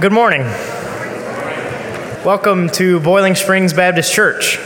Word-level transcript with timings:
Good 0.00 0.10
morning. 0.10 0.40
Welcome 2.24 2.70
to 2.70 2.98
Boiling 3.00 3.34
Springs 3.34 3.74
Baptist 3.74 4.10
Church. 4.10 4.58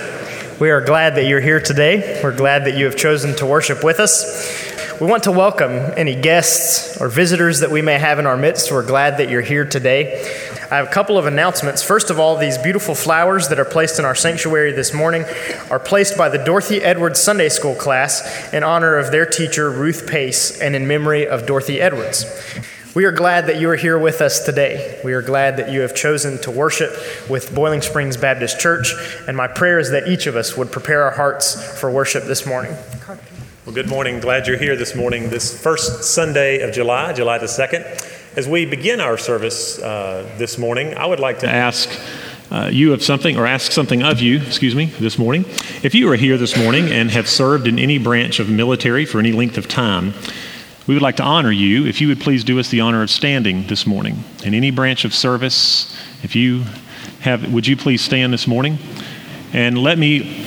We 0.60 0.70
are 0.70 0.80
glad 0.80 1.16
that 1.16 1.26
you're 1.26 1.40
here 1.40 1.58
today. 1.60 2.20
We're 2.22 2.34
glad 2.34 2.64
that 2.66 2.78
you 2.78 2.84
have 2.84 2.96
chosen 2.96 3.34
to 3.38 3.46
worship 3.46 3.82
with 3.82 3.98
us. 3.98 5.00
We 5.00 5.08
want 5.08 5.24
to 5.24 5.32
welcome 5.32 5.72
any 5.96 6.14
guests 6.14 7.00
or 7.00 7.08
visitors 7.08 7.58
that 7.60 7.72
we 7.72 7.82
may 7.82 7.98
have 7.98 8.20
in 8.20 8.26
our 8.26 8.36
midst. 8.36 8.70
We're 8.70 8.86
glad 8.86 9.18
that 9.18 9.28
you're 9.28 9.42
here 9.42 9.64
today. 9.64 10.24
I 10.70 10.76
have 10.76 10.86
a 10.86 10.92
couple 10.92 11.18
of 11.18 11.26
announcements. 11.26 11.82
First 11.82 12.08
of 12.08 12.20
all, 12.20 12.36
these 12.36 12.56
beautiful 12.56 12.94
flowers 12.94 13.48
that 13.48 13.58
are 13.58 13.64
placed 13.64 13.98
in 13.98 14.04
our 14.04 14.14
sanctuary 14.14 14.70
this 14.72 14.94
morning 14.94 15.24
are 15.72 15.80
placed 15.80 16.16
by 16.16 16.28
the 16.28 16.38
Dorothy 16.38 16.80
Edwards 16.82 17.20
Sunday 17.20 17.48
School 17.48 17.74
class 17.74 18.52
in 18.54 18.62
honor 18.62 18.96
of 18.96 19.10
their 19.10 19.26
teacher, 19.26 19.72
Ruth 19.72 20.06
Pace, 20.06 20.60
and 20.60 20.76
in 20.76 20.86
memory 20.86 21.26
of 21.26 21.46
Dorothy 21.46 21.80
Edwards. 21.80 22.24
We 22.96 23.04
are 23.04 23.12
glad 23.12 23.48
that 23.48 23.60
you 23.60 23.68
are 23.68 23.76
here 23.76 23.98
with 23.98 24.22
us 24.22 24.42
today. 24.42 24.98
We 25.04 25.12
are 25.12 25.20
glad 25.20 25.58
that 25.58 25.70
you 25.70 25.80
have 25.80 25.94
chosen 25.94 26.40
to 26.40 26.50
worship 26.50 26.96
with 27.28 27.54
Boiling 27.54 27.82
Springs 27.82 28.16
Baptist 28.16 28.58
Church, 28.58 28.94
and 29.28 29.36
my 29.36 29.48
prayer 29.48 29.78
is 29.78 29.90
that 29.90 30.08
each 30.08 30.26
of 30.26 30.34
us 30.34 30.56
would 30.56 30.72
prepare 30.72 31.02
our 31.02 31.10
hearts 31.10 31.78
for 31.78 31.90
worship 31.90 32.24
this 32.24 32.46
morning. 32.46 32.74
Well, 33.66 33.74
good 33.74 33.90
morning. 33.90 34.18
Glad 34.20 34.46
you're 34.46 34.56
here 34.56 34.76
this 34.76 34.94
morning, 34.94 35.28
this 35.28 35.62
first 35.62 36.04
Sunday 36.04 36.60
of 36.60 36.74
July, 36.74 37.12
July 37.12 37.36
the 37.36 37.44
2nd. 37.44 37.82
As 38.34 38.48
we 38.48 38.64
begin 38.64 38.98
our 39.02 39.18
service 39.18 39.78
uh, 39.78 40.26
this 40.38 40.56
morning, 40.56 40.94
I 40.94 41.04
would 41.04 41.20
like 41.20 41.40
to 41.40 41.50
ask 41.50 41.90
uh, 42.50 42.70
you 42.72 42.94
of 42.94 43.02
something, 43.02 43.36
or 43.36 43.46
ask 43.46 43.72
something 43.72 44.02
of 44.02 44.20
you, 44.20 44.38
excuse 44.38 44.74
me, 44.74 44.86
this 44.86 45.18
morning. 45.18 45.44
If 45.82 45.94
you 45.94 46.10
are 46.10 46.16
here 46.16 46.38
this 46.38 46.56
morning 46.56 46.90
and 46.90 47.10
have 47.10 47.28
served 47.28 47.66
in 47.66 47.78
any 47.78 47.98
branch 47.98 48.40
of 48.40 48.48
military 48.48 49.04
for 49.04 49.18
any 49.18 49.32
length 49.32 49.58
of 49.58 49.68
time, 49.68 50.14
we 50.86 50.94
would 50.94 51.02
like 51.02 51.16
to 51.16 51.22
honor 51.22 51.50
you 51.50 51.86
if 51.86 52.00
you 52.00 52.08
would 52.08 52.20
please 52.20 52.44
do 52.44 52.60
us 52.60 52.68
the 52.68 52.80
honor 52.80 53.02
of 53.02 53.10
standing 53.10 53.66
this 53.66 53.86
morning. 53.86 54.22
In 54.44 54.54
any 54.54 54.70
branch 54.70 55.04
of 55.04 55.12
service, 55.12 55.96
if 56.22 56.36
you 56.36 56.64
have, 57.20 57.52
would 57.52 57.66
you 57.66 57.76
please 57.76 58.02
stand 58.02 58.32
this 58.32 58.46
morning? 58.46 58.78
And 59.52 59.78
let 59.78 59.98
me, 59.98 60.46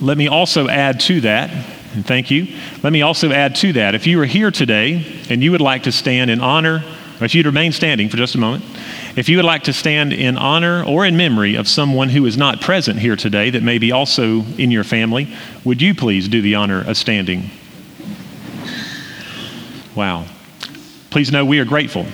let 0.00 0.16
me 0.16 0.28
also 0.28 0.68
add 0.68 1.00
to 1.00 1.20
that, 1.22 1.50
and 1.94 2.06
thank 2.06 2.30
you. 2.30 2.46
Let 2.84 2.92
me 2.92 3.02
also 3.02 3.32
add 3.32 3.56
to 3.56 3.72
that, 3.74 3.96
if 3.96 4.06
you 4.06 4.20
are 4.20 4.26
here 4.26 4.52
today 4.52 5.04
and 5.28 5.42
you 5.42 5.50
would 5.50 5.60
like 5.60 5.82
to 5.84 5.92
stand 5.92 6.30
in 6.30 6.40
honor, 6.40 6.84
or 7.20 7.24
if 7.24 7.34
you'd 7.34 7.46
remain 7.46 7.72
standing 7.72 8.08
for 8.08 8.16
just 8.16 8.36
a 8.36 8.38
moment, 8.38 8.64
if 9.16 9.28
you 9.28 9.36
would 9.38 9.44
like 9.44 9.64
to 9.64 9.72
stand 9.72 10.12
in 10.12 10.38
honor 10.38 10.84
or 10.84 11.04
in 11.04 11.16
memory 11.16 11.56
of 11.56 11.66
someone 11.66 12.10
who 12.10 12.24
is 12.26 12.36
not 12.36 12.60
present 12.60 13.00
here 13.00 13.16
today 13.16 13.50
that 13.50 13.62
may 13.64 13.78
be 13.78 13.90
also 13.90 14.42
in 14.56 14.70
your 14.70 14.84
family, 14.84 15.28
would 15.64 15.82
you 15.82 15.96
please 15.96 16.28
do 16.28 16.40
the 16.40 16.54
honor 16.54 16.88
of 16.88 16.96
standing? 16.96 17.50
Wow. 19.94 20.26
Please 21.10 21.32
know 21.32 21.44
we 21.44 21.58
are 21.58 21.64
grateful. 21.64 22.06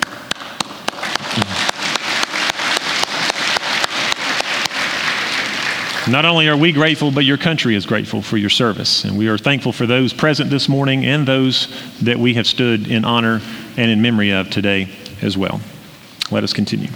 Not 6.08 6.24
only 6.24 6.48
are 6.48 6.56
we 6.56 6.70
grateful, 6.70 7.10
but 7.10 7.24
your 7.24 7.36
country 7.36 7.74
is 7.74 7.84
grateful 7.84 8.22
for 8.22 8.36
your 8.36 8.48
service. 8.48 9.04
And 9.04 9.18
we 9.18 9.26
are 9.26 9.36
thankful 9.36 9.72
for 9.72 9.86
those 9.86 10.12
present 10.12 10.50
this 10.50 10.68
morning 10.68 11.04
and 11.04 11.26
those 11.26 11.66
that 12.00 12.16
we 12.16 12.34
have 12.34 12.46
stood 12.46 12.86
in 12.86 13.04
honor 13.04 13.40
and 13.76 13.90
in 13.90 14.00
memory 14.02 14.30
of 14.30 14.48
today 14.48 14.88
as 15.20 15.36
well. 15.36 15.60
Let 16.30 16.44
us 16.44 16.52
continue. 16.52 16.90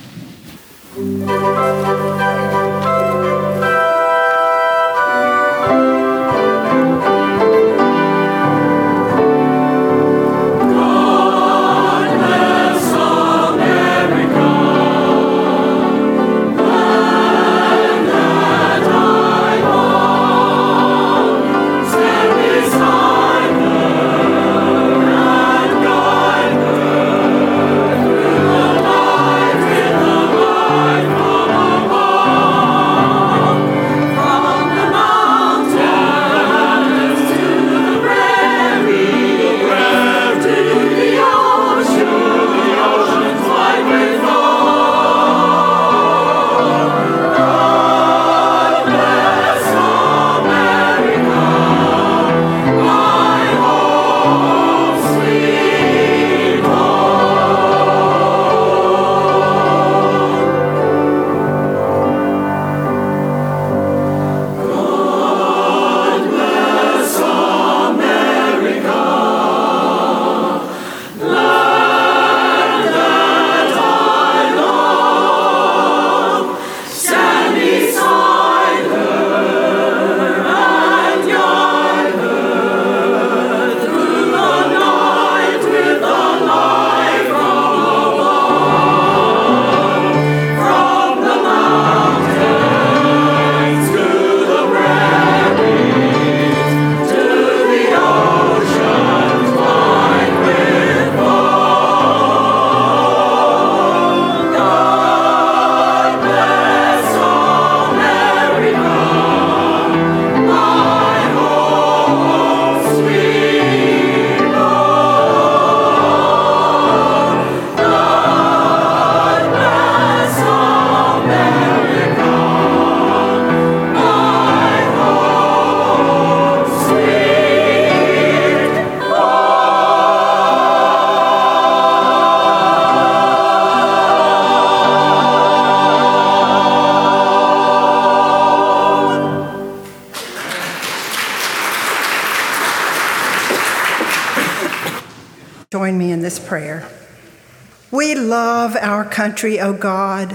Country, 149.20 149.60
O 149.60 149.74
God, 149.74 150.34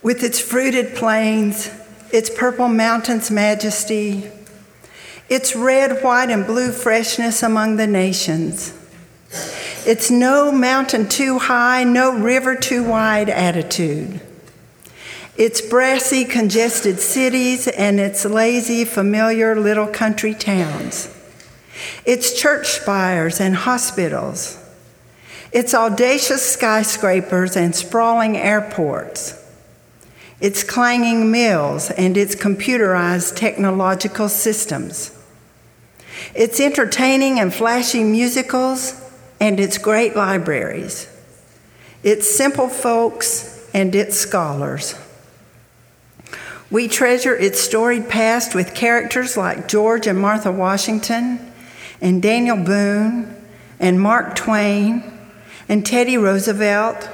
with 0.00 0.24
its 0.24 0.40
fruited 0.40 0.94
plains, 0.94 1.70
its 2.10 2.30
purple 2.30 2.66
mountains' 2.66 3.30
majesty, 3.30 4.30
its 5.28 5.54
red, 5.54 6.02
white, 6.02 6.30
and 6.30 6.46
blue 6.46 6.72
freshness 6.72 7.42
among 7.42 7.76
the 7.76 7.86
nations, 7.86 8.72
its 9.84 10.10
no 10.10 10.50
mountain 10.50 11.06
too 11.06 11.38
high, 11.38 11.84
no 11.84 12.18
river 12.18 12.56
too 12.56 12.82
wide 12.82 13.28
attitude, 13.28 14.18
its 15.36 15.60
brassy, 15.60 16.24
congested 16.24 16.98
cities, 16.98 17.68
and 17.68 18.00
its 18.00 18.24
lazy, 18.24 18.86
familiar 18.86 19.60
little 19.60 19.88
country 19.88 20.32
towns, 20.32 21.14
its 22.06 22.32
church 22.32 22.66
spires 22.66 23.42
and 23.42 23.54
hospitals 23.54 24.63
its 25.54 25.72
audacious 25.72 26.50
skyscrapers 26.50 27.56
and 27.56 27.76
sprawling 27.76 28.36
airports, 28.36 29.40
its 30.40 30.64
clanging 30.64 31.30
mills 31.30 31.92
and 31.92 32.16
its 32.16 32.34
computerized 32.34 33.36
technological 33.36 34.28
systems, 34.28 35.16
its 36.34 36.58
entertaining 36.58 37.38
and 37.38 37.54
flashy 37.54 38.02
musicals 38.02 39.00
and 39.38 39.60
its 39.60 39.78
great 39.78 40.16
libraries, 40.16 41.08
its 42.02 42.28
simple 42.28 42.68
folks, 42.68 43.70
and 43.72 43.94
its 43.94 44.16
scholars. 44.18 44.96
We 46.68 46.88
treasure 46.88 47.36
its 47.36 47.60
storied 47.60 48.08
past 48.08 48.56
with 48.56 48.74
characters 48.74 49.36
like 49.36 49.68
George 49.68 50.08
and 50.08 50.18
Martha 50.18 50.50
Washington, 50.50 51.52
and 52.00 52.20
Daniel 52.20 52.56
Boone, 52.56 53.36
and 53.78 54.00
Mark 54.00 54.34
Twain, 54.34 55.13
and 55.68 55.84
Teddy 55.84 56.16
Roosevelt, 56.16 57.08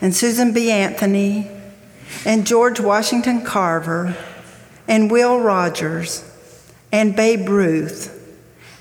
and 0.00 0.14
Susan 0.14 0.52
B. 0.52 0.70
Anthony, 0.70 1.50
and 2.24 2.46
George 2.46 2.80
Washington 2.80 3.42
Carver, 3.42 4.16
and 4.88 5.10
Will 5.10 5.40
Rogers, 5.40 6.24
and 6.92 7.14
Babe 7.14 7.48
Ruth, 7.48 8.16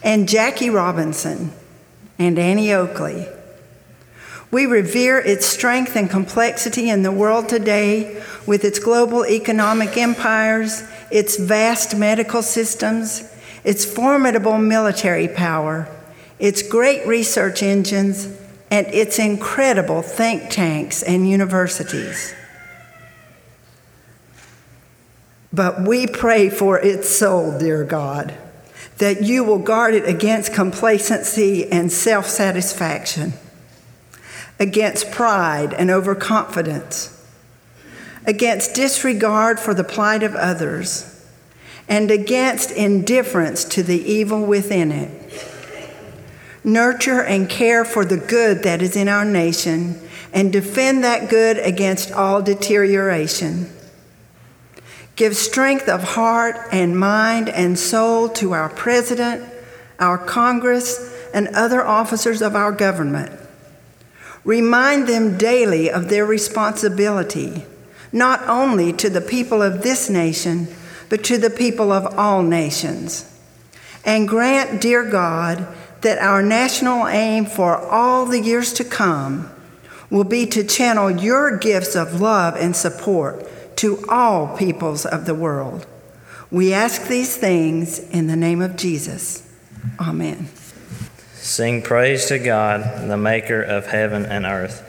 and 0.04 0.28
Jackie 0.28 0.70
Robinson, 0.70 1.52
and 2.18 2.40
Annie 2.40 2.74
Oakley. 2.74 3.28
We 4.52 4.66
revere 4.66 5.20
its 5.20 5.46
strength 5.46 5.96
and 5.96 6.10
complexity 6.10 6.90
in 6.90 7.04
the 7.04 7.12
world 7.12 7.48
today 7.48 8.24
with 8.48 8.66
its 8.66 8.80
global 8.80 9.26
economic 9.26 9.96
empires, 9.96 10.84
its 11.12 11.38
vast 11.38 11.96
medical 11.96 12.42
systems, 12.42 13.32
its 13.64 13.86
formidable 13.86 14.58
military 14.58 15.28
power, 15.28 15.88
its 16.40 16.64
great 16.64 17.06
research 17.06 17.62
engines, 17.62 18.28
and 18.72 18.88
its 18.88 19.18
incredible 19.18 20.02
think 20.02 20.50
tanks 20.50 21.02
and 21.02 21.30
universities. 21.30 22.34
But 25.52 25.82
we 25.82 26.06
pray 26.06 26.50
for 26.50 26.80
its 26.80 27.10
soul, 27.10 27.58
dear 27.58 27.84
God, 27.84 28.36
that 29.00 29.24
you 29.24 29.44
will 29.44 29.58
guard 29.58 29.96
it 29.96 30.08
against 30.08 30.54
complacency 30.54 31.70
and 31.72 31.92
self 31.92 32.28
satisfaction, 32.28 33.34
against 34.60 35.12
pride 35.12 35.74
and 35.74 35.90
overconfidence, 35.90 37.16
against 38.28 38.76
disregard 38.76 39.60
for 39.60 39.74
the 39.74 39.84
plight 39.84 40.22
of 40.22 40.36
others, 40.36 41.26
and 41.88 42.12
against 42.12 42.70
indifference 42.70 43.64
to 43.64 43.82
the 43.82 44.00
evil 44.00 44.46
within 44.46 44.92
it. 44.92 45.19
Nurture 46.74 47.24
and 47.24 47.50
care 47.50 47.84
for 47.84 48.06
the 48.06 48.18
good 48.18 48.64
that 48.64 48.82
is 48.82 48.96
in 48.96 49.08
our 49.08 49.26
nation 49.26 50.00
and 50.32 50.54
defend 50.54 51.04
that 51.04 51.30
good 51.30 51.58
against 51.58 52.12
all 52.12 52.42
deterioration. 52.42 53.70
Give 55.16 55.36
strength 55.36 55.90
of 55.90 56.04
heart 56.04 56.56
and 56.72 56.98
mind 56.98 57.50
and 57.50 57.78
soul 57.78 58.30
to 58.30 58.54
our 58.54 58.70
president, 58.70 59.44
our 60.00 60.18
Congress, 60.18 61.14
and 61.34 61.48
other 61.50 61.86
officers 61.86 62.42
of 62.42 62.56
our 62.56 62.72
government. 62.72 63.32
Remind 64.46 65.08
them 65.08 65.38
daily 65.38 65.92
of 65.92 66.10
their 66.10 66.26
responsibility, 66.26 67.66
not 68.12 68.48
only 68.48 68.94
to 68.94 69.10
the 69.10 69.22
people 69.22 69.62
of 69.62 69.82
this 69.82 70.10
nation, 70.10 70.68
but 71.10 71.24
to 71.26 71.38
the 71.38 71.50
people 71.50 71.92
of 71.92 72.18
all 72.18 72.44
nations. 72.44 73.26
And 74.06 74.28
grant, 74.28 74.80
dear 74.80 75.04
God, 75.04 75.68
that 76.02 76.18
our 76.20 76.42
national 76.42 77.08
aim 77.08 77.46
for 77.46 77.78
all 77.78 78.26
the 78.26 78.40
years 78.40 78.74
to 78.74 78.84
come 78.84 79.50
will 80.10 80.24
be 80.24 80.46
to 80.48 80.64
channel 80.64 81.12
your 81.12 81.58
gifts 81.58 81.96
of 81.96 82.20
love 82.20 82.56
and 82.56 82.76
support 82.76 83.46
to 83.78 84.04
all 84.10 84.58
peoples 84.58 85.06
of 85.06 85.26
the 85.26 85.36
world. 85.36 85.86
We 86.52 86.74
ask 86.74 87.08
these 87.08 87.38
things 87.38 88.00
in 88.00 88.28
the 88.28 88.36
name 88.36 88.62
of 88.62 88.76
Jesus. 88.76 89.48
Amen. 90.00 90.48
Sing 91.34 91.82
praise 91.82 92.26
to 92.28 92.40
God, 92.40 93.10
the 93.10 93.18
maker 93.18 93.62
of 93.62 93.88
heaven 93.88 94.26
and 94.26 94.46
earth. 94.46 94.86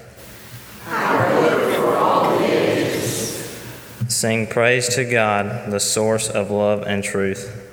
Sing 4.11 4.49
praise 4.49 4.89
to 4.97 5.05
God, 5.05 5.71
the 5.71 5.81
source 5.81 6.29
of 6.29 6.51
love 6.51 6.83
and 6.83 7.03
truth. 7.03 7.69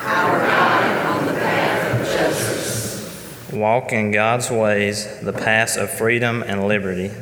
Our 0.00 0.38
guide 0.38 1.06
on 1.06 1.26
the 1.26 1.32
path 1.32 2.00
of 2.00 2.06
justice. 2.06 3.51
Walk 3.62 3.92
in 3.92 4.10
God's 4.10 4.50
ways, 4.50 5.20
the 5.20 5.32
paths 5.32 5.76
of 5.76 5.88
freedom 5.88 6.42
and 6.42 6.66
liberty. 6.66 7.12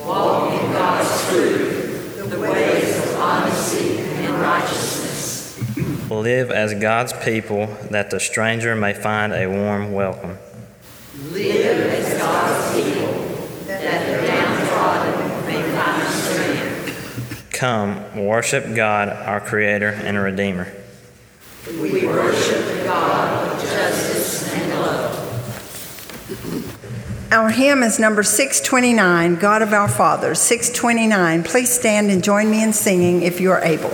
Walk 0.00 0.52
in 0.52 0.72
God's 0.72 1.28
truth 1.28 2.28
the 2.28 2.40
ways 2.40 2.98
of 2.98 3.14
honesty 3.20 3.98
and 4.00 4.34
righteousness. 4.34 6.10
Live 6.10 6.50
as 6.50 6.74
God's 6.74 7.12
people 7.12 7.66
that 7.92 8.10
the 8.10 8.18
stranger 8.18 8.74
may 8.74 8.94
find 8.94 9.32
a 9.32 9.46
warm 9.46 9.92
welcome. 9.92 10.38
Live 11.30 11.86
as 11.86 12.18
God's 12.18 12.74
people 12.74 13.12
that 13.66 14.06
the 14.08 14.26
downtrodden 14.26 15.46
may 15.46 15.62
find 15.76 16.08
strength. 16.08 17.50
Come, 17.52 18.26
worship 18.26 18.74
God, 18.74 19.08
our 19.08 19.40
Creator 19.40 19.90
and 20.02 20.18
Redeemer. 20.18 20.66
We 21.68 22.04
worship 22.08 22.66
the 22.66 22.82
God 22.82 23.52
of 23.52 23.62
justice 23.62 24.52
and 24.52 24.80
love. 24.80 25.23
Our 27.34 27.50
hymn 27.50 27.82
is 27.82 27.98
number 27.98 28.22
629, 28.22 29.40
God 29.40 29.60
of 29.60 29.72
Our 29.72 29.88
Fathers, 29.88 30.38
629. 30.38 31.42
Please 31.42 31.68
stand 31.68 32.08
and 32.08 32.22
join 32.22 32.48
me 32.48 32.62
in 32.62 32.72
singing 32.72 33.22
if 33.22 33.40
you 33.40 33.50
are 33.50 33.60
able. 33.60 33.90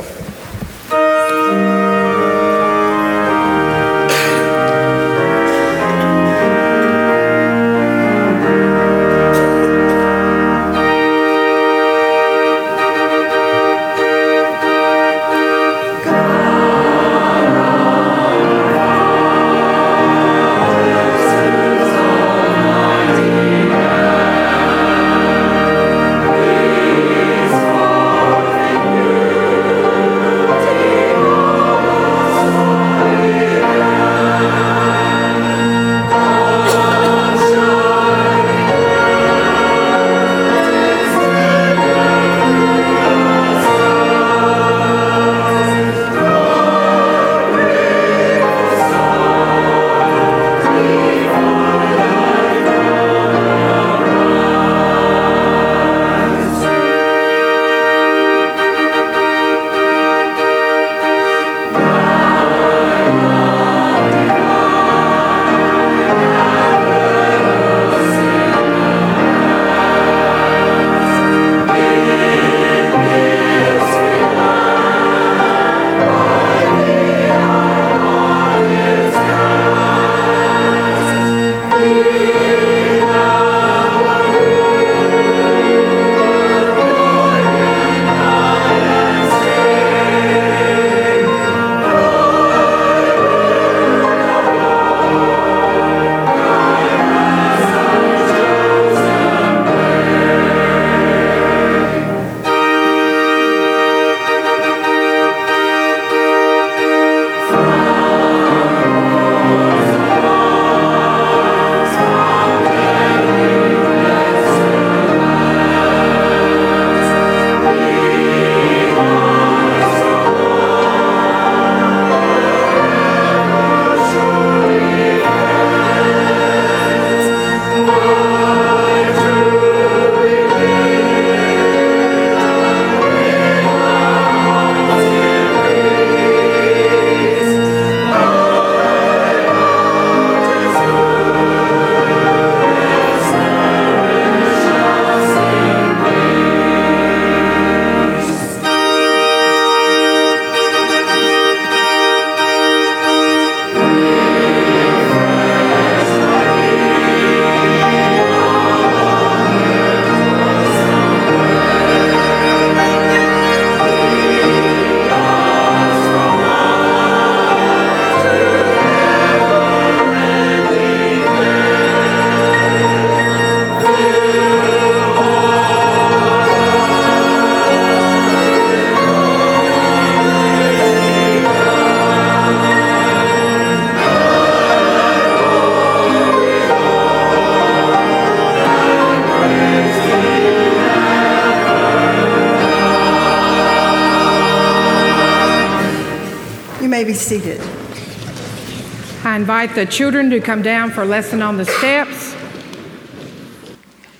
Invite 199.40 199.74
the 199.74 199.86
children 199.86 200.28
to 200.28 200.38
come 200.38 200.60
down 200.60 200.90
for 200.90 201.00
a 201.00 201.06
lesson 201.06 201.40
on 201.40 201.56
the 201.56 201.64
steps. 201.64 202.34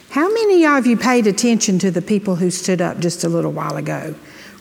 How 0.09 0.33
many 0.33 0.65
of 0.65 0.87
you 0.87 0.97
paid 0.97 1.27
attention 1.27 1.79
to 1.81 1.91
the 1.91 2.01
people 2.01 2.37
who 2.37 2.51
stood 2.51 2.81
up 2.81 3.01
just 3.01 3.23
a 3.23 3.29
little 3.29 3.53
while 3.53 3.77
ago 3.77 4.15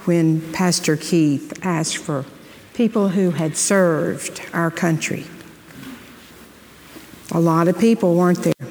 when 0.03 0.41
Pastor 0.51 0.97
Keith 0.97 1.65
asked 1.65 1.95
for 1.95 2.25
people 2.73 3.07
who 3.07 3.31
had 3.31 3.55
served 3.55 4.41
our 4.51 4.69
country? 4.69 5.27
A 7.31 7.39
lot 7.39 7.69
of 7.69 7.79
people 7.79 8.15
weren't 8.15 8.43
there. 8.43 8.69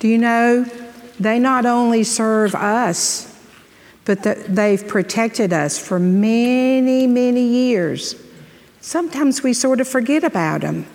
Do 0.00 0.08
you 0.08 0.18
know 0.18 0.64
they 1.20 1.38
not 1.38 1.66
only 1.66 2.02
serve 2.02 2.56
us, 2.56 3.32
but 4.04 4.24
they've 4.24 4.88
protected 4.88 5.52
us 5.52 5.78
for 5.78 6.00
many, 6.00 7.06
many 7.06 7.46
years. 7.46 8.16
Sometimes 8.88 9.42
we 9.42 9.52
sort 9.52 9.82
of 9.82 9.86
forget 9.86 10.24
about 10.24 10.62
them 10.62 10.86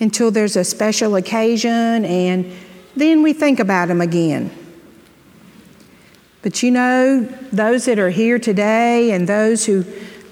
until 0.00 0.30
there's 0.30 0.56
a 0.56 0.64
special 0.64 1.16
occasion 1.16 2.02
and 2.06 2.50
then 2.96 3.20
we 3.20 3.34
think 3.34 3.60
about 3.60 3.88
them 3.88 4.00
again. 4.00 4.50
But 6.40 6.62
you 6.62 6.70
know, 6.70 7.24
those 7.52 7.84
that 7.84 7.98
are 7.98 8.08
here 8.08 8.38
today 8.38 9.10
and 9.10 9.28
those 9.28 9.66
who 9.66 9.84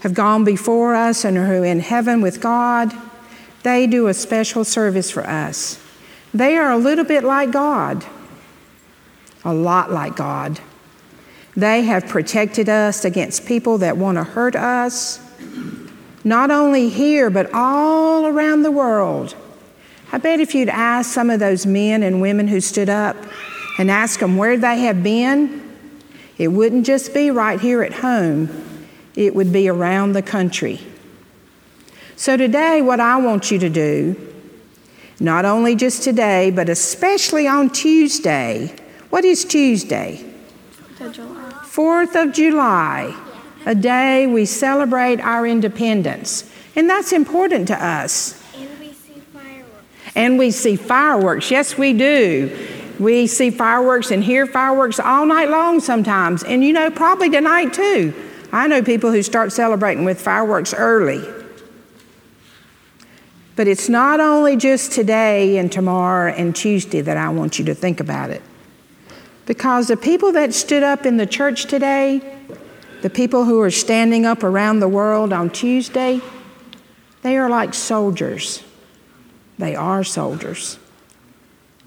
have 0.03 0.15
gone 0.15 0.45
before 0.45 0.95
us 0.95 1.27
and 1.27 1.37
are 1.37 1.63
in 1.63 1.81
heaven 1.81 2.23
with 2.23 2.41
God, 2.41 2.91
they 3.65 3.87
do 3.87 4.07
a 4.07 4.15
special 4.15 4.65
service 4.65 5.11
for 5.11 5.27
us. 5.27 5.79
They 6.33 6.57
are 6.57 6.71
a 6.71 6.79
little 6.79 7.05
bit 7.05 7.23
like 7.23 7.51
God 7.51 8.03
a 9.45 9.53
lot 9.53 9.93
like 9.93 10.17
God. 10.17 10.59
They 11.55 11.83
have 11.83 12.07
protected 12.07 12.71
us 12.71 13.05
against 13.05 13.45
people 13.45 13.77
that 13.77 13.99
want 13.99 14.17
to 14.17 14.25
hurt 14.25 14.57
us, 14.57 15.21
not 16.25 16.51
only 16.51 16.89
here, 16.89 17.31
but 17.31 17.51
all 17.53 18.27
around 18.27 18.63
the 18.63 18.71
world. 18.71 19.35
I 20.13 20.19
bet 20.19 20.41
if 20.41 20.55
you'd 20.55 20.69
ask 20.69 21.11
some 21.13 21.31
of 21.31 21.41
those 21.41 21.67
men 21.67 22.03
and 22.03 22.21
women 22.21 22.49
who 22.49 22.61
stood 22.61 22.89
up 22.89 23.17
and 23.79 23.91
ask 23.91 24.21
them 24.21 24.37
where 24.37 24.57
they 24.57 24.81
have 24.81 25.03
been, 25.03 25.77
it 26.37 26.49
wouldn't 26.49 26.85
just 26.85 27.15
be 27.15 27.31
right 27.31 27.61
here 27.61 27.83
at 27.83 27.93
home, 27.95 28.89
it 29.15 29.35
would 29.35 29.53
be 29.53 29.69
around 29.69 30.13
the 30.13 30.23
country. 30.23 30.81
So, 32.17 32.37
today, 32.37 32.83
what 32.83 33.01
I 33.01 33.17
want 33.17 33.51
you 33.51 33.59
to 33.61 33.71
do, 33.71 34.15
not 35.21 35.45
only 35.45 35.75
just 35.75 36.03
today, 36.03 36.51
but 36.51 36.69
especially 36.69 37.47
on 37.47 37.71
Tuesday, 37.71 38.75
what 39.11 39.25
is 39.25 39.45
Tuesday? 39.45 40.25
Fourth 40.73 41.01
of 41.01 41.13
July. 41.15 41.51
Fourth 41.65 42.17
of 42.17 42.33
July, 42.33 43.17
a 43.67 43.75
day 43.75 44.27
we 44.27 44.45
celebrate 44.45 45.21
our 45.21 45.47
independence. 45.47 46.51
And 46.77 46.89
that's 46.89 47.13
important 47.13 47.69
to 47.69 47.85
us. 47.85 48.43
And 48.55 48.79
we 48.79 48.93
see 48.93 49.21
fireworks. 49.33 50.13
And 50.15 50.39
we 50.39 50.51
see 50.51 50.77
fireworks. 50.77 51.51
Yes, 51.51 51.77
we 51.77 51.93
do. 51.93 52.69
We 52.99 53.27
see 53.27 53.51
fireworks 53.51 54.11
and 54.11 54.23
hear 54.23 54.47
fireworks 54.47 55.01
all 55.01 55.27
night 55.27 55.49
long 55.49 55.81
sometimes. 55.81 56.43
And 56.43 56.63
you 56.63 56.73
know, 56.73 56.91
probably 56.91 57.31
tonight 57.31 57.73
too. 57.73 58.15
I 58.53 58.67
know 58.67 58.83
people 58.83 59.13
who 59.13 59.23
start 59.23 59.53
celebrating 59.53 60.05
with 60.05 60.21
fireworks 60.21 60.75
early. 60.75 61.23
But 63.57 63.69
it's 63.69 63.89
not 63.89 64.21
only 64.21 64.57
just 64.57 64.93
today 64.93 65.59
and 65.59 65.71
tomorrow 65.71 66.33
and 66.33 66.57
Tuesday 66.57 67.01
that 67.01 67.17
I 67.17 67.29
want 67.29 67.59
you 67.59 67.65
to 67.67 67.75
think 67.75 68.01
about 68.01 68.31
it. 68.31 68.43
Because 69.47 69.89
the 69.89 69.97
people 69.97 70.33
that 70.33 70.55
stood 70.55 70.83
up 70.83 71.05
in 71.05 71.17
the 71.17 71.27
church 71.27 71.67
today, 71.67 72.21
the 73.03 73.11
people 73.11 73.45
who 73.45 73.61
are 73.61 73.71
standing 73.71 74.27
up 74.27 74.43
around 74.43 74.81
the 74.81 74.89
world 74.89 75.33
on 75.33 75.51
Tuesday, 75.51 76.21
they 77.23 77.37
are 77.37 77.49
like 77.49 77.75
soldiers. 77.75 78.63
They 79.59 79.75
are 79.75 80.03
soldiers 80.05 80.79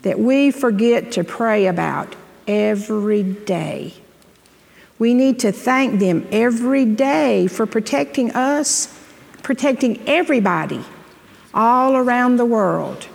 that 0.04 0.20
we 0.20 0.52
forget 0.52 1.14
to 1.14 1.24
pray 1.24 1.66
about 1.66 2.16
every 2.46 3.24
day. 3.24 3.94
We 5.00 5.14
need 5.14 5.40
to 5.40 5.52
thank 5.52 6.00
them 6.00 6.28
every 6.32 6.86
day 6.86 7.48
for 7.48 7.66
protecting 7.66 8.32
us, 8.32 8.98
protecting 9.42 10.02
everybody 10.08 10.82
all 11.54 11.96
around 11.96 12.38
the 12.38 12.46
world. 12.46 13.08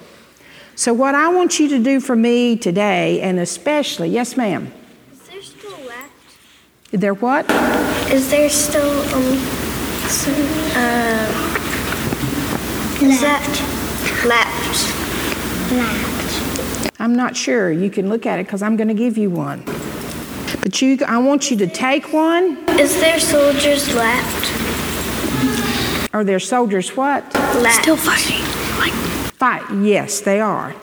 So, 0.75 0.93
what 0.93 1.15
I 1.15 1.29
want 1.29 1.59
you 1.59 1.69
to 1.71 1.79
do 1.79 2.01
for 2.01 2.17
me 2.17 2.57
today, 2.57 3.21
and 3.21 3.39
especially, 3.39 4.09
yes, 4.09 4.37
ma'am. 4.37 4.73
Is 5.13 5.19
there 5.21 5.43
still 5.43 5.79
left? 5.87 6.13
There 6.91 7.13
what? 7.15 7.45
Is 8.11 8.31
there 8.31 8.49
still 8.49 8.91
um 9.15 9.37
some 10.09 10.35
uh 10.75 11.55
is 13.03 13.21
that 13.21 13.45
left? 14.27 15.73
Left. 15.73 17.01
I'm 17.01 17.15
not 17.15 17.37
sure. 17.37 17.71
You 17.71 17.91
can 17.91 18.09
look 18.09 18.25
at 18.27 18.41
it 18.41 18.47
because 18.47 18.63
I'm 18.63 18.77
going 18.77 18.89
to 18.89 18.95
give 18.95 19.17
you 19.17 19.31
one. 19.31 19.63
But 20.63 20.83
you, 20.83 20.99
I 21.07 21.19
want 21.19 21.49
you 21.51 21.57
to 21.59 21.67
take 21.69 22.13
one. 22.13 22.57
Is 22.81 22.99
there 23.01 23.21
soldiers 23.21 23.95
left? 23.95 24.53
Are 26.13 26.25
there 26.25 26.41
soldiers 26.41 26.97
what? 26.97 27.23
Left. 27.35 27.83
Still 27.83 27.97
fighting. 27.97 28.43
Like 28.81 28.93
Fight. 29.35 29.63
Yes, 29.81 30.21
they 30.21 30.41
are. 30.41 30.75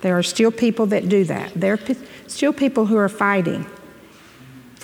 There 0.00 0.16
are 0.16 0.22
still 0.22 0.50
people 0.50 0.86
that 0.86 1.08
do 1.08 1.24
that. 1.24 1.52
There 1.54 1.74
are 1.74 1.76
p- 1.76 1.96
still 2.26 2.52
people 2.54 2.86
who 2.86 2.96
are 2.96 3.08
fighting. 3.10 3.66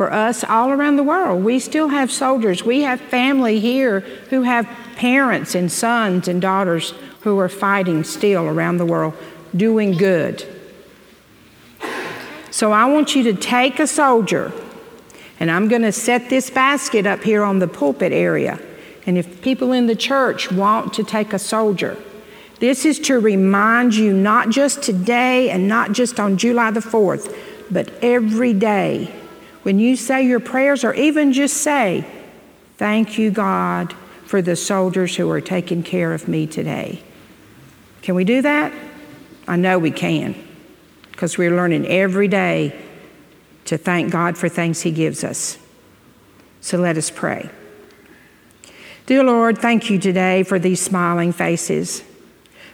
For 0.01 0.11
us 0.11 0.43
all 0.45 0.71
around 0.71 0.97
the 0.97 1.03
world, 1.03 1.45
we 1.45 1.59
still 1.59 1.89
have 1.89 2.11
soldiers. 2.11 2.65
We 2.65 2.81
have 2.85 3.03
family 3.03 3.61
here 3.61 4.01
who 4.31 4.45
have 4.45 4.67
parents 4.97 5.55
and 5.55 5.71
sons 5.71 6.27
and 6.27 6.41
daughters 6.41 6.95
who 7.21 7.39
are 7.39 7.51
fighting 7.51 8.03
still 8.05 8.47
around 8.47 8.79
the 8.79 8.87
world, 8.87 9.13
doing 9.55 9.93
good. 9.93 10.43
So 12.51 12.73
I 12.73 12.87
want 12.87 13.15
you 13.15 13.25
to 13.25 13.35
take 13.35 13.79
a 13.79 13.87
soldier, 13.87 14.55
and 15.39 15.51
I'm 15.51 15.69
going 15.69 15.83
to 15.83 15.93
set 15.93 16.31
this 16.31 16.49
basket 16.49 17.05
up 17.05 17.23
here 17.23 17.43
on 17.43 17.59
the 17.59 17.69
pulpit 17.69 18.15
area. 18.15 18.59
And 19.05 19.19
if 19.19 19.43
people 19.43 19.71
in 19.71 19.87
the 19.87 19.95
church 19.95 20.51
want 20.51 20.95
to 20.95 21.05
take 21.05 21.35
a 21.35 21.39
soldier, 21.39 21.99
this 22.59 22.87
is 22.87 22.99
to 23.01 23.21
remind 23.21 23.95
you 23.95 24.15
not 24.15 24.49
just 24.49 24.83
today 24.83 25.51
and 25.51 25.69
not 25.69 25.93
just 25.93 26.19
on 26.19 26.39
July 26.39 26.71
the 26.71 26.81
4th, 26.81 27.37
but 27.71 27.93
every 28.01 28.55
day. 28.55 29.15
When 29.63 29.79
you 29.79 29.97
say 29.97 30.27
your 30.27 30.41
prayers, 30.41 30.85
or 30.85 30.95
even 30.95 31.33
just 31.33 31.59
say, 31.59 32.05
Thank 32.77 33.19
you, 33.19 33.31
God, 33.31 33.93
for 34.25 34.41
the 34.41 34.57
soldiers 34.57 35.17
who 35.17 35.29
are 35.31 35.43
taking 35.43 35.83
care 35.83 36.15
of 36.15 36.29
me 36.29 36.47
today. 36.47 37.03
Can 38.01 38.15
we 38.15 38.25
do 38.25 38.41
that? 38.41 38.73
I 39.47 39.57
know 39.57 39.79
we 39.79 39.91
can, 39.91 40.35
because 41.11 41.37
we're 41.37 41.55
learning 41.55 41.87
every 41.87 42.27
day 42.27 42.81
to 43.67 43.77
thank 43.77 44.11
God 44.11 44.39
for 44.39 44.49
things 44.49 44.81
He 44.81 44.93
gives 44.93 45.25
us. 45.25 45.59
So 46.63 46.79
let 46.79 46.97
us 46.97 47.11
pray. 47.11 47.51
Dear 49.05 49.25
Lord, 49.25 49.59
thank 49.59 49.91
you 49.91 49.99
today 49.99 50.43
for 50.43 50.59
these 50.59 50.81
smiling 50.81 51.33
faces. 51.33 52.03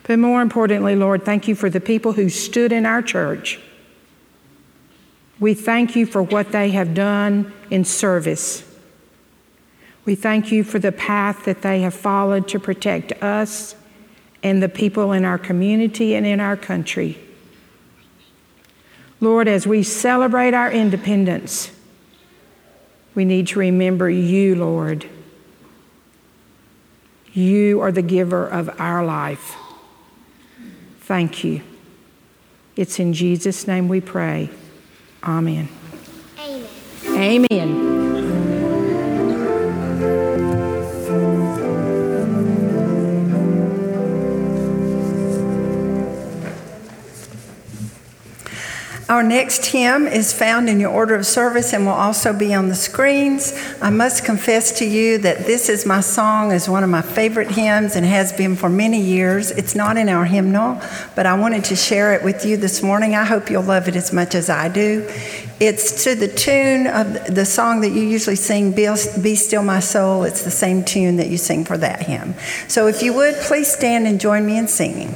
But 0.05 0.19
more 0.19 0.41
importantly, 0.41 0.95
Lord, 0.95 1.25
thank 1.25 1.49
you 1.49 1.57
for 1.57 1.69
the 1.69 1.81
people 1.81 2.13
who 2.13 2.29
stood 2.29 2.71
in 2.71 2.87
our 2.87 3.03
church. 3.03 3.59
We 5.39 5.55
thank 5.55 5.95
you 5.95 6.07
for 6.07 6.23
what 6.23 6.53
they 6.53 6.71
have 6.71 6.95
done 6.95 7.53
in 7.71 7.85
service. 7.85 8.65
We 10.05 10.15
thank 10.15 10.53
you 10.53 10.65
for 10.65 10.79
the 10.79 10.93
path 10.93 11.45
that 11.45 11.63
they 11.63 11.81
have 11.81 11.95
followed 11.95 12.49
to 12.49 12.61
protect 12.61 13.13
us 13.23 13.75
and 14.43 14.63
the 14.63 14.69
people 14.69 15.13
in 15.13 15.25
our 15.25 15.39
community 15.39 16.15
and 16.15 16.25
in 16.25 16.41
our 16.41 16.57
country. 16.57 17.19
Lord, 19.21 19.49
as 19.49 19.67
we 19.67 19.83
celebrate 19.83 20.55
our 20.55 20.71
independence, 20.71 21.73
we 23.15 23.25
need 23.25 23.49
to 23.49 23.59
remember 23.59 24.09
you, 24.09 24.55
Lord. 24.55 25.07
You 27.33 27.81
are 27.81 27.91
the 27.91 28.03
giver 28.03 28.47
of 28.47 28.71
our 28.79 29.05
life. 29.05 29.57
Thank 31.01 31.45
you. 31.45 31.63
It's 32.77 32.99
in 32.99 33.13
Jesus' 33.13 33.67
name 33.67 33.89
we 33.89 34.01
pray. 34.01 34.51
Amen. 35.27 35.69
Amen. 36.39 37.47
Amen. 37.51 37.96
Our 49.09 49.23
next 49.23 49.67
hymn 49.67 50.09
is 50.09 50.33
found 50.33 50.69
in 50.69 50.81
your 50.81 50.91
order 50.91 51.15
of 51.15 51.25
service 51.27 51.73
and 51.73 51.87
will 51.87 51.93
also 51.93 52.33
be 52.33 52.53
on 52.53 52.67
the 52.69 52.75
screens. 52.75 53.57
I 53.81 53.89
must 53.89 54.25
confess 54.25 54.77
to 54.81 54.85
you 54.85 55.19
that 55.19 55.47
this 55.47 55.69
is 55.69 55.87
my 55.87 56.01
song 56.01 56.51
is 56.51 56.69
one 56.69 56.83
of 56.83 56.91
my 56.91 57.03
favorite 57.03 57.53
hymns 57.53 57.95
and 57.95 58.05
has 58.05 58.33
been 58.33 58.57
for 58.57 58.69
many 58.69 59.01
years. 59.01 59.53
It's 59.53 59.77
not 59.77 59.97
in 59.97 60.09
our 60.09 60.25
hymnal, 60.25 60.81
but 61.15 61.25
I 61.25 61.39
wanted 61.39 61.63
to 61.67 61.77
share 61.77 62.15
it 62.15 62.25
with 62.25 62.45
you 62.45 62.57
this 62.57 62.83
morning. 62.83 63.15
I 63.15 63.23
hope 63.25 63.49
you'll 63.49 63.63
love 63.63 63.87
it 63.87 63.95
as 63.95 64.13
much 64.13 64.35
as 64.35 64.51
I 64.51 64.69
do. 64.69 65.09
It's 65.61 66.03
to 66.03 66.17
the 66.17 66.27
tune 66.27 66.89
of 66.89 67.33
the 67.33 67.45
song 67.45 67.83
that 67.83 67.91
you 67.91 68.03
usually 68.03 68.35
sing, 68.35 68.73
Be 68.73 69.37
Still 69.37 69.63
My 69.63 69.79
Soul. 69.79 70.25
It's 70.25 70.43
the 70.43 70.51
same 70.51 70.85
tune 70.85 71.17
that 71.19 71.29
you 71.29 71.39
sing 71.39 71.65
for 71.65 71.79
that 71.79 72.03
hymn. 72.03 72.35
So 72.67 72.89
if 72.89 73.05
you 73.05 73.15
would, 73.15 73.37
please 73.37 73.73
stand 73.73 74.09
and 74.09 74.21
join 74.21 74.45
me 74.45 74.59
in 74.59 74.67
singing. 74.67 75.15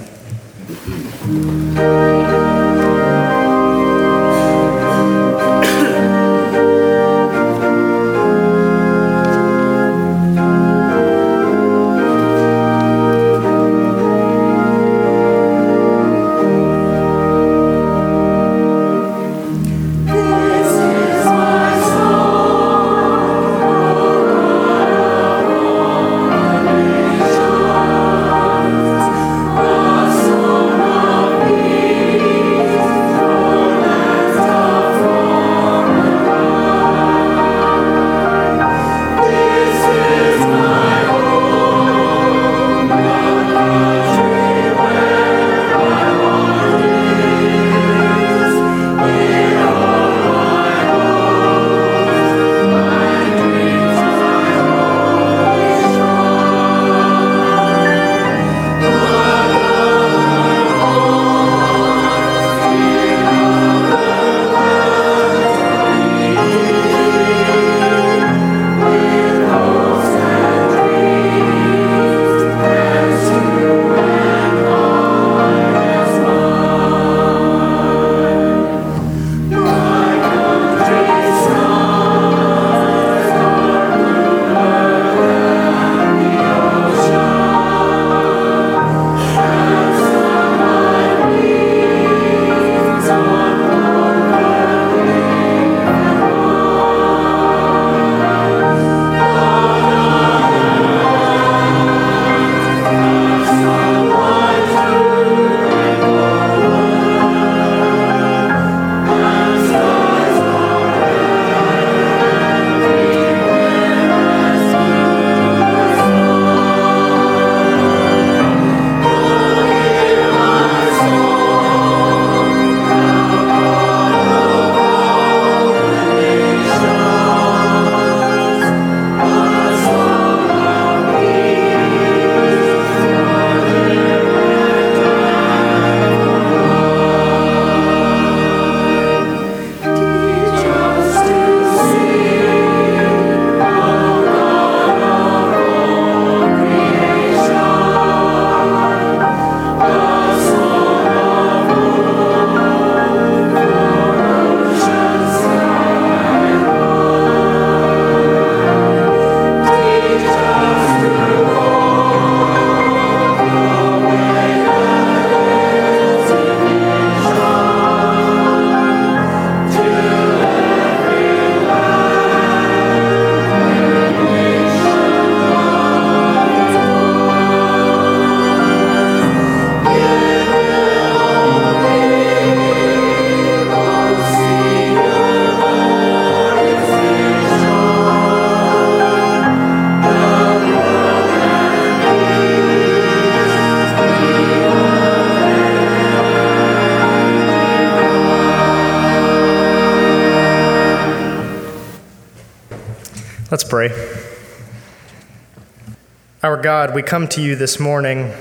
God, 206.62 206.94
we 206.94 207.02
come 207.02 207.26
to 207.28 207.40
you 207.40 207.56
this 207.56 207.80
morning 207.80 208.34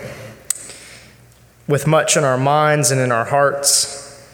with 1.68 1.88
much 1.88 2.18
in 2.18 2.26
our 2.26 2.38
minds 2.38 2.92
and 2.92 3.00
in 3.00 3.14
our 3.14 3.24
hearts. 3.24 4.28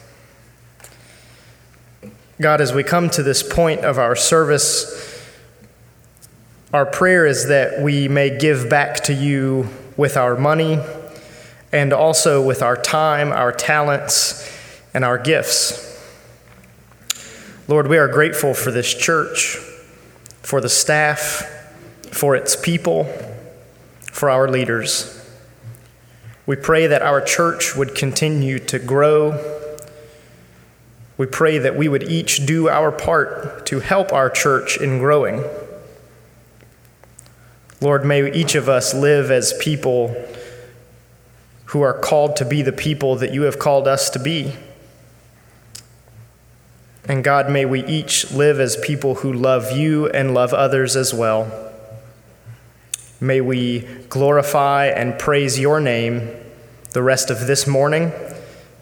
God, 2.40 2.60
as 2.60 2.72
we 2.72 2.82
come 2.82 3.08
to 3.10 3.22
this 3.22 3.42
point 3.42 3.84
of 3.84 3.96
our 3.96 4.16
service, 4.16 5.24
our 6.72 6.84
prayer 6.84 7.26
is 7.26 7.46
that 7.46 7.80
we 7.80 8.08
may 8.08 8.36
give 8.36 8.68
back 8.68 9.04
to 9.04 9.14
you 9.14 9.68
with 9.96 10.16
our 10.16 10.36
money 10.36 10.80
and 11.70 11.92
also 11.92 12.44
with 12.44 12.62
our 12.62 12.76
time, 12.76 13.30
our 13.30 13.52
talents, 13.52 14.50
and 14.92 15.04
our 15.04 15.18
gifts. 15.18 15.84
Lord, 17.68 17.86
we 17.86 17.98
are 17.98 18.08
grateful 18.08 18.52
for 18.52 18.72
this 18.72 18.92
church 18.92 19.58
for 20.42 20.60
the 20.60 20.68
staff, 20.68 21.42
for 22.12 22.36
its 22.36 22.54
people, 22.54 23.04
for 24.16 24.30
our 24.30 24.48
leaders. 24.48 25.12
We 26.46 26.56
pray 26.56 26.86
that 26.86 27.02
our 27.02 27.20
church 27.20 27.76
would 27.76 27.94
continue 27.94 28.58
to 28.60 28.78
grow. 28.78 29.76
We 31.18 31.26
pray 31.26 31.58
that 31.58 31.76
we 31.76 31.86
would 31.86 32.04
each 32.04 32.46
do 32.46 32.66
our 32.66 32.90
part 32.90 33.66
to 33.66 33.80
help 33.80 34.14
our 34.14 34.30
church 34.30 34.78
in 34.78 34.98
growing. 34.98 35.44
Lord, 37.82 38.06
may 38.06 38.32
each 38.32 38.54
of 38.54 38.70
us 38.70 38.94
live 38.94 39.30
as 39.30 39.52
people 39.60 40.16
who 41.66 41.82
are 41.82 41.92
called 41.92 42.36
to 42.36 42.46
be 42.46 42.62
the 42.62 42.72
people 42.72 43.16
that 43.16 43.34
you 43.34 43.42
have 43.42 43.58
called 43.58 43.86
us 43.86 44.08
to 44.10 44.18
be. 44.18 44.54
And 47.04 47.22
God, 47.22 47.50
may 47.50 47.66
we 47.66 47.84
each 47.84 48.30
live 48.30 48.60
as 48.60 48.76
people 48.76 49.16
who 49.16 49.30
love 49.30 49.72
you 49.72 50.08
and 50.08 50.32
love 50.32 50.54
others 50.54 50.96
as 50.96 51.12
well. 51.12 51.65
May 53.20 53.40
we 53.40 53.80
glorify 54.08 54.86
and 54.86 55.18
praise 55.18 55.58
your 55.58 55.80
name 55.80 56.28
the 56.92 57.02
rest 57.02 57.30
of 57.30 57.46
this 57.46 57.66
morning 57.66 58.12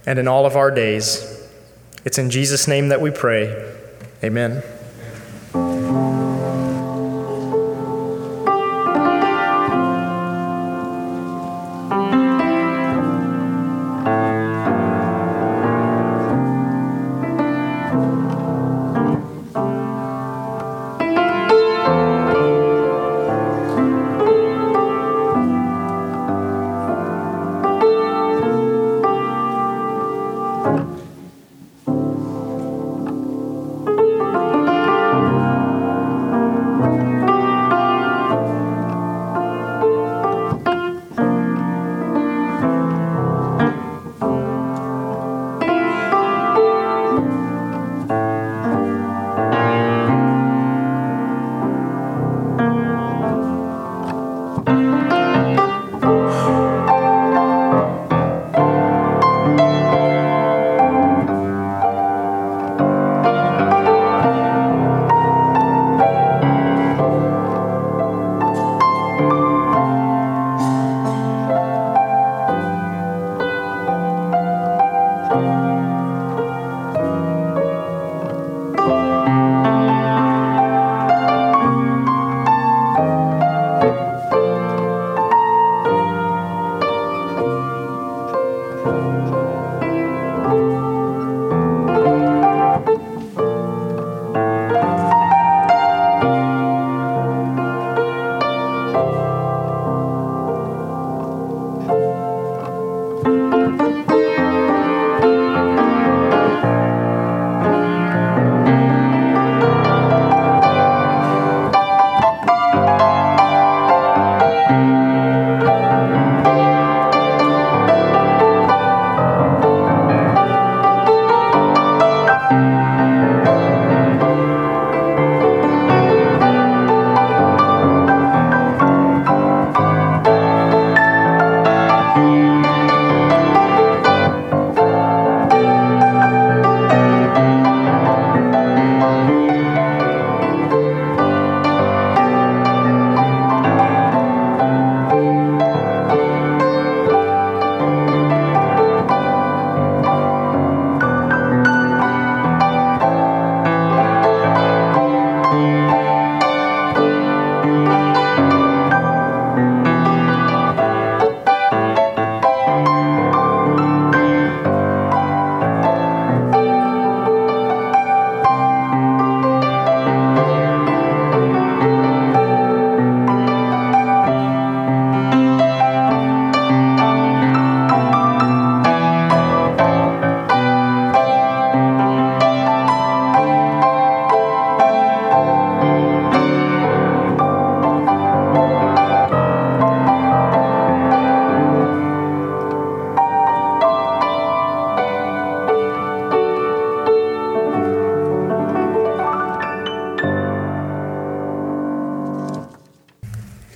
and 0.07 0.19
in 0.19 0.27
all 0.27 0.47
of 0.47 0.57
our 0.57 0.71
days. 0.71 1.49
It's 2.05 2.19
in 2.19 2.31
Jesus' 2.31 2.67
name 2.67 2.89
that 2.89 3.01
we 3.01 3.11
pray. 3.11 3.73
Amen. 4.23 4.63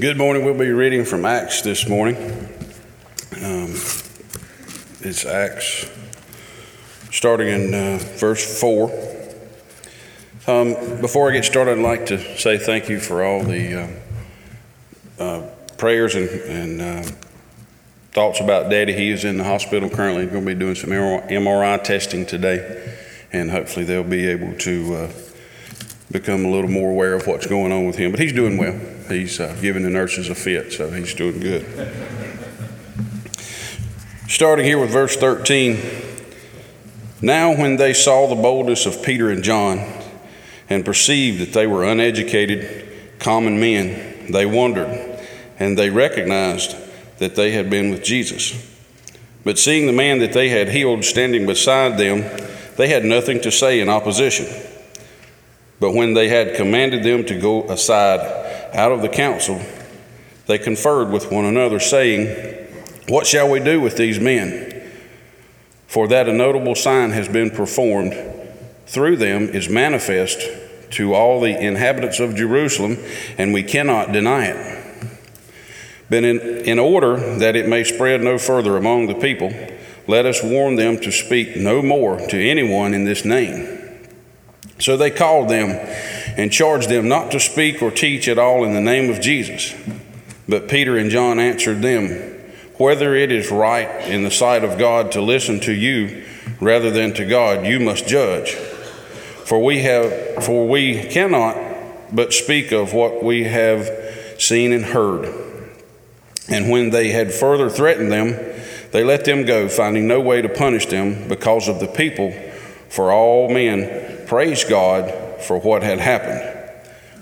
Good 0.01 0.17
morning. 0.17 0.45
We'll 0.45 0.57
be 0.57 0.71
reading 0.71 1.05
from 1.05 1.25
Acts 1.25 1.63
this 1.63 1.89
morning. 1.89 2.15
Um, 3.43 3.75
it's 5.01 5.27
Acts, 5.27 5.91
starting 7.11 7.49
in 7.49 7.75
uh, 7.75 7.99
verse 8.01 8.61
4. 8.61 8.93
Um, 10.47 11.01
before 11.01 11.29
I 11.29 11.33
get 11.33 11.45
started, 11.45 11.79
I'd 11.79 11.83
like 11.83 12.07
to 12.07 12.39
say 12.39 12.59
thank 12.59 12.89
you 12.89 13.01
for 13.01 13.25
all 13.25 13.43
the 13.43 14.01
uh, 15.19 15.21
uh, 15.21 15.51
prayers 15.79 16.15
and, 16.15 16.31
and 16.31 16.81
uh, 16.81 17.03
thoughts 18.13 18.39
about 18.39 18.71
Daddy. 18.71 18.93
He 18.93 19.11
is 19.11 19.25
in 19.25 19.37
the 19.37 19.43
hospital 19.43 19.91
currently, 19.91 20.27
going 20.27 20.47
to 20.47 20.55
be 20.55 20.61
doing 20.61 20.77
some 20.77 20.91
MRI 20.91 21.83
testing 21.83 22.25
today, 22.25 22.97
and 23.33 23.51
hopefully 23.51 23.85
they'll 23.85 24.05
be 24.05 24.29
able 24.29 24.57
to 24.59 24.95
uh, 24.95 25.13
become 26.13 26.45
a 26.45 26.51
little 26.53 26.71
more 26.71 26.93
aware 26.93 27.15
of 27.15 27.27
what's 27.27 27.49
going 27.49 27.73
on 27.73 27.85
with 27.85 27.97
him. 27.97 28.13
But 28.13 28.21
he's 28.21 28.33
doing 28.33 28.59
well. 28.59 28.79
He's 29.09 29.41
uh, 29.41 29.57
giving 29.61 29.83
the 29.83 29.91
nurses 29.91 30.29
a 30.29 30.35
fit, 30.35 30.73
so 30.73 30.91
he's 30.91 31.15
doing 31.15 31.41
good. 31.41 31.65
Starting 34.29 34.65
here 34.65 34.79
with 34.79 34.91
verse 34.91 35.17
13. 35.17 35.79
Now, 37.23 37.57
when 37.57 37.77
they 37.77 37.95
saw 37.95 38.27
the 38.27 38.41
boldness 38.41 38.85
of 38.85 39.03
Peter 39.03 39.31
and 39.31 39.43
John 39.43 39.79
and 40.69 40.85
perceived 40.85 41.41
that 41.41 41.53
they 41.55 41.67
were 41.67 41.85
uneducated, 41.85 43.19
common 43.19 43.59
men, 43.59 44.31
they 44.31 44.45
wondered, 44.45 45.19
and 45.59 45.79
they 45.79 45.89
recognized 45.89 46.77
that 47.19 47.35
they 47.35 47.53
had 47.53 47.71
been 47.71 47.91
with 47.91 48.05
Jesus. 48.05 48.55
But 49.45 49.59
seeing 49.59 49.87
the 49.87 49.93
man 49.93 50.19
that 50.19 50.35
they 50.35 50.51
had 50.51 50.69
healed 50.69 51.05
standing 51.05 51.47
beside 51.47 51.97
them, 51.97 52.21
they 52.77 52.89
had 52.89 53.05
nothing 53.05 53.41
to 53.41 53.51
say 53.51 53.81
in 53.81 53.89
opposition. 53.89 54.47
But 55.81 55.95
when 55.95 56.13
they 56.13 56.29
had 56.29 56.55
commanded 56.55 57.03
them 57.03 57.25
to 57.25 57.41
go 57.41 57.65
aside, 57.65 58.48
out 58.75 58.93
of 58.93 59.03
the 59.03 59.09
council, 59.09 59.61
they 60.47 60.59
conferred 60.59 61.11
with 61.11 61.31
one 61.31 61.45
another, 61.45 61.79
saying, 61.81 62.67
What 63.09 63.27
shall 63.27 63.51
we 63.51 63.61
do 63.61 63.81
with 63.81 63.97
these 63.97 64.19
men? 64.19 64.83
For 65.87 66.09
that 66.09 66.29
a 66.29 66.33
notable 66.33 66.75
sign 66.75 67.11
has 67.11 67.29
been 67.29 67.51
performed 67.51 68.15
through 68.87 69.17
them 69.17 69.49
is 69.51 69.69
manifest 69.69 70.41
to 70.91 71.15
all 71.15 71.41
the 71.41 71.59
inhabitants 71.59 72.21
of 72.21 72.35
Jerusalem, 72.35 72.97
and 73.37 73.53
we 73.53 73.63
cannot 73.63 74.13
deny 74.13 74.47
it. 74.47 74.79
But 76.09 76.25
in, 76.25 76.41
in 76.41 76.79
order 76.79 77.39
that 77.39 77.55
it 77.55 77.69
may 77.69 77.85
spread 77.85 78.23
no 78.23 78.39
further 78.39 78.77
among 78.77 79.07
the 79.07 79.15
people, 79.15 79.53
let 80.07 80.25
us 80.25 80.43
warn 80.43 80.77
them 80.77 80.99
to 81.01 81.13
speak 81.13 81.57
no 81.57 81.83
more 81.83 82.19
to 82.19 82.39
anyone 82.39 82.95
in 82.95 83.05
this 83.05 83.27
name. 83.27 83.78
So 84.79 84.97
they 84.97 85.11
called 85.11 85.49
them 85.49 85.71
and 86.37 86.53
charged 86.53 86.89
them 86.89 87.09
not 87.09 87.31
to 87.33 87.41
speak 87.41 87.83
or 87.83 87.91
teach 87.91 88.29
at 88.29 88.39
all 88.39 88.65
in 88.65 88.75
the 88.75 88.81
name 88.81 89.11
of 89.11 89.21
Jesus. 89.21 89.75
But 90.49 90.69
Peter 90.69 90.97
and 90.97 91.11
John 91.11 91.39
answered 91.39 91.83
them, 91.83 92.11
Whether 92.77 93.15
it 93.15 93.33
is 93.33 93.51
right 93.51 94.09
in 94.09 94.23
the 94.23 94.31
sight 94.31 94.65
of 94.65 94.79
God 94.79 95.13
to 95.13 95.21
listen 95.21 95.61
to 95.61 95.73
you 95.73 96.25
rather 96.61 96.91
than 96.91 97.13
to 97.15 97.25
God, 97.25 97.67
you 97.67 97.81
must 97.81 98.07
judge. 98.07 98.55
For 98.55 99.63
we 99.63 99.81
have 99.83 100.45
for 100.45 100.69
we 100.69 101.05
cannot 101.05 101.57
but 102.13 102.33
speak 102.33 102.73
of 102.73 102.95
what 102.95 103.23
we 103.23 103.45
have 103.45 103.91
seen 104.39 104.73
and 104.73 104.85
heard. 104.85 105.35
And 106.49 106.71
when 106.71 106.91
they 106.91 107.09
had 107.09 107.33
further 107.33 107.69
threatened 107.69 108.11
them, 108.11 108.33
they 108.93 109.05
let 109.05 109.25
them 109.25 109.45
go, 109.45 109.69
finding 109.69 110.07
no 110.07 110.21
way 110.21 110.41
to 110.41 110.49
punish 110.49 110.87
them 110.87 111.29
because 111.29 111.69
of 111.69 111.81
the 111.81 111.87
people, 111.87 112.33
for 112.89 113.13
all 113.13 113.51
men 113.51 114.27
praised 114.27 114.69
God 114.69 115.43
for 115.43 115.59
what 115.59 115.83
had 115.83 115.99
happened. 115.99 116.55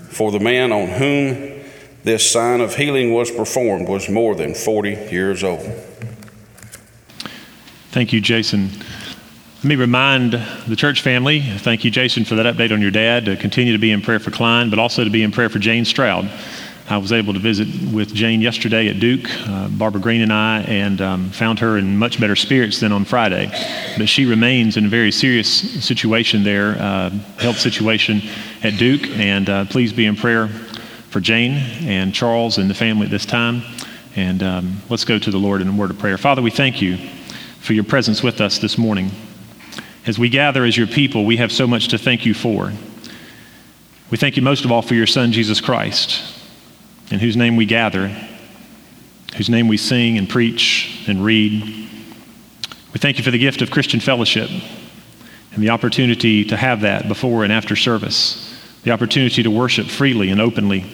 For 0.09 0.31
the 0.31 0.39
man 0.39 0.71
on 0.71 0.87
whom 0.87 1.63
this 2.03 2.29
sign 2.29 2.61
of 2.61 2.75
healing 2.75 3.13
was 3.13 3.29
performed 3.29 3.87
was 3.87 4.09
more 4.09 4.33
than 4.33 4.53
40 4.53 4.89
years 5.11 5.43
old. 5.43 5.69
Thank 7.91 8.13
you, 8.13 8.21
Jason. 8.21 8.69
Let 9.57 9.65
me 9.65 9.75
remind 9.75 10.33
the 10.67 10.75
church 10.75 11.01
family, 11.01 11.41
thank 11.41 11.83
you, 11.83 11.91
Jason, 11.91 12.25
for 12.25 12.35
that 12.35 12.45
update 12.45 12.71
on 12.71 12.81
your 12.81 12.91
dad, 12.91 13.25
to 13.25 13.35
continue 13.35 13.73
to 13.73 13.79
be 13.79 13.91
in 13.91 14.01
prayer 14.01 14.19
for 14.19 14.29
Klein, 14.31 14.69
but 14.69 14.77
also 14.77 15.03
to 15.03 15.09
be 15.09 15.23
in 15.23 15.31
prayer 15.31 15.49
for 15.49 15.59
Jane 15.59 15.83
Stroud. 15.83 16.29
I 16.89 16.97
was 16.97 17.11
able 17.11 17.33
to 17.33 17.39
visit 17.39 17.67
with 17.91 18.13
Jane 18.13 18.39
yesterday 18.39 18.87
at 18.87 18.99
Duke, 19.01 19.29
uh, 19.45 19.67
Barbara 19.67 19.99
Green 19.99 20.21
and 20.21 20.31
I, 20.31 20.61
and 20.61 21.01
um, 21.01 21.29
found 21.31 21.59
her 21.59 21.77
in 21.77 21.97
much 21.97 22.17
better 22.17 22.35
spirits 22.37 22.79
than 22.79 22.93
on 22.93 23.03
Friday. 23.03 23.51
But 23.97 24.07
she 24.07 24.25
remains 24.25 24.77
in 24.77 24.85
a 24.85 24.87
very 24.87 25.11
serious 25.11 25.49
situation 25.83 26.43
there, 26.43 26.77
uh, 26.79 27.09
health 27.39 27.59
situation 27.59 28.21
at 28.63 28.77
Duke, 28.77 29.05
and 29.17 29.49
uh, 29.49 29.65
please 29.65 29.91
be 29.91 30.05
in 30.05 30.15
prayer 30.15 30.47
for 31.09 31.19
Jane 31.19 31.55
and 31.85 32.13
Charles 32.13 32.57
and 32.57 32.69
the 32.69 32.73
family 32.73 33.05
at 33.05 33.11
this 33.11 33.25
time. 33.25 33.63
And 34.15 34.41
um, 34.41 34.77
let's 34.89 35.03
go 35.03 35.19
to 35.19 35.29
the 35.29 35.37
Lord 35.37 35.61
in 35.61 35.67
a 35.67 35.73
word 35.73 35.91
of 35.91 35.99
prayer. 35.99 36.17
Father, 36.17 36.41
we 36.41 36.51
thank 36.51 36.81
you 36.81 36.97
for 37.59 37.73
your 37.73 37.83
presence 37.83 38.23
with 38.23 38.39
us 38.39 38.59
this 38.59 38.77
morning. 38.77 39.11
As 40.05 40.17
we 40.17 40.29
gather 40.29 40.63
as 40.63 40.77
your 40.77 40.87
people, 40.87 41.25
we 41.25 41.35
have 41.35 41.51
so 41.51 41.67
much 41.67 41.89
to 41.89 41.97
thank 41.97 42.25
you 42.25 42.33
for. 42.33 42.71
We 44.09 44.17
thank 44.17 44.37
you 44.37 44.41
most 44.41 44.63
of 44.63 44.71
all 44.71 44.81
for 44.81 44.93
your 44.93 45.05
Son, 45.05 45.33
Jesus 45.33 45.59
Christ, 45.59 46.36
in 47.09 47.19
whose 47.19 47.37
name 47.37 47.55
we 47.55 47.65
gather, 47.65 48.09
whose 49.35 49.49
name 49.49 49.67
we 49.67 49.77
sing 49.77 50.17
and 50.17 50.29
preach 50.29 51.05
and 51.07 51.23
read. 51.23 51.63
We 51.63 52.99
thank 52.99 53.17
you 53.17 53.23
for 53.23 53.31
the 53.31 53.37
gift 53.37 53.61
of 53.61 53.71
Christian 53.71 53.99
fellowship 53.99 54.49
and 54.49 55.63
the 55.63 55.69
opportunity 55.69 56.45
to 56.45 56.57
have 56.57 56.81
that 56.81 57.07
before 57.07 57.43
and 57.43 57.53
after 57.53 57.75
service, 57.75 58.55
the 58.83 58.91
opportunity 58.91 59.43
to 59.43 59.51
worship 59.51 59.87
freely 59.87 60.29
and 60.29 60.41
openly. 60.41 60.85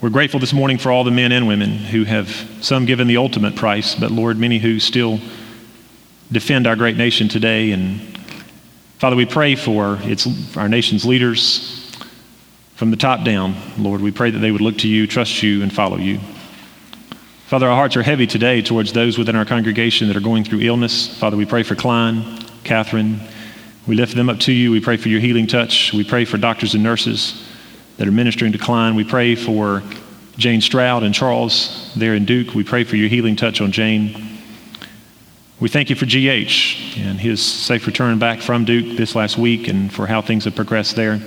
We're 0.00 0.10
grateful 0.10 0.40
this 0.40 0.52
morning 0.52 0.76
for 0.76 0.92
all 0.92 1.04
the 1.04 1.10
men 1.10 1.32
and 1.32 1.48
women 1.48 1.70
who 1.70 2.04
have 2.04 2.28
some 2.60 2.84
given 2.84 3.06
the 3.06 3.16
ultimate 3.16 3.56
price, 3.56 3.94
but 3.94 4.10
Lord, 4.10 4.38
many 4.38 4.58
who 4.58 4.78
still 4.78 5.18
defend 6.30 6.66
our 6.66 6.76
great 6.76 6.96
nation 6.96 7.28
today. 7.28 7.72
And 7.72 8.00
Father, 8.98 9.16
we 9.16 9.24
pray 9.24 9.54
for 9.54 9.98
its, 10.02 10.56
our 10.56 10.68
nation's 10.68 11.04
leaders 11.06 11.83
from 12.76 12.90
the 12.90 12.96
top 12.96 13.24
down. 13.24 13.54
Lord, 13.78 14.00
we 14.00 14.10
pray 14.10 14.30
that 14.30 14.38
they 14.38 14.50
would 14.50 14.60
look 14.60 14.78
to 14.78 14.88
you, 14.88 15.06
trust 15.06 15.42
you, 15.42 15.62
and 15.62 15.72
follow 15.72 15.96
you. 15.96 16.18
Father, 17.46 17.68
our 17.68 17.76
hearts 17.76 17.96
are 17.96 18.02
heavy 18.02 18.26
today 18.26 18.62
towards 18.62 18.92
those 18.92 19.16
within 19.16 19.36
our 19.36 19.44
congregation 19.44 20.08
that 20.08 20.16
are 20.16 20.20
going 20.20 20.44
through 20.44 20.60
illness. 20.60 21.16
Father, 21.18 21.36
we 21.36 21.44
pray 21.44 21.62
for 21.62 21.76
Klein, 21.76 22.40
Catherine. 22.64 23.20
We 23.86 23.94
lift 23.94 24.16
them 24.16 24.28
up 24.28 24.40
to 24.40 24.52
you. 24.52 24.70
We 24.70 24.80
pray 24.80 24.96
for 24.96 25.08
your 25.08 25.20
healing 25.20 25.46
touch. 25.46 25.92
We 25.92 26.04
pray 26.04 26.24
for 26.24 26.38
doctors 26.38 26.74
and 26.74 26.82
nurses 26.82 27.46
that 27.96 28.08
are 28.08 28.12
ministering 28.12 28.52
to 28.52 28.58
Klein. 28.58 28.94
We 28.94 29.04
pray 29.04 29.34
for 29.34 29.82
Jane 30.36 30.60
Stroud 30.60 31.04
and 31.04 31.14
Charles 31.14 31.92
there 31.94 32.14
in 32.14 32.24
Duke. 32.24 32.54
We 32.54 32.64
pray 32.64 32.82
for 32.82 32.96
your 32.96 33.08
healing 33.08 33.36
touch 33.36 33.60
on 33.60 33.70
Jane. 33.70 34.40
We 35.60 35.68
thank 35.68 35.90
you 35.90 35.96
for 35.96 36.06
GH 36.06 36.98
and 36.98 37.20
his 37.20 37.40
safe 37.40 37.86
return 37.86 38.18
back 38.18 38.40
from 38.40 38.64
Duke 38.64 38.96
this 38.96 39.14
last 39.14 39.38
week 39.38 39.68
and 39.68 39.92
for 39.92 40.06
how 40.06 40.20
things 40.22 40.44
have 40.44 40.56
progressed 40.56 40.96
there. 40.96 41.20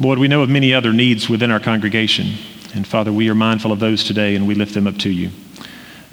Lord, 0.00 0.18
we 0.18 0.28
know 0.28 0.40
of 0.40 0.48
many 0.48 0.72
other 0.72 0.94
needs 0.94 1.28
within 1.28 1.50
our 1.50 1.60
congregation. 1.60 2.32
And 2.74 2.86
Father, 2.86 3.12
we 3.12 3.28
are 3.28 3.34
mindful 3.34 3.70
of 3.70 3.80
those 3.80 4.02
today 4.02 4.34
and 4.34 4.48
we 4.48 4.54
lift 4.54 4.72
them 4.72 4.86
up 4.86 4.96
to 5.00 5.10
you. 5.10 5.30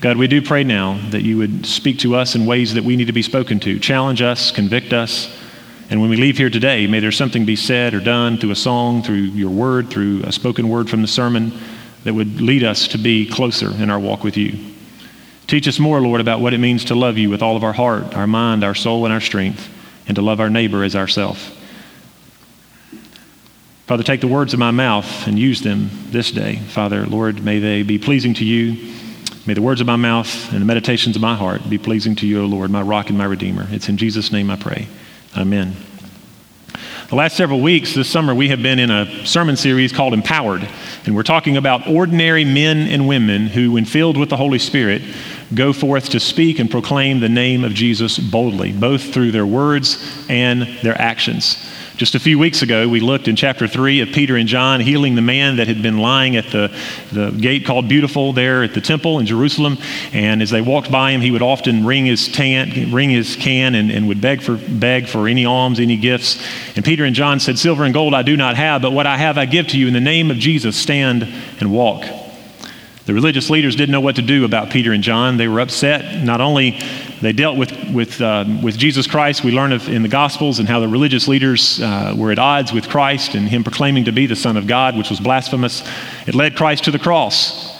God, 0.02 0.18
we 0.18 0.28
do 0.28 0.42
pray 0.42 0.66
now 0.66 1.00
that 1.12 1.22
you 1.22 1.38
would 1.38 1.66
speak 1.66 2.00
to 2.00 2.14
us 2.14 2.36
in 2.36 2.46
ways 2.46 2.74
that 2.74 2.84
we 2.84 2.98
need 2.98 3.08
to 3.08 3.14
be 3.14 3.22
spoken 3.22 3.62
to, 3.62 3.80
challenge 3.80 4.22
us, 4.22 4.52
convict 4.52 4.92
us. 4.92 5.34
And 5.90 6.02
when 6.02 6.10
we 6.10 6.18
leave 6.18 6.38
here 6.38 6.50
today, 6.50 6.86
may 6.86 7.00
there 7.00 7.14
something 7.14 7.46
be 7.46 7.56
said 7.56 7.94
or 7.94 8.02
done 8.02 8.38
through 8.38 8.52
a 8.52 8.58
song, 8.58 9.04
through 9.04 9.16
your 9.16 9.50
word, 9.50 9.90
through 9.90 10.22
a 10.24 10.34
spoken 10.34 10.68
word 10.68 10.90
from 10.90 11.02
the 11.02 11.08
sermon 11.08 11.54
that 12.04 12.14
would 12.14 12.42
lead 12.42 12.66
us 12.66 12.90
to 12.90 12.98
be 12.98 13.26
closer 13.26 13.72
in 13.72 13.90
our 13.90 14.00
walk 14.00 14.22
with 14.22 14.36
you. 14.36 14.60
Teach 15.48 15.66
us 15.66 15.80
more, 15.80 16.02
Lord, 16.02 16.20
about 16.20 16.42
what 16.42 16.54
it 16.54 16.58
means 16.58 16.84
to 16.86 16.96
love 16.96 17.18
you 17.18 17.30
with 17.30 17.42
all 17.42 17.56
of 17.56 17.64
our 17.64 17.72
heart, 17.72 18.16
our 18.16 18.28
mind, 18.28 18.66
our 18.66 18.76
soul, 18.76 19.06
and 19.06 19.14
our 19.14 19.22
strength, 19.22 19.70
and 20.08 20.16
to 20.16 20.22
love 20.22 20.42
our 20.42 20.50
neighbor 20.50 20.84
as 20.84 20.94
ourself. 20.94 21.57
Father, 23.88 24.04
take 24.04 24.20
the 24.20 24.28
words 24.28 24.52
of 24.52 24.60
my 24.60 24.72
mouth 24.72 25.28
and 25.28 25.40
use 25.40 25.62
them 25.62 25.90
this 26.10 26.30
day. 26.30 26.58
Father, 26.58 27.06
Lord, 27.06 27.42
may 27.42 27.60
they 27.60 27.84
be 27.84 27.98
pleasing 27.98 28.34
to 28.34 28.44
you. 28.44 28.94
May 29.46 29.54
the 29.54 29.62
words 29.62 29.80
of 29.80 29.88
my 29.88 29.96
mouth 29.96 30.52
and 30.52 30.62
the 30.62 30.66
meditations 30.66 31.16
of 31.16 31.22
my 31.22 31.36
heart 31.36 31.70
be 31.70 31.78
pleasing 31.78 32.14
to 32.18 32.28
you, 32.28 32.42
O 32.42 32.46
Lord, 32.48 32.70
my 32.70 32.82
rock 32.82 33.08
and 33.08 33.18
my 33.18 33.24
redeemer. 33.24 33.66
It's 33.72 33.88
in 33.88 33.96
Jesus' 33.96 34.30
name 34.30 34.52
I 34.52 34.58
pray. 34.58 34.90
Amen. 35.38 35.78
The 37.08 37.16
last 37.16 37.38
several 37.38 37.62
weeks 37.62 37.96
this 37.96 38.10
summer, 38.10 38.36
we 38.36 38.50
have 38.50 38.62
been 38.62 38.78
in 38.78 38.92
a 38.92 39.26
sermon 39.26 39.56
series 39.56 39.94
called 39.94 40.14
Empowered, 40.14 40.68
and 41.06 41.16
we're 41.16 41.24
talking 41.24 41.56
about 41.56 41.88
ordinary 41.88 42.44
men 42.44 42.90
and 42.90 43.08
women 43.08 43.48
who, 43.48 43.72
when 43.72 43.86
filled 43.86 44.18
with 44.18 44.28
the 44.28 44.36
Holy 44.36 44.60
Spirit, 44.60 45.02
go 45.56 45.72
forth 45.72 46.10
to 46.10 46.20
speak 46.20 46.60
and 46.60 46.70
proclaim 46.70 47.22
the 47.22 47.30
name 47.30 47.64
of 47.64 47.74
Jesus 47.74 48.20
boldly, 48.20 48.74
both 48.74 49.14
through 49.14 49.32
their 49.32 49.46
words 49.46 50.26
and 50.28 50.64
their 50.84 51.00
actions. 51.02 51.67
Just 51.98 52.14
a 52.14 52.20
few 52.20 52.38
weeks 52.38 52.62
ago, 52.62 52.88
we 52.88 53.00
looked 53.00 53.28
in 53.28 53.36
chapter 53.36 53.68
3 53.68 54.02
of 54.02 54.10
Peter 54.10 54.36
and 54.38 54.48
John 54.48 54.82
healing 54.82 55.16
the 55.16 55.24
man 55.24 55.56
that 55.56 55.68
had 55.68 55.82
been 55.82 55.98
lying 55.98 56.36
at 56.36 56.46
the, 56.52 56.72
the 57.12 57.32
gate 57.32 57.66
called 57.66 57.90
Beautiful 57.90 58.34
there 58.34 58.62
at 58.62 58.76
the 58.76 58.82
temple 58.82 59.18
in 59.18 59.26
Jerusalem. 59.26 59.80
And 60.14 60.44
as 60.44 60.52
they 60.52 60.62
walked 60.62 60.92
by 60.92 61.10
him, 61.10 61.22
he 61.22 61.32
would 61.32 61.42
often 61.42 61.88
ring 61.88 62.06
his, 62.06 62.28
tan, 62.32 62.92
ring 62.92 63.10
his 63.10 63.36
can 63.36 63.74
and, 63.74 63.90
and 63.90 64.08
would 64.10 64.22
beg 64.22 64.44
for, 64.44 64.58
beg 64.58 65.08
for 65.08 65.28
any 65.28 65.48
alms, 65.48 65.80
any 65.80 65.98
gifts. 65.98 66.40
And 66.76 66.86
Peter 66.86 67.04
and 67.04 67.16
John 67.16 67.40
said, 67.40 67.58
Silver 67.58 67.84
and 67.84 67.96
gold 67.96 68.14
I 68.14 68.22
do 68.22 68.38
not 68.38 68.58
have, 68.58 68.84
but 68.84 68.92
what 68.92 69.08
I 69.08 69.18
have 69.18 69.40
I 69.40 69.48
give 69.48 69.70
to 69.70 69.80
you. 69.80 69.88
In 69.88 69.94
the 69.96 70.00
name 70.00 70.30
of 70.30 70.38
Jesus, 70.38 70.78
stand 70.78 71.24
and 71.60 71.72
walk. 71.72 72.06
The 73.08 73.14
religious 73.14 73.50
leaders 73.50 73.78
didn't 73.78 73.94
know 73.94 74.02
what 74.02 74.18
to 74.18 74.22
do 74.22 74.44
about 74.44 74.70
Peter 74.70 74.92
and 74.92 75.02
John. 75.02 75.38
They 75.38 75.48
were 75.48 75.62
upset. 75.62 76.26
Not 76.26 76.42
only 76.42 76.78
they 77.22 77.32
dealt 77.32 77.58
with, 77.58 77.72
with, 77.94 78.20
uh, 78.20 78.44
with 78.62 78.78
Jesus 78.78 79.08
Christ, 79.08 79.46
we 79.46 79.52
learn 79.54 79.72
of, 79.72 79.88
in 79.88 80.02
the 80.02 80.10
Gospels 80.10 80.60
and 80.60 80.68
how 80.68 80.82
the 80.82 80.90
religious 80.90 81.26
leaders 81.26 81.82
uh, 81.82 82.14
were 82.18 82.34
at 82.34 82.38
odds 82.38 82.74
with 82.74 82.90
Christ 82.90 83.34
and 83.34 83.48
him 83.48 83.64
proclaiming 83.64 84.04
to 84.06 84.12
be 84.12 84.26
the 84.26 84.36
Son 84.36 84.58
of 84.58 84.68
God, 84.68 84.98
which 84.98 85.10
was 85.10 85.22
blasphemous. 85.22 85.90
It 86.28 86.36
led 86.36 86.58
Christ 86.58 86.84
to 86.84 86.92
the 86.92 87.00
cross. 87.00 87.74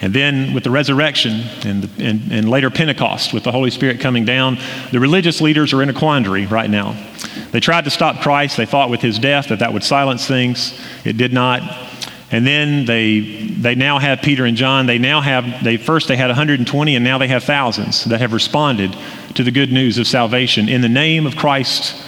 And 0.00 0.14
then 0.14 0.54
with 0.54 0.64
the 0.64 0.70
resurrection 0.70 1.42
and, 1.66 1.82
the, 1.82 2.04
and, 2.06 2.32
and 2.32 2.48
later 2.48 2.70
Pentecost, 2.70 3.34
with 3.34 3.44
the 3.44 3.52
Holy 3.52 3.70
Spirit 3.70 4.00
coming 4.00 4.24
down, 4.24 4.56
the 4.90 5.00
religious 5.00 5.42
leaders 5.42 5.74
are 5.74 5.82
in 5.82 5.90
a 5.90 5.94
quandary 5.94 6.46
right 6.46 6.70
now. 6.70 6.96
They 7.50 7.60
tried 7.60 7.84
to 7.84 7.90
stop 7.90 8.22
Christ. 8.22 8.56
They 8.56 8.64
thought 8.64 8.88
with 8.88 9.02
his 9.02 9.18
death 9.18 9.48
that 9.48 9.58
that 9.58 9.74
would 9.74 9.84
silence 9.84 10.26
things. 10.26 10.80
It 11.04 11.18
did 11.18 11.34
not. 11.34 11.60
And 12.30 12.46
then 12.46 12.84
they, 12.86 13.20
they 13.20 13.74
now 13.74 13.98
have 13.98 14.22
Peter 14.22 14.44
and 14.44 14.56
John. 14.56 14.86
They 14.86 14.98
now 14.98 15.20
have, 15.20 15.62
they 15.62 15.76
first 15.76 16.08
they 16.08 16.16
had 16.16 16.28
120 16.28 16.96
and 16.96 17.04
now 17.04 17.18
they 17.18 17.28
have 17.28 17.44
thousands 17.44 18.04
that 18.04 18.20
have 18.20 18.32
responded 18.32 18.96
to 19.34 19.42
the 19.42 19.50
good 19.50 19.72
news 19.72 19.98
of 19.98 20.06
salvation 20.06 20.68
in 20.68 20.80
the 20.80 20.88
name 20.88 21.26
of 21.26 21.36
Christ 21.36 22.02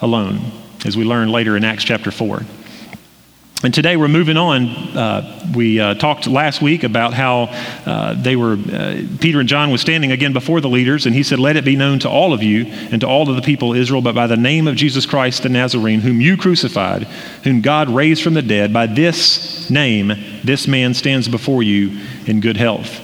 alone, 0.00 0.40
as 0.84 0.96
we 0.96 1.04
learn 1.04 1.30
later 1.30 1.56
in 1.56 1.64
Acts 1.64 1.84
chapter 1.84 2.10
4. 2.10 2.42
And 3.64 3.72
today 3.72 3.96
we're 3.96 4.08
moving 4.08 4.36
on. 4.36 4.66
Uh, 4.66 5.52
we 5.54 5.78
uh, 5.78 5.94
talked 5.94 6.26
last 6.26 6.60
week 6.60 6.82
about 6.82 7.14
how 7.14 7.44
uh, 7.86 8.14
they 8.14 8.34
were, 8.34 8.54
uh, 8.54 9.02
Peter 9.20 9.38
and 9.38 9.48
John 9.48 9.70
was 9.70 9.80
standing 9.80 10.10
again 10.10 10.32
before 10.32 10.60
the 10.60 10.68
leaders, 10.68 11.06
and 11.06 11.14
he 11.14 11.22
said, 11.22 11.38
Let 11.38 11.56
it 11.56 11.64
be 11.64 11.76
known 11.76 12.00
to 12.00 12.10
all 12.10 12.32
of 12.32 12.42
you 12.42 12.66
and 12.66 13.00
to 13.02 13.06
all 13.06 13.30
of 13.30 13.36
the 13.36 13.42
people 13.42 13.70
of 13.70 13.78
Israel, 13.78 14.02
but 14.02 14.16
by 14.16 14.26
the 14.26 14.36
name 14.36 14.66
of 14.66 14.74
Jesus 14.74 15.06
Christ 15.06 15.44
the 15.44 15.48
Nazarene, 15.48 16.00
whom 16.00 16.20
you 16.20 16.36
crucified, 16.36 17.04
whom 17.44 17.60
God 17.60 17.88
raised 17.88 18.24
from 18.24 18.34
the 18.34 18.42
dead, 18.42 18.72
by 18.72 18.88
this 18.88 19.70
name, 19.70 20.12
this 20.42 20.66
man 20.66 20.92
stands 20.92 21.28
before 21.28 21.62
you 21.62 22.00
in 22.26 22.40
good 22.40 22.56
health. 22.56 23.00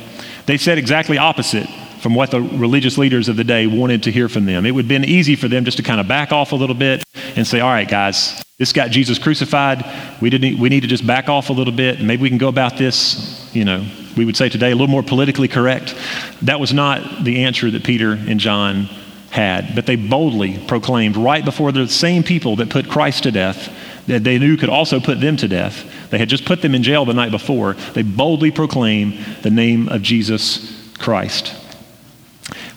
They 0.47 0.57
said 0.57 0.77
exactly 0.77 1.19
opposite 1.19 1.69
from 2.01 2.15
what 2.15 2.31
the 2.31 2.41
religious 2.41 2.99
leaders 2.99 3.29
of 3.29 3.37
the 3.37 3.45
day 3.45 3.67
wanted 3.67 4.03
to 4.05 4.13
hear 4.13 4.29
from 4.29 4.47
them. 4.47 4.67
It 4.67 4.73
would 4.73 4.85
have 4.85 4.89
been 4.89 5.05
easy 5.05 5.37
for 5.37 5.49
them 5.49 5.65
just 5.65 5.77
to 5.79 5.83
kind 5.83 6.01
of 6.01 6.09
back 6.09 6.33
off 6.33 6.53
a 6.53 6.57
little 6.57 6.75
bit 6.75 7.05
and 7.37 7.47
say, 7.47 7.61
All 7.61 7.71
right, 7.71 7.89
guys, 7.89 8.43
this 8.59 8.73
got 8.73 8.91
Jesus 8.91 9.19
crucified. 9.19 9.85
We, 10.21 10.31
didn't, 10.31 10.59
we 10.59 10.69
need 10.69 10.81
to 10.81 10.89
just 10.89 11.07
back 11.07 11.29
off 11.29 11.51
a 11.51 11.53
little 11.53 11.73
bit, 11.73 12.01
maybe 12.01 12.23
we 12.23 12.29
can 12.29 12.39
go 12.39 12.49
about 12.49 12.77
this, 12.77 13.51
you 13.55 13.65
know, 13.65 13.87
we 14.17 14.25
would 14.25 14.37
say 14.37 14.49
today, 14.49 14.73
a 14.73 14.75
little 14.75 14.89
more 14.89 15.05
politically 15.05 15.47
correct. 15.47 15.95
That 16.43 16.59
was 16.59 16.75
not 16.75 17.25
the 17.25 17.45
answer 17.45 17.71
that 17.71 17.85
Peter 17.85 18.13
and 18.13 18.41
John 18.41 18.89
had, 19.31 19.75
but 19.77 19.87
they 19.87 19.95
boldly 19.95 20.59
proclaimed 20.67 21.17
right 21.17 21.45
before 21.45 21.71
the 21.71 21.87
same 21.87 22.25
people 22.25 22.57
that 22.57 22.69
put 22.69 22.89
Christ 22.89 23.23
to 23.23 23.31
death, 23.31 23.73
that 24.07 24.25
they 24.25 24.39
knew 24.39 24.57
could 24.57 24.71
also 24.71 24.99
put 24.99 25.21
them 25.21 25.37
to 25.37 25.47
death. 25.47 26.11
They 26.11 26.19
had 26.19 26.29
just 26.29 26.45
put 26.45 26.63
them 26.63 26.75
in 26.75 26.83
jail 26.83 27.05
the 27.05 27.15
night 27.15 27.31
before. 27.31 27.75
They 27.75 28.03
boldly 28.03 28.51
proclaimed 28.51 29.15
the 29.43 29.51
name 29.51 29.89
of 29.89 30.03
Jesus 30.03 30.93
Christ. 30.99 31.55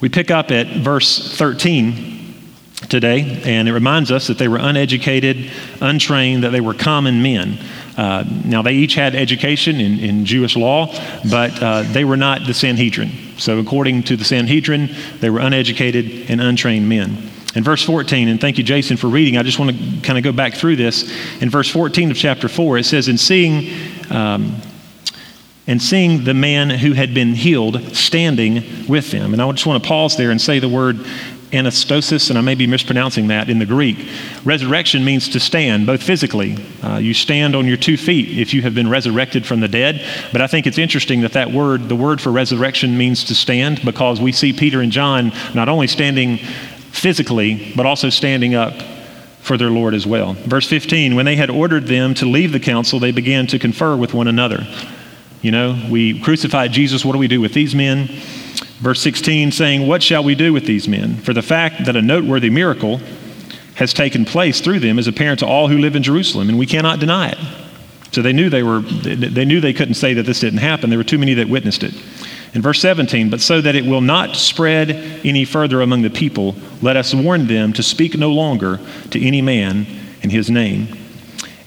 We 0.02 0.10
pick 0.10 0.32
up 0.32 0.50
at 0.50 0.68
verse 0.68 1.38
13 1.38 2.34
today, 2.90 3.42
and 3.46 3.70
it 3.70 3.74
reminds 3.74 4.12
us 4.12 4.28
that 4.28 4.40
they 4.40 4.48
were 4.48 4.58
uneducated, 4.58 5.52
untrained, 5.80 6.44
that 6.44 6.50
they 6.50 6.60
were 6.60 6.74
common 6.74 7.22
men. 7.22 7.60
Uh, 7.96 8.24
now, 8.44 8.64
they 8.64 8.74
each 8.74 8.96
had 8.96 9.14
education 9.14 9.80
in, 9.80 10.00
in 10.00 10.26
Jewish 10.26 10.56
law, 10.56 10.88
but 11.30 11.62
uh, 11.62 11.84
they 11.84 12.04
were 12.04 12.18
not 12.18 12.48
the 12.48 12.54
Sanhedrin. 12.54 13.12
So, 13.38 13.60
according 13.60 14.04
to 14.04 14.16
the 14.16 14.24
Sanhedrin, 14.24 14.90
they 15.20 15.30
were 15.30 15.40
uneducated 15.40 16.32
and 16.32 16.42
untrained 16.42 16.90
men. 16.90 17.30
In 17.54 17.64
verse 17.64 17.84
14, 17.84 18.28
and 18.28 18.42
thank 18.42 18.58
you, 18.58 18.64
Jason, 18.64 18.98
for 18.98 19.08
reading, 19.08 19.38
I 19.38 19.44
just 19.44 19.60
want 19.60 19.78
to 19.78 20.02
kind 20.02 20.18
of 20.18 20.24
go 20.24 20.32
back 20.32 20.56
through 20.56 20.78
this. 20.78 21.12
In 21.42 21.50
verse 21.50 21.70
14 21.70 22.10
of 22.10 22.18
chapter 22.18 22.48
4, 22.48 22.80
it 22.80 22.86
says, 22.86 23.08
In 23.08 23.18
seeing, 23.18 23.72
um, 24.10 24.56
and 25.72 25.82
seeing 25.82 26.26
the 26.26 26.34
man 26.34 26.70
who 26.70 26.92
had 26.92 27.14
been 27.14 27.34
healed 27.34 27.96
standing 27.96 28.62
with 28.90 29.10
them. 29.12 29.32
And 29.32 29.42
I 29.42 29.50
just 29.54 29.66
want 29.66 29.82
to 29.82 29.88
pause 29.88 30.18
there 30.18 30.30
and 30.30 30.42
say 30.42 30.60
the 30.60 30.68
word 30.68 30.98
anastasis, 31.54 32.30
and 32.30 32.38
I 32.38 32.42
may 32.42 32.56
be 32.56 32.68
mispronouncing 32.68 33.30
that 33.30 33.50
in 33.50 33.58
the 33.58 33.66
Greek. 33.66 34.06
Resurrection 34.44 35.06
means 35.06 35.30
to 35.30 35.40
stand, 35.40 35.86
both 35.86 36.04
physically. 36.04 36.58
Uh, 36.84 36.98
you 36.98 37.14
stand 37.14 37.56
on 37.56 37.68
your 37.68 37.78
two 37.78 37.96
feet 37.96 38.38
if 38.38 38.54
you 38.54 38.62
have 38.64 38.76
been 38.76 38.90
resurrected 38.90 39.46
from 39.46 39.62
the 39.62 39.70
dead. 39.70 40.06
But 40.34 40.42
I 40.42 40.48
think 40.48 40.68
it's 40.68 40.78
interesting 40.78 41.22
that 41.22 41.34
that 41.34 41.52
word, 41.52 41.88
the 41.88 41.96
word 41.96 42.20
for 42.20 42.34
resurrection, 42.34 42.98
means 42.98 43.24
to 43.26 43.34
stand 43.34 43.82
because 43.86 44.20
we 44.20 44.34
see 44.34 44.52
Peter 44.52 44.82
and 44.82 44.92
John 44.92 45.32
not 45.54 45.70
only 45.70 45.88
standing 45.88 46.38
physically, 46.38 47.72
but 47.78 47.86
also 47.86 48.10
standing 48.10 48.56
up 48.56 48.74
for 49.40 49.56
their 49.56 49.72
Lord 49.72 49.94
as 49.94 50.06
well. 50.06 50.34
Verse 50.34 50.68
15 50.68 51.16
When 51.16 51.26
they 51.26 51.38
had 51.38 51.50
ordered 51.50 51.88
them 51.88 52.14
to 52.16 52.26
leave 52.26 52.52
the 52.52 52.60
council, 52.60 53.00
they 53.00 53.12
began 53.14 53.48
to 53.48 53.58
confer 53.58 53.96
with 53.96 54.14
one 54.14 54.28
another. 54.28 54.68
You 55.42 55.52
know, 55.52 55.80
we 55.90 56.20
crucified 56.20 56.72
Jesus. 56.72 57.04
What 57.04 57.14
do 57.14 57.18
we 57.18 57.28
do 57.28 57.42
with 57.42 57.54
these 57.54 57.74
men? 57.74 58.08
Verse 58.80 59.02
16 59.02 59.52
saying, 59.52 59.88
What 59.88 60.04
shall 60.04 60.24
we 60.24 60.36
do 60.36 60.54
with 60.54 60.66
these 60.66 60.88
men? 60.88 61.18
For 61.18 61.34
the 61.34 61.42
fact 61.42 61.86
that 61.86 61.96
a 61.96 62.02
noteworthy 62.02 62.50
miracle 62.50 63.00
has 63.76 63.94
taken 63.94 64.26
place 64.26 64.62
through 64.62 64.80
them 64.80 65.00
is 65.00 65.08
apparent 65.08 65.40
to 65.40 65.48
all 65.48 65.68
who 65.68 65.78
live 65.78 65.96
in 65.96 66.04
Jerusalem, 66.04 66.50
and 66.50 66.60
we 66.60 66.66
cannot 66.66 67.00
deny 67.00 67.30
it. 67.30 67.38
So 68.12 68.22
they 68.22 68.34
knew 68.34 68.50
they 68.50 68.64
were 68.64 68.82
they 68.82 69.46
knew 69.46 69.62
they 69.62 69.74
couldn't 69.74 69.94
say 69.96 70.14
that 70.16 70.24
this 70.24 70.42
didn't 70.42 70.60
happen. 70.60 70.90
There 70.90 71.00
were 71.00 71.04
too 71.04 71.18
many 71.18 71.34
that 71.36 71.48
witnessed 71.48 71.84
it. 71.84 71.94
In 72.54 72.62
verse 72.62 72.82
17, 72.82 73.30
but 73.30 73.40
so 73.40 73.62
that 73.62 73.76
it 73.76 73.86
will 73.86 74.02
not 74.02 74.36
spread 74.36 74.92
any 75.24 75.46
further 75.46 75.82
among 75.82 76.02
the 76.02 76.10
people, 76.10 76.54
let 76.82 76.98
us 76.98 77.16
warn 77.16 77.48
them 77.48 77.72
to 77.74 77.82
speak 77.82 78.18
no 78.18 78.30
longer 78.30 78.80
to 79.12 79.26
any 79.26 79.42
man 79.42 79.88
in 80.22 80.30
his 80.30 80.50
name. 80.50 80.90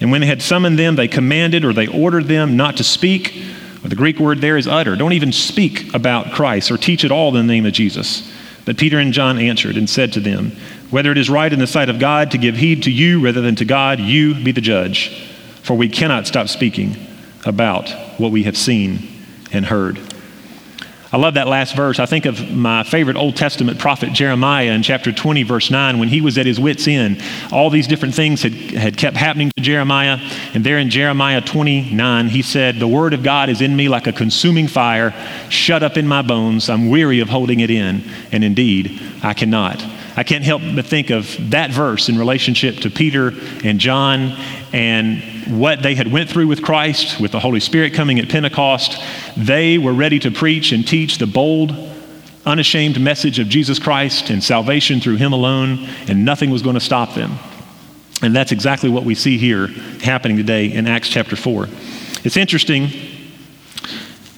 And 0.00 0.12
when 0.12 0.20
they 0.20 0.26
had 0.26 0.42
summoned 0.42 0.78
them, 0.78 0.96
they 0.96 1.08
commanded 1.08 1.64
or 1.64 1.72
they 1.72 1.86
ordered 1.86 2.26
them 2.26 2.58
not 2.58 2.76
to 2.76 2.84
speak 2.84 3.42
the 3.90 3.96
Greek 3.96 4.18
word 4.18 4.40
there 4.40 4.56
is 4.56 4.66
utter. 4.66 4.96
Don't 4.96 5.12
even 5.12 5.32
speak 5.32 5.92
about 5.94 6.32
Christ 6.32 6.70
or 6.70 6.78
teach 6.78 7.04
at 7.04 7.10
all 7.10 7.36
in 7.36 7.46
the 7.46 7.52
name 7.52 7.66
of 7.66 7.72
Jesus. 7.72 8.32
But 8.64 8.78
Peter 8.78 8.98
and 8.98 9.12
John 9.12 9.38
answered 9.38 9.76
and 9.76 9.88
said 9.88 10.12
to 10.14 10.20
them, 10.20 10.52
Whether 10.90 11.12
it 11.12 11.18
is 11.18 11.28
right 11.28 11.52
in 11.52 11.58
the 11.58 11.66
sight 11.66 11.90
of 11.90 11.98
God 11.98 12.30
to 12.30 12.38
give 12.38 12.56
heed 12.56 12.84
to 12.84 12.90
you 12.90 13.20
rather 13.20 13.42
than 13.42 13.56
to 13.56 13.64
God, 13.64 14.00
you 14.00 14.34
be 14.42 14.52
the 14.52 14.60
judge. 14.60 15.28
For 15.62 15.76
we 15.76 15.88
cannot 15.88 16.26
stop 16.26 16.48
speaking 16.48 16.96
about 17.44 17.90
what 18.18 18.32
we 18.32 18.44
have 18.44 18.56
seen 18.56 19.06
and 19.52 19.66
heard. 19.66 20.13
I 21.14 21.16
love 21.16 21.34
that 21.34 21.46
last 21.46 21.76
verse. 21.76 22.00
I 22.00 22.06
think 22.06 22.26
of 22.26 22.50
my 22.50 22.82
favorite 22.82 23.16
Old 23.16 23.36
Testament 23.36 23.78
prophet 23.78 24.12
Jeremiah 24.12 24.72
in 24.72 24.82
chapter 24.82 25.12
20, 25.12 25.44
verse 25.44 25.70
9, 25.70 26.00
when 26.00 26.08
he 26.08 26.20
was 26.20 26.36
at 26.38 26.44
his 26.44 26.58
wits' 26.58 26.88
end. 26.88 27.22
All 27.52 27.70
these 27.70 27.86
different 27.86 28.16
things 28.16 28.42
had, 28.42 28.52
had 28.52 28.96
kept 28.96 29.16
happening 29.16 29.52
to 29.56 29.62
Jeremiah. 29.62 30.18
And 30.54 30.66
there 30.66 30.76
in 30.76 30.90
Jeremiah 30.90 31.40
29, 31.40 32.26
he 32.30 32.42
said, 32.42 32.80
The 32.80 32.88
word 32.88 33.14
of 33.14 33.22
God 33.22 33.48
is 33.48 33.60
in 33.60 33.76
me 33.76 33.88
like 33.88 34.08
a 34.08 34.12
consuming 34.12 34.66
fire, 34.66 35.14
shut 35.50 35.84
up 35.84 35.96
in 35.96 36.08
my 36.08 36.20
bones. 36.20 36.68
I'm 36.68 36.88
weary 36.88 37.20
of 37.20 37.28
holding 37.28 37.60
it 37.60 37.70
in. 37.70 38.02
And 38.32 38.42
indeed, 38.42 39.00
I 39.22 39.34
cannot. 39.34 39.80
I 40.16 40.22
can't 40.22 40.44
help 40.44 40.62
but 40.74 40.86
think 40.86 41.10
of 41.10 41.36
that 41.50 41.70
verse 41.70 42.08
in 42.08 42.16
relationship 42.18 42.76
to 42.78 42.90
Peter 42.90 43.32
and 43.64 43.80
John 43.80 44.36
and 44.72 45.22
what 45.58 45.82
they 45.82 45.94
had 45.94 46.10
went 46.10 46.30
through 46.30 46.46
with 46.46 46.62
Christ, 46.62 47.20
with 47.20 47.32
the 47.32 47.40
Holy 47.40 47.60
Spirit 47.60 47.94
coming 47.94 48.18
at 48.18 48.28
Pentecost, 48.28 49.00
they 49.36 49.76
were 49.78 49.92
ready 49.92 50.18
to 50.20 50.30
preach 50.30 50.72
and 50.72 50.86
teach 50.86 51.18
the 51.18 51.26
bold, 51.26 51.74
unashamed 52.46 53.00
message 53.00 53.38
of 53.38 53.48
Jesus 53.48 53.78
Christ 53.78 54.30
and 54.30 54.42
salvation 54.42 55.00
through 55.00 55.16
Him 55.16 55.32
alone, 55.32 55.88
and 56.08 56.24
nothing 56.24 56.50
was 56.50 56.62
going 56.62 56.74
to 56.74 56.80
stop 56.80 57.14
them. 57.14 57.38
And 58.22 58.34
that's 58.34 58.52
exactly 58.52 58.88
what 58.88 59.04
we 59.04 59.14
see 59.14 59.36
here 59.36 59.66
happening 60.02 60.36
today 60.36 60.72
in 60.72 60.86
Acts 60.86 61.08
chapter 61.08 61.36
4. 61.36 61.68
It's 62.24 62.36
interesting 62.36 62.88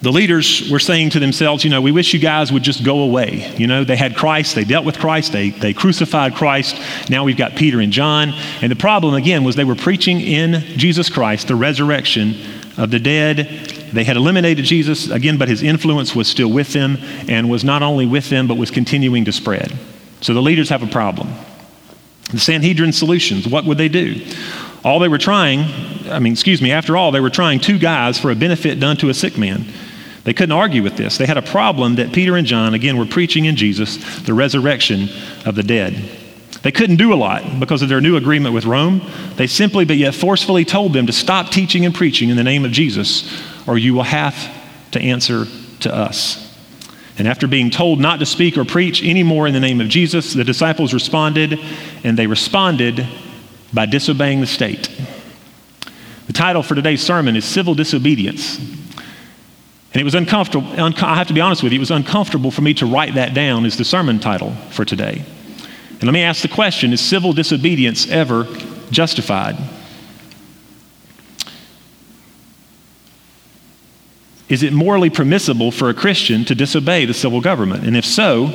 the 0.03 0.13
leaders 0.13 0.69
were 0.71 0.79
saying 0.79 1.11
to 1.11 1.19
themselves, 1.19 1.65
you 1.65 1.71
know, 1.71 1.81
we 1.81 1.91
wish 1.91 2.13
you 2.13 2.21
guys 2.21 2.53
would 2.53 2.63
just 2.63 2.85
go 2.85 3.01
away. 3.01 3.53
You 3.57 3.67
know, 3.67 3.83
they 3.83 3.97
had 3.97 4.15
Christ, 4.15 4.55
they 4.55 4.65
dealt 4.65 4.85
with 4.85 4.99
Christ, 4.99 5.33
they, 5.33 5.51
they 5.51 5.73
crucified 5.73 6.35
Christ. 6.35 6.81
Now 7.09 7.25
we've 7.25 7.37
got 7.37 7.57
Peter 7.57 7.81
and 7.81 7.93
John. 7.93 8.35
And 8.61 8.71
the 8.71 8.77
problem, 8.77 9.15
again, 9.15 9.43
was 9.43 9.57
they 9.57 9.65
were 9.65 9.75
preaching 9.75 10.21
in 10.21 10.61
Jesus 10.79 11.09
Christ, 11.09 11.49
the 11.49 11.55
resurrection 11.55 12.37
of 12.77 12.91
the 12.91 12.99
dead. 12.99 13.39
They 13.93 14.05
had 14.05 14.17
eliminated 14.17 14.67
Jesus, 14.67 15.11
again, 15.11 15.39
but 15.39 15.49
his 15.49 15.63
influence 15.63 16.15
was 16.15 16.29
still 16.29 16.51
with 16.51 16.73
them 16.75 16.99
and 17.29 17.49
was 17.49 17.65
not 17.65 17.83
only 17.83 18.05
with 18.05 18.29
them, 18.29 18.47
but 18.47 18.59
was 18.59 18.71
continuing 18.71 19.25
to 19.25 19.33
spread. 19.33 19.73
So 20.21 20.35
the 20.35 20.43
leaders 20.43 20.69
have 20.69 20.83
a 20.83 20.89
problem. 20.89 21.29
The 22.33 22.39
Sanhedrin 22.39 22.93
solutions, 22.93 23.49
what 23.49 23.65
would 23.65 23.79
they 23.79 23.89
do? 23.89 24.21
All 24.87 25.01
they 25.01 25.09
were 25.09 25.19
trying, 25.19 25.65
I 26.09 26.21
mean, 26.21 26.33
excuse 26.33 26.63
me, 26.63 26.71
after 26.71 26.97
all, 26.97 27.11
they 27.11 27.19
were 27.19 27.29
trying 27.29 27.59
two 27.59 27.77
guys 27.77 28.21
for 28.21 28.31
a 28.31 28.37
benefit 28.37 28.79
done 28.79 28.97
to 28.99 29.09
a 29.09 29.15
sick 29.15 29.37
man. 29.37 29.65
They 30.23 30.33
couldn't 30.33 30.53
argue 30.53 30.81
with 30.81 30.97
this. 30.97 31.19
They 31.19 31.27
had 31.27 31.37
a 31.37 31.43
problem 31.43 31.97
that 31.97 32.13
Peter 32.13 32.37
and 32.37 32.47
John, 32.47 32.73
again, 32.73 32.97
were 32.97 33.05
preaching 33.05 33.47
in 33.47 33.57
Jesus, 33.57 34.21
the 34.21 34.33
resurrection 34.33 35.09
of 35.45 35.57
the 35.57 35.65
dead. 35.65 35.95
They 36.63 36.71
couldn't 36.71 36.99
do 36.99 37.13
a 37.13 37.17
lot 37.17 37.59
because 37.59 37.83
of 37.83 37.89
their 37.89 38.01
new 38.01 38.17
agreement 38.17 38.55
with 38.55 38.65
Rome. 38.65 39.03
They 39.35 39.49
simply, 39.49 39.85
but 39.85 39.97
yet 39.97 40.15
forcefully 40.15 40.65
told 40.65 40.93
them 40.93 41.09
to 41.09 41.13
stop 41.13 41.51
teaching 41.51 41.85
and 41.85 41.93
preaching 41.93 42.29
in 42.29 42.37
the 42.37 42.45
name 42.45 42.65
of 42.65 42.71
Jesus, 42.71 43.43
or 43.67 43.79
you 43.79 43.93
will 43.93 44.05
have 44.05 44.37
to 44.93 45.01
answer 45.01 45.47
to 45.81 45.93
us. 45.93 46.45
And 47.19 47.27
after 47.27 47.49
being 47.49 47.71
told 47.71 47.99
not 47.99 48.21
to 48.21 48.27
speak 48.27 48.57
or 48.57 48.65
preach 48.65 49.03
anymore 49.03 49.49
in 49.49 49.53
the 49.53 49.59
name 49.59 49.81
of 49.81 49.89
Jesus, 49.89 50.33
the 50.33 50.45
disciples 50.45 50.95
responded, 50.95 51.59
and 52.05 52.17
they 52.17 52.29
responded 52.29 53.05
by 53.77 53.87
disobeying 53.87 54.41
the 54.41 54.47
state. 54.47 54.91
The 56.27 56.33
title 56.33 56.63
for 56.63 56.75
today's 56.75 57.03
sermon 57.03 57.37
is 57.37 57.45
Civil 57.45 57.75
Disobedience. 57.75 58.59
And 58.59 60.01
it 60.01 60.05
was 60.05 60.15
uncomfortable. 60.15 60.67
I 60.67 61.15
have 61.15 61.29
to 61.29 61.35
be 61.35 61.43
honest 61.43 61.63
with 61.63 61.73
you, 61.73 61.79
it 61.79 61.81
was 61.81 61.91
uncomfortable 61.91 62.51
for 62.51 62.63
me 62.63 62.73
to 62.75 62.87
write 62.87 63.15
that 63.15 63.35
down 63.35 63.67
as 63.67 63.77
the 63.77 63.85
sermon 63.85 64.19
title 64.19 64.53
for 64.71 64.87
today. 64.87 65.23
And 65.91 66.05
let 66.05 66.13
me 66.13 66.23
ask 66.23 66.41
the 66.41 66.49
question 66.49 66.93
Is 66.93 67.03
civil 67.03 67.35
disobedience 67.35 68.09
ever 68.09 68.45
justified? 68.91 69.57
Is 74.49 74.63
it 74.63 74.73
morally 74.73 75.11
permissible 75.11 75.71
for 75.71 75.91
a 75.91 75.95
Christian 75.95 76.47
to 76.47 76.55
disobey 76.55 77.05
the 77.05 77.15
civil 77.15 77.41
government? 77.43 77.85
And 77.85 77.97
if 77.97 78.07
so, 78.07 78.47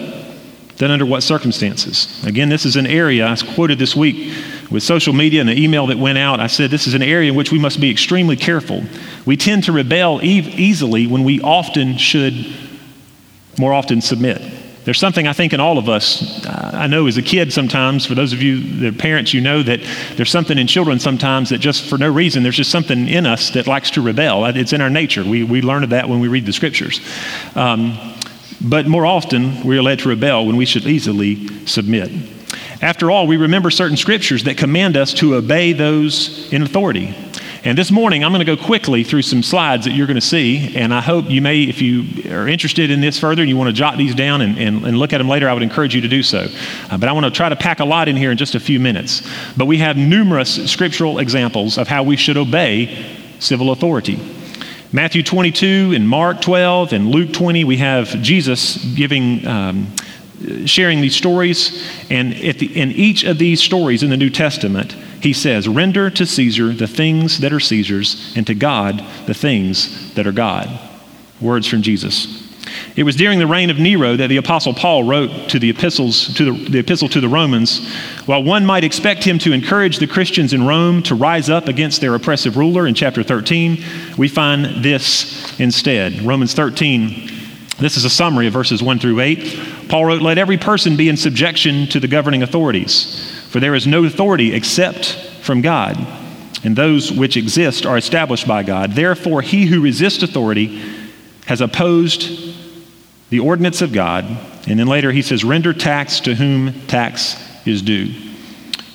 then 0.77 0.89
under 0.89 1.05
what 1.05 1.21
circumstances? 1.21 2.25
Again, 2.25 2.49
this 2.49 2.65
is 2.65 2.75
an 2.75 2.87
area 2.87 3.27
I 3.27 3.35
quoted 3.53 3.77
this 3.77 3.95
week 3.95 4.33
with 4.71 4.83
social 4.83 5.13
media 5.13 5.41
and 5.41 5.49
an 5.49 5.57
email 5.57 5.87
that 5.87 5.97
went 5.97 6.17
out, 6.17 6.39
I 6.39 6.47
said 6.47 6.71
this 6.71 6.87
is 6.87 6.93
an 6.93 7.03
area 7.03 7.29
in 7.29 7.35
which 7.35 7.51
we 7.51 7.59
must 7.59 7.81
be 7.81 7.91
extremely 7.91 8.37
careful. 8.37 8.83
We 9.25 9.37
tend 9.37 9.65
to 9.65 9.71
rebel 9.71 10.21
e- 10.23 10.39
easily 10.39 11.07
when 11.07 11.23
we 11.23 11.41
often 11.41 11.97
should 11.97 12.33
more 13.57 13.73
often 13.73 14.01
submit. 14.01 14.41
There's 14.83 14.97
something 14.99 15.27
I 15.27 15.33
think 15.33 15.53
in 15.53 15.59
all 15.59 15.77
of 15.77 15.89
us. 15.89 16.43
I 16.47 16.87
know 16.87 17.05
as 17.05 17.17
a 17.17 17.21
kid 17.21 17.53
sometimes, 17.53 18.05
for 18.05 18.15
those 18.15 18.33
of 18.33 18.41
you 18.41 18.79
that 18.79 18.95
are 18.95 18.97
parents, 18.97 19.31
you 19.31 19.39
know 19.39 19.61
that 19.61 19.79
there's 20.15 20.31
something 20.31 20.57
in 20.57 20.65
children 20.65 20.99
sometimes 20.99 21.49
that 21.49 21.59
just 21.59 21.87
for 21.87 21.99
no 21.99 22.11
reason, 22.11 22.41
there's 22.41 22.57
just 22.57 22.71
something 22.71 23.07
in 23.07 23.27
us 23.27 23.51
that 23.51 23.67
likes 23.67 23.91
to 23.91 24.01
rebel. 24.01 24.45
It's 24.45 24.73
in 24.73 24.81
our 24.81 24.89
nature. 24.89 25.23
We, 25.23 25.43
we 25.43 25.61
learn 25.61 25.83
of 25.83 25.91
that 25.91 26.09
when 26.09 26.19
we 26.19 26.29
read 26.29 26.47
the 26.47 26.53
scriptures. 26.53 26.99
Um, 27.53 27.95
but 28.59 28.87
more 28.87 29.05
often, 29.05 29.63
we 29.63 29.77
are 29.77 29.83
led 29.83 29.99
to 29.99 30.09
rebel 30.09 30.47
when 30.47 30.55
we 30.55 30.65
should 30.65 30.85
easily 30.85 31.47
submit. 31.67 32.11
After 32.81 33.11
all, 33.11 33.27
we 33.27 33.37
remember 33.37 33.69
certain 33.69 33.97
scriptures 33.97 34.43
that 34.45 34.57
command 34.57 34.97
us 34.97 35.13
to 35.15 35.35
obey 35.35 35.73
those 35.73 36.51
in 36.51 36.61
authority. 36.61 37.15
And 37.63 37.77
this 37.77 37.91
morning, 37.91 38.23
I'm 38.23 38.31
going 38.31 38.43
to 38.43 38.55
go 38.55 38.61
quickly 38.61 39.03
through 39.03 39.21
some 39.21 39.43
slides 39.43 39.85
that 39.85 39.91
you're 39.91 40.07
going 40.07 40.15
to 40.15 40.21
see. 40.21 40.75
And 40.75 40.91
I 40.91 40.99
hope 40.99 41.29
you 41.29 41.43
may, 41.43 41.61
if 41.61 41.79
you 41.79 42.31
are 42.33 42.47
interested 42.47 42.89
in 42.89 43.01
this 43.01 43.19
further 43.19 43.43
and 43.43 43.49
you 43.49 43.55
want 43.55 43.67
to 43.67 43.73
jot 43.73 43.99
these 43.99 44.15
down 44.15 44.41
and, 44.41 44.57
and, 44.57 44.83
and 44.83 44.97
look 44.97 45.13
at 45.13 45.19
them 45.19 45.29
later, 45.29 45.47
I 45.47 45.53
would 45.53 45.61
encourage 45.61 45.93
you 45.93 46.01
to 46.01 46.07
do 46.07 46.23
so. 46.23 46.47
Uh, 46.89 46.97
but 46.97 47.07
I 47.07 47.11
want 47.11 47.25
to 47.25 47.31
try 47.31 47.49
to 47.49 47.55
pack 47.55 47.79
a 47.79 47.85
lot 47.85 48.07
in 48.07 48.15
here 48.15 48.31
in 48.31 48.37
just 48.37 48.55
a 48.55 48.59
few 48.59 48.79
minutes. 48.79 49.29
But 49.55 49.65
we 49.65 49.77
have 49.77 49.95
numerous 49.95 50.71
scriptural 50.71 51.19
examples 51.19 51.77
of 51.77 51.87
how 51.87 52.01
we 52.01 52.15
should 52.15 52.35
obey 52.35 53.15
civil 53.37 53.69
authority. 53.69 54.19
Matthew 54.91 55.21
22 55.21 55.93
and 55.95 56.09
Mark 56.09 56.41
12 56.41 56.93
and 56.93 57.11
Luke 57.11 57.31
20, 57.31 57.63
we 57.63 57.77
have 57.77 58.07
Jesus 58.23 58.83
giving. 58.95 59.45
Um, 59.45 59.93
sharing 60.65 61.01
these 61.01 61.15
stories. 61.15 61.87
And 62.09 62.33
the, 62.33 62.79
in 62.79 62.91
each 62.91 63.23
of 63.23 63.37
these 63.37 63.61
stories 63.61 64.03
in 64.03 64.09
the 64.09 64.17
New 64.17 64.29
Testament, 64.29 64.93
he 65.21 65.33
says, 65.33 65.67
Render 65.67 66.09
to 66.09 66.25
Caesar 66.25 66.73
the 66.73 66.87
things 66.87 67.39
that 67.39 67.53
are 67.53 67.59
Caesar's, 67.59 68.33
and 68.35 68.45
to 68.47 68.55
God 68.55 69.03
the 69.27 69.33
things 69.33 70.13
that 70.15 70.27
are 70.27 70.31
God. 70.31 70.69
Words 71.39 71.67
from 71.67 71.81
Jesus. 71.81 72.49
It 72.95 73.03
was 73.03 73.15
during 73.15 73.39
the 73.39 73.47
reign 73.47 73.69
of 73.69 73.79
Nero 73.79 74.15
that 74.15 74.27
the 74.27 74.37
Apostle 74.37 74.73
Paul 74.73 75.03
wrote 75.03 75.49
to 75.49 75.59
the 75.59 75.69
epistles 75.69 76.33
to 76.35 76.51
the, 76.51 76.69
the, 76.69 76.79
epistle 76.79 77.09
to 77.09 77.21
the 77.21 77.27
Romans. 77.27 77.89
While 78.25 78.43
one 78.43 78.65
might 78.65 78.83
expect 78.83 79.23
him 79.23 79.39
to 79.39 79.51
encourage 79.51 79.97
the 79.97 80.07
Christians 80.07 80.53
in 80.53 80.65
Rome 80.65 81.01
to 81.03 81.15
rise 81.15 81.49
up 81.49 81.67
against 81.67 82.01
their 82.01 82.15
oppressive 82.15 82.57
ruler 82.57 82.87
in 82.87 82.93
chapter 82.93 83.23
13, 83.23 83.83
we 84.17 84.27
find 84.27 84.83
this 84.83 85.59
instead. 85.59 86.21
Romans 86.21 86.53
13, 86.53 87.29
this 87.81 87.97
is 87.97 88.05
a 88.05 88.09
summary 88.09 88.47
of 88.47 88.53
verses 88.53 88.81
1 88.81 88.99
through 88.99 89.19
8. 89.19 89.87
Paul 89.89 90.05
wrote, 90.05 90.21
Let 90.21 90.37
every 90.37 90.57
person 90.57 90.95
be 90.95 91.09
in 91.09 91.17
subjection 91.17 91.87
to 91.87 91.99
the 91.99 92.07
governing 92.07 92.43
authorities, 92.43 93.31
for 93.49 93.59
there 93.59 93.75
is 93.75 93.87
no 93.87 94.05
authority 94.05 94.53
except 94.53 95.13
from 95.41 95.61
God, 95.61 95.97
and 96.63 96.75
those 96.75 97.11
which 97.11 97.37
exist 97.37 97.85
are 97.85 97.97
established 97.97 98.47
by 98.47 98.63
God. 98.63 98.93
Therefore, 98.93 99.41
he 99.41 99.65
who 99.65 99.81
resists 99.81 100.23
authority 100.23 100.81
has 101.47 101.59
opposed 101.59 102.51
the 103.29 103.39
ordinance 103.39 103.81
of 103.81 103.91
God. 103.91 104.25
And 104.67 104.79
then 104.79 104.87
later 104.87 105.11
he 105.11 105.23
says, 105.23 105.43
render 105.43 105.73
tax 105.73 106.19
to 106.21 106.35
whom 106.35 106.85
tax 106.87 107.35
is 107.65 107.81
due. 107.81 108.30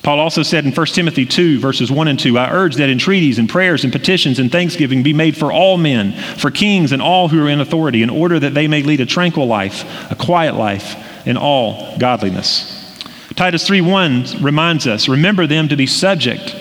Paul 0.07 0.21
also 0.21 0.45
said 0.45 0.65
in 0.65 0.71
1 0.71 0.87
Timothy 0.87 1.27
2, 1.27 1.59
verses 1.59 1.91
1 1.91 2.07
and 2.07 2.17
2, 2.17 2.39
I 2.39 2.53
urge 2.53 2.77
that 2.77 2.89
entreaties 2.89 3.41
and 3.41 3.49
prayers 3.49 3.83
and 3.83 3.93
petitions 3.93 4.39
and 4.39 4.53
thanksgiving 4.53 5.03
be 5.03 5.13
made 5.13 5.37
for 5.37 5.51
all 5.51 5.77
men, 5.77 6.13
for 6.13 6.53
kings 6.53 6.93
and 6.93 7.03
all 7.03 7.27
who 7.27 7.45
are 7.45 7.49
in 7.49 7.61
authority, 7.61 8.05
in 8.05 8.09
order 8.09 8.39
that 8.39 8.55
they 8.55 8.69
may 8.69 8.85
lead 8.85 9.01
a 9.01 9.07
tranquil 9.07 9.49
life, 9.49 9.85
a 10.09 10.15
quiet 10.15 10.55
life, 10.55 10.95
in 11.27 11.37
all 11.37 11.99
godliness. 11.99 12.97
Titus 13.35 13.69
3:1 13.69 14.45
reminds 14.45 14.87
us, 14.87 15.09
remember 15.09 15.45
them 15.45 15.67
to 15.71 15.77
be 15.77 15.89
subject 15.89 16.55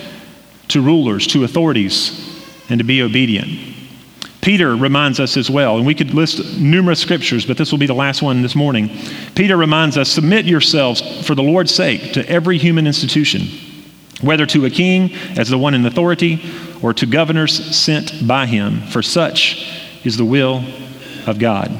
to 0.69 0.81
rulers, 0.81 1.27
to 1.27 1.43
authorities, 1.43 2.27
and 2.67 2.79
to 2.79 2.83
be 2.83 3.03
obedient. 3.03 3.74
Peter 4.45 4.75
reminds 4.75 5.19
us 5.19 5.37
as 5.37 5.49
well, 5.49 5.75
and 5.77 5.87
we 5.87 5.95
could 5.95 6.13
list 6.13 6.59
numerous 6.59 6.99
scriptures, 6.99 7.47
but 7.47 7.57
this 7.57 7.71
will 7.71 7.79
be 7.79 7.87
the 7.87 7.95
last 7.95 8.21
one 8.21 8.43
this 8.43 8.53
morning. 8.53 8.91
Peter 9.33 9.57
reminds 9.57 9.97
us 9.97 10.07
submit 10.07 10.45
yourselves 10.45 11.25
for 11.25 11.33
the 11.33 11.41
Lord's 11.41 11.73
sake 11.73 12.13
to 12.13 12.29
every 12.29 12.59
human 12.59 12.85
institution, 12.85 13.47
whether 14.21 14.45
to 14.45 14.65
a 14.65 14.69
king 14.69 15.11
as 15.35 15.49
the 15.49 15.57
one 15.57 15.73
in 15.73 15.83
authority 15.83 16.39
or 16.83 16.93
to 16.93 17.07
governors 17.07 17.75
sent 17.75 18.27
by 18.27 18.45
him, 18.45 18.81
for 18.81 19.01
such 19.01 19.67
is 20.03 20.15
the 20.15 20.23
will 20.23 20.63
of 21.25 21.39
God. 21.39 21.71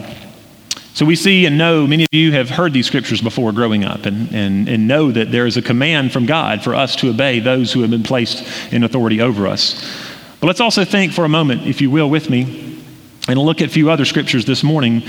So 0.95 1.05
we 1.05 1.15
see 1.15 1.45
and 1.45 1.59
know, 1.59 1.85
many 1.85 2.05
of 2.05 2.09
you 2.13 2.31
have 2.31 2.49
heard 2.49 2.73
these 2.73 2.87
scriptures 2.87 3.21
before 3.21 3.51
growing 3.51 3.83
up 3.83 4.07
and, 4.07 4.33
and, 4.33 4.67
and 4.67 4.87
know 4.87 5.11
that 5.11 5.31
there 5.31 5.45
is 5.45 5.55
a 5.55 5.61
command 5.61 6.11
from 6.11 6.25
God 6.25 6.63
for 6.63 6.73
us 6.73 6.95
to 6.95 7.11
obey 7.11 7.39
those 7.39 7.71
who 7.73 7.81
have 7.81 7.91
been 7.91 8.01
placed 8.01 8.73
in 8.73 8.83
authority 8.83 9.21
over 9.21 9.45
us. 9.45 10.04
But 10.45 10.49
let's 10.49 10.61
also 10.61 10.85
think 10.85 11.11
for 11.11 11.25
a 11.25 11.27
moment, 11.27 11.65
if 11.65 11.81
you 11.81 11.89
will, 11.89 12.07
with 12.07 12.29
me, 12.29 12.79
and 13.27 13.39
look 13.39 13.61
at 13.61 13.69
a 13.69 13.71
few 13.71 13.89
other 13.89 14.05
scriptures 14.05 14.45
this 14.45 14.63
morning 14.63 15.01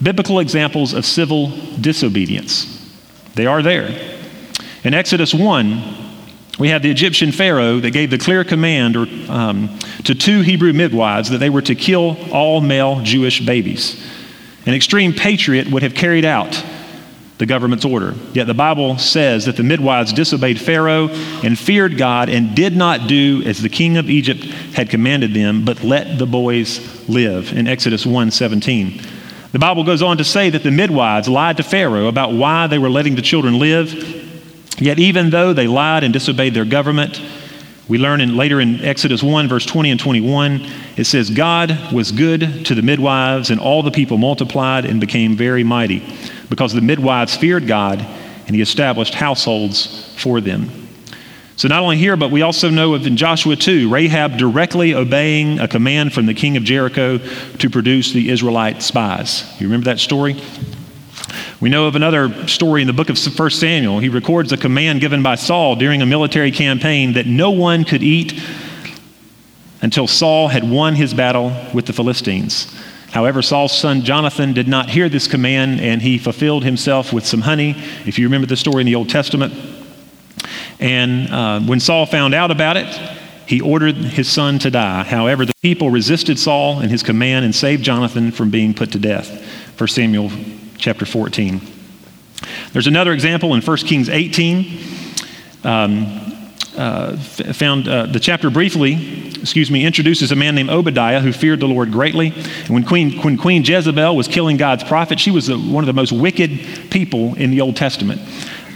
biblical 0.00 0.38
examples 0.38 0.92
of 0.92 1.04
civil 1.04 1.48
disobedience. 1.80 2.94
They 3.34 3.44
are 3.46 3.60
there. 3.60 3.88
In 4.84 4.94
Exodus 4.94 5.34
1, 5.34 5.82
we 6.60 6.68
have 6.68 6.82
the 6.82 6.92
Egyptian 6.92 7.32
Pharaoh 7.32 7.80
that 7.80 7.90
gave 7.90 8.10
the 8.10 8.18
clear 8.18 8.44
command 8.44 8.96
or, 8.96 9.08
um, 9.28 9.76
to 10.04 10.14
two 10.14 10.42
Hebrew 10.42 10.72
midwives 10.72 11.28
that 11.30 11.38
they 11.38 11.50
were 11.50 11.62
to 11.62 11.74
kill 11.74 12.16
all 12.30 12.60
male 12.60 13.00
Jewish 13.00 13.44
babies. 13.44 14.00
An 14.64 14.74
extreme 14.74 15.12
patriot 15.12 15.68
would 15.72 15.82
have 15.82 15.96
carried 15.96 16.24
out 16.24 16.54
the 17.44 17.48
government's 17.48 17.84
order. 17.84 18.14
Yet 18.32 18.46
the 18.46 18.54
Bible 18.54 18.96
says 18.96 19.44
that 19.44 19.58
the 19.58 19.62
midwives 19.62 20.14
disobeyed 20.14 20.58
Pharaoh 20.58 21.08
and 21.42 21.58
feared 21.58 21.98
God 21.98 22.30
and 22.30 22.56
did 22.56 22.74
not 22.74 23.06
do 23.06 23.42
as 23.44 23.60
the 23.60 23.68
king 23.68 23.98
of 23.98 24.08
Egypt 24.08 24.44
had 24.72 24.88
commanded 24.88 25.34
them, 25.34 25.62
but 25.62 25.84
let 25.84 26.18
the 26.18 26.26
boys 26.26 27.06
live 27.06 27.52
in 27.52 27.66
Exodus 27.66 28.06
1:17. 28.06 28.98
The 29.52 29.58
Bible 29.58 29.84
goes 29.84 30.00
on 30.00 30.16
to 30.16 30.24
say 30.24 30.48
that 30.48 30.62
the 30.62 30.70
midwives 30.70 31.28
lied 31.28 31.58
to 31.58 31.62
Pharaoh 31.62 32.06
about 32.06 32.32
why 32.32 32.66
they 32.66 32.78
were 32.78 32.88
letting 32.88 33.14
the 33.14 33.20
children 33.20 33.58
live. 33.58 33.92
Yet 34.78 34.98
even 34.98 35.28
though 35.28 35.52
they 35.52 35.66
lied 35.66 36.02
and 36.02 36.14
disobeyed 36.14 36.54
their 36.54 36.64
government, 36.64 37.20
we 37.88 37.98
learn 37.98 38.22
in, 38.22 38.38
later 38.38 38.58
in 38.58 38.82
Exodus 38.82 39.22
1, 39.22 39.48
verse 39.48 39.66
20 39.66 39.90
and 39.90 40.00
21, 40.00 40.66
it 40.96 41.04
says, 41.04 41.28
God 41.28 41.92
was 41.92 42.10
good 42.10 42.64
to 42.64 42.74
the 42.74 42.80
midwives, 42.80 43.50
and 43.50 43.60
all 43.60 43.82
the 43.82 43.90
people 43.90 44.16
multiplied 44.16 44.86
and 44.86 44.98
became 44.98 45.36
very 45.36 45.62
mighty 45.62 46.02
because 46.48 46.72
the 46.72 46.80
midwives 46.80 47.36
feared 47.36 47.66
God 47.66 48.00
and 48.46 48.54
he 48.54 48.60
established 48.60 49.14
households 49.14 50.14
for 50.18 50.40
them. 50.40 50.70
So, 51.56 51.68
not 51.68 51.82
only 51.82 51.96
here, 51.96 52.16
but 52.16 52.32
we 52.32 52.42
also 52.42 52.68
know 52.68 52.94
of 52.94 53.06
in 53.06 53.16
Joshua 53.16 53.54
2, 53.54 53.88
Rahab 53.88 54.36
directly 54.36 54.92
obeying 54.92 55.60
a 55.60 55.68
command 55.68 56.12
from 56.12 56.26
the 56.26 56.34
king 56.34 56.56
of 56.56 56.64
Jericho 56.64 57.18
to 57.18 57.70
produce 57.70 58.12
the 58.12 58.30
Israelite 58.30 58.82
spies. 58.82 59.44
You 59.60 59.68
remember 59.68 59.84
that 59.84 60.00
story? 60.00 60.42
We 61.60 61.70
know 61.70 61.86
of 61.86 61.94
another 61.94 62.48
story 62.48 62.80
in 62.80 62.88
the 62.88 62.92
book 62.92 63.08
of 63.08 63.18
1 63.18 63.50
Samuel. 63.50 64.00
He 64.00 64.08
records 64.08 64.50
a 64.50 64.56
command 64.56 65.00
given 65.00 65.22
by 65.22 65.36
Saul 65.36 65.76
during 65.76 66.02
a 66.02 66.06
military 66.06 66.50
campaign 66.50 67.12
that 67.12 67.26
no 67.26 67.52
one 67.52 67.84
could 67.84 68.02
eat 68.02 68.42
until 69.80 70.08
Saul 70.08 70.48
had 70.48 70.68
won 70.68 70.96
his 70.96 71.14
battle 71.14 71.56
with 71.72 71.86
the 71.86 71.92
Philistines. 71.92 72.74
However, 73.14 73.42
Saul's 73.42 73.70
son 73.70 74.02
Jonathan 74.02 74.54
did 74.54 74.66
not 74.66 74.90
hear 74.90 75.08
this 75.08 75.28
command 75.28 75.80
and 75.80 76.02
he 76.02 76.18
fulfilled 76.18 76.64
himself 76.64 77.12
with 77.12 77.24
some 77.24 77.42
honey, 77.42 77.76
if 78.06 78.18
you 78.18 78.26
remember 78.26 78.48
the 78.48 78.56
story 78.56 78.80
in 78.80 78.86
the 78.86 78.96
Old 78.96 79.08
Testament. 79.08 79.54
And 80.80 81.30
uh, 81.30 81.60
when 81.60 81.78
Saul 81.78 82.06
found 82.06 82.34
out 82.34 82.50
about 82.50 82.76
it, 82.76 82.88
he 83.46 83.60
ordered 83.60 83.94
his 83.94 84.28
son 84.28 84.58
to 84.58 84.70
die. 84.70 85.04
However, 85.04 85.46
the 85.46 85.54
people 85.62 85.90
resisted 85.90 86.40
Saul 86.40 86.80
and 86.80 86.90
his 86.90 87.04
command 87.04 87.44
and 87.44 87.54
saved 87.54 87.84
Jonathan 87.84 88.32
from 88.32 88.50
being 88.50 88.74
put 88.74 88.90
to 88.90 88.98
death. 88.98 89.30
1 89.78 89.88
Samuel 89.90 90.32
chapter 90.76 91.06
14. 91.06 91.60
There's 92.72 92.88
another 92.88 93.12
example 93.12 93.54
in 93.54 93.62
1 93.62 93.76
Kings 93.76 94.08
18. 94.08 94.80
Um, 95.62 96.33
uh, 96.76 97.16
found 97.16 97.88
uh, 97.88 98.06
the 98.06 98.20
chapter 98.20 98.50
briefly, 98.50 99.30
excuse 99.40 99.70
me, 99.70 99.84
introduces 99.84 100.32
a 100.32 100.36
man 100.36 100.54
named 100.54 100.70
Obadiah 100.70 101.20
who 101.20 101.32
feared 101.32 101.60
the 101.60 101.68
Lord 101.68 101.92
greatly. 101.92 102.32
And 102.34 102.70
when 102.70 102.84
Queen, 102.84 103.18
when 103.22 103.36
Queen 103.36 103.62
Jezebel 103.64 104.16
was 104.16 104.28
killing 104.28 104.56
God's 104.56 104.84
prophet, 104.84 105.20
she 105.20 105.30
was 105.30 105.46
the, 105.46 105.58
one 105.58 105.84
of 105.84 105.86
the 105.86 105.92
most 105.92 106.12
wicked 106.12 106.90
people 106.90 107.34
in 107.34 107.50
the 107.50 107.60
Old 107.60 107.76
Testament. 107.76 108.20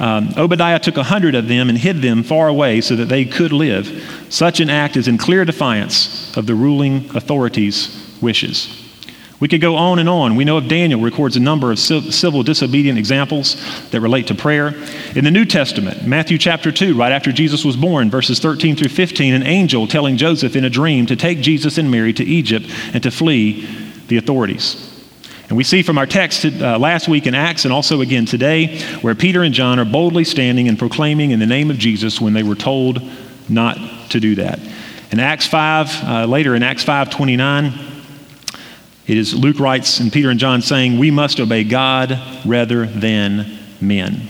Um, 0.01 0.32
Obadiah 0.36 0.78
took 0.78 0.96
a 0.96 1.03
hundred 1.03 1.34
of 1.34 1.49
them 1.49 1.68
and 1.68 1.76
hid 1.76 2.03
them 2.03 2.22
far 2.22 2.49
away 2.49 2.80
so 2.80 2.94
that 2.96 3.07
they 3.07 3.24
could 3.24 3.53
live. 3.53 4.26
Such 4.28 4.61
an 4.61 4.70
act 4.70 4.96
is 4.96 5.09
in 5.09 5.18
clear 5.18 5.44
defiance 5.44 6.36
of 6.36 6.46
the 6.46 6.55
ruling 6.55 7.11
authorities' 7.16 8.16
wishes. 8.20 8.88
We 9.41 9.47
could 9.47 9.61
go 9.61 9.76
on 9.76 10.01
and 10.01 10.09
on. 10.09 10.34
We 10.34 10.45
know 10.45 10.57
of 10.57 10.66
Daniel 10.66 11.01
records 11.01 11.36
a 11.36 11.41
number 11.41 11.70
of 11.70 11.78
civil 11.78 12.43
disobedient 12.43 12.99
examples 12.99 13.57
that 13.91 14.01
relate 14.01 14.26
to 14.28 14.34
prayer. 14.34 14.74
In 15.14 15.22
the 15.22 15.30
New 15.30 15.45
Testament, 15.45 16.05
Matthew 16.05 16.39
chapter 16.39 16.72
2, 16.72 16.97
right 16.97 17.12
after 17.12 17.30
Jesus 17.30 17.64
was 17.64 17.76
born, 17.76 18.11
verses 18.11 18.41
13 18.41 18.74
through 18.74 18.89
15, 18.89 19.34
an 19.34 19.45
angel 19.45 19.86
telling 19.86 20.16
Joseph 20.16 20.57
in 20.57 20.64
a 20.64 20.70
dream 20.70 21.07
to 21.07 21.14
take 21.14 21.41
Jesus 21.41 21.78
and 21.78 21.89
Mary 21.89 22.12
to 22.14 22.24
Egypt 22.24 22.66
and 22.93 23.01
to 23.05 23.12
flee 23.12 23.68
the 24.09 24.16
authorities. 24.16 24.84
And 25.49 25.57
we 25.57 25.62
see 25.62 25.82
from 25.82 25.99
our 25.99 26.07
text 26.07 26.45
uh, 26.45 26.76
last 26.78 27.09
week 27.09 27.26
in 27.26 27.34
Acts 27.34 27.64
and 27.64 27.72
also 27.72 28.01
again 28.01 28.26
today, 28.26 28.80
where 29.03 29.14
Peter 29.14 29.45
and 29.45 29.55
John 29.55 29.78
are 29.78 29.84
boldly 29.84 30.24
standing 30.24 30.68
and 30.68 30.76
proclaiming 30.76 31.30
in 31.30 31.39
the 31.39 31.47
name 31.47 31.70
of 31.70 31.78
Jesus 31.78 32.20
when 32.20 32.32
they 32.32 32.43
were 32.43 32.57
told 32.57 33.01
not 33.49 33.78
to 34.11 34.18
do 34.18 34.34
that. 34.34 34.59
In 35.12 35.20
Acts 35.20 35.47
5, 35.47 36.05
uh, 36.05 36.26
later 36.26 36.55
in 36.55 36.62
Acts 36.64 36.82
5 36.82 37.09
29, 37.09 37.88
it 39.09 39.16
is 39.16 39.34
Luke 39.34 39.59
writes 39.59 40.00
and 40.00 40.12
Peter 40.12 40.28
and 40.28 40.38
John 40.38 40.61
saying, 40.61 40.98
We 40.98 41.11
must 41.11 41.40
obey 41.40 41.64
God 41.64 42.20
rather 42.44 42.84
than 42.84 43.59
men. 43.80 44.28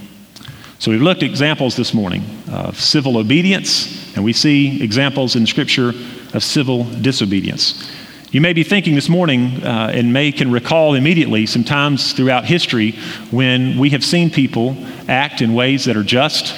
So 0.78 0.92
we've 0.92 1.02
looked 1.02 1.24
at 1.24 1.28
examples 1.28 1.74
this 1.74 1.92
morning 1.92 2.22
of 2.52 2.80
civil 2.80 3.18
obedience, 3.18 4.14
and 4.14 4.24
we 4.24 4.32
see 4.32 4.80
examples 4.80 5.34
in 5.34 5.46
Scripture 5.46 5.88
of 6.32 6.44
civil 6.44 6.84
disobedience. 6.84 7.90
You 8.30 8.40
may 8.40 8.52
be 8.52 8.62
thinking 8.62 8.94
this 8.94 9.08
morning, 9.08 9.64
uh, 9.64 9.90
and 9.92 10.12
may 10.12 10.30
can 10.30 10.52
recall 10.52 10.94
immediately 10.94 11.46
some 11.46 11.64
times 11.64 12.12
throughout 12.12 12.44
history 12.44 12.92
when 13.32 13.78
we 13.78 13.90
have 13.90 14.04
seen 14.04 14.30
people 14.30 14.76
act 15.08 15.40
in 15.40 15.54
ways 15.54 15.86
that 15.86 15.96
are 15.96 16.04
just, 16.04 16.54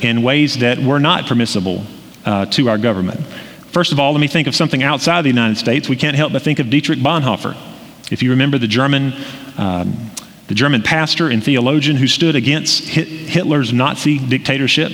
in 0.00 0.22
ways 0.22 0.60
that 0.60 0.78
were 0.78 1.00
not 1.00 1.26
permissible 1.26 1.84
uh, 2.24 2.46
to 2.46 2.70
our 2.70 2.78
government. 2.78 3.20
First 3.70 3.92
of 3.92 4.00
all, 4.00 4.12
let 4.12 4.20
me 4.20 4.28
think 4.28 4.48
of 4.48 4.54
something 4.54 4.82
outside 4.82 5.22
the 5.22 5.28
United 5.28 5.58
States. 5.58 5.88
We 5.88 5.96
can't 5.96 6.16
help 6.16 6.32
but 6.32 6.42
think 6.42 6.58
of 6.58 6.70
Dietrich 6.70 6.98
Bonhoeffer. 6.98 7.56
If 8.10 8.22
you 8.22 8.30
remember 8.30 8.56
the 8.56 8.66
German, 8.66 9.12
um, 9.58 10.10
the 10.46 10.54
German 10.54 10.82
pastor 10.82 11.28
and 11.28 11.44
theologian 11.44 11.96
who 11.96 12.06
stood 12.06 12.34
against 12.34 12.88
Hitler's 12.88 13.72
Nazi 13.72 14.18
dictatorship, 14.18 14.90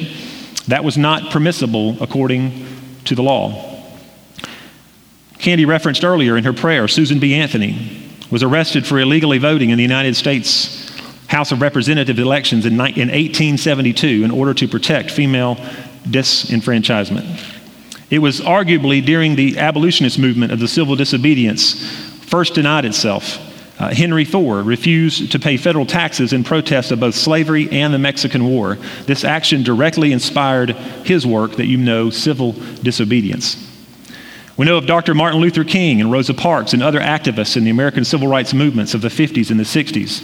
that 0.66 0.83
was 0.83 0.99
not 0.99 1.31
permissible 1.31 2.03
according 2.03 2.66
to 3.05 3.14
the 3.14 3.22
law. 3.22 3.70
Candy 5.39 5.64
referenced 5.64 6.05
earlier 6.05 6.37
in 6.37 6.45
her 6.45 6.53
prayer, 6.53 6.89
Susan 6.89 7.20
B. 7.20 7.35
Anthony 7.35 8.03
was 8.31 8.43
arrested 8.43 8.87
for 8.87 8.99
illegally 8.99 9.39
voting 9.39 9.70
in 9.70 9.77
the 9.77 9.83
United 9.83 10.16
States 10.16 10.91
House 11.29 11.53
of 11.53 11.61
Representative 11.61 12.18
elections 12.18 12.66
in 12.66 12.77
1872 12.77 14.25
in 14.25 14.31
order 14.31 14.55
to 14.55 14.66
protect 14.66 15.11
female 15.11 15.57
disenfranchisement. 16.05 17.54
It 18.11 18.19
was 18.19 18.41
arguably 18.41 19.05
during 19.05 19.37
the 19.37 19.59
abolitionist 19.59 20.19
movement 20.19 20.53
of 20.53 20.61
the 20.61 20.69
civil 20.69 20.97
disobedience 20.97 21.75
first 22.27 22.55
denied 22.55 22.85
itself 22.85 23.39
Uh, 23.77 23.93
Henry 23.93 24.25
Thoreau 24.25 24.63
refused 24.63 25.33
to 25.33 25.39
pay 25.41 25.57
federal 25.57 25.85
taxes 25.85 26.33
in 26.33 26.45
protest 26.45 26.93
of 26.93 27.01
both 27.01 27.17
slavery 27.17 27.69
and 27.73 27.93
the 27.93 27.99
Mexican 27.99 28.45
War. 28.45 28.79
This 29.07 29.25
action 29.25 29.65
directly 29.65 30.13
inspired 30.13 30.71
his 31.05 31.27
work 31.27 31.57
that 31.57 31.67
you 31.67 31.77
know, 31.77 32.09
civil 32.09 32.53
disobedience. 32.85 33.57
We 34.57 34.67
know 34.67 34.79
of 34.79 34.87
Dr. 34.87 35.13
Martin 35.13 35.41
Luther 35.41 35.65
King 35.65 36.01
and 36.01 36.13
Rosa 36.13 36.35
Parks 36.35 36.73
and 36.73 36.85
other 36.85 37.01
activists 37.01 37.57
in 37.57 37.65
the 37.65 37.71
American 37.71 38.05
civil 38.05 38.29
rights 38.29 38.55
movements 38.55 38.95
of 38.95 39.01
the 39.01 39.09
50s 39.09 39.51
and 39.51 39.59
the 39.59 39.65
60s 39.65 40.23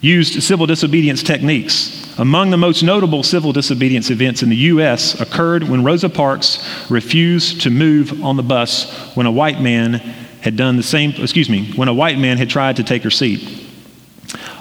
used 0.00 0.42
civil 0.42 0.66
disobedience 0.66 1.22
techniques. 1.22 2.18
Among 2.18 2.50
the 2.50 2.56
most 2.56 2.82
notable 2.82 3.22
civil 3.22 3.52
disobedience 3.52 4.10
events 4.10 4.42
in 4.42 4.48
the 4.48 4.56
U.S. 4.56 5.20
occurred 5.20 5.64
when 5.64 5.84
Rosa 5.84 6.08
Parks 6.08 6.90
refused 6.90 7.62
to 7.62 7.70
move 7.70 8.22
on 8.24 8.36
the 8.36 8.42
bus 8.42 9.14
when 9.14 9.26
a 9.26 9.32
white 9.32 9.60
man 9.60 9.94
had 10.40 10.56
done 10.56 10.76
the 10.76 10.82
same, 10.82 11.12
excuse 11.18 11.50
me, 11.50 11.72
when 11.72 11.88
a 11.88 11.94
white 11.94 12.18
man 12.18 12.38
had 12.38 12.48
tried 12.48 12.76
to 12.76 12.84
take 12.84 13.02
her 13.02 13.10
seat. 13.10 13.66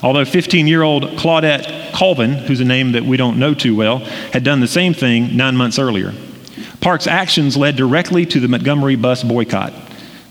Although 0.01 0.25
15 0.25 0.67
year 0.67 0.81
old 0.81 1.03
Claudette 1.03 1.93
Colvin, 1.93 2.33
who's 2.33 2.59
a 2.59 2.65
name 2.65 2.93
that 2.93 3.03
we 3.03 3.17
don't 3.17 3.39
know 3.39 3.53
too 3.53 3.75
well, 3.75 3.99
had 3.99 4.43
done 4.43 4.59
the 4.59 4.67
same 4.67 4.93
thing 4.93 5.35
nine 5.35 5.55
months 5.55 5.79
earlier. 5.79 6.13
Park's 6.81 7.07
actions 7.07 7.57
led 7.57 7.75
directly 7.75 8.25
to 8.25 8.39
the 8.39 8.47
Montgomery 8.47 8.95
bus 8.95 9.23
boycott. 9.23 9.73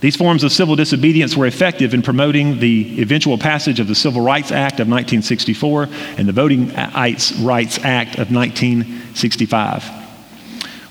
These 0.01 0.15
forms 0.15 0.45
of 0.45 0.53
civil 0.53 0.77
disobedience 0.77 1.37
were 1.37 1.47
effective 1.47 1.93
in 1.93 2.03
promoting 2.03 2.61
the 2.61 3.01
eventual 3.03 3.37
passage 3.37 3.81
of 3.81 3.89
the 3.89 3.97
Civil 3.97 4.23
Rights 4.23 4.53
Act 4.53 4.75
of 4.75 4.89
1964 4.89 5.89
and 6.17 6.29
the 6.29 6.33
Voting 6.33 6.69
Rights 6.69 7.79
Act 7.85 8.19
of 8.19 8.33
1965. 8.33 9.99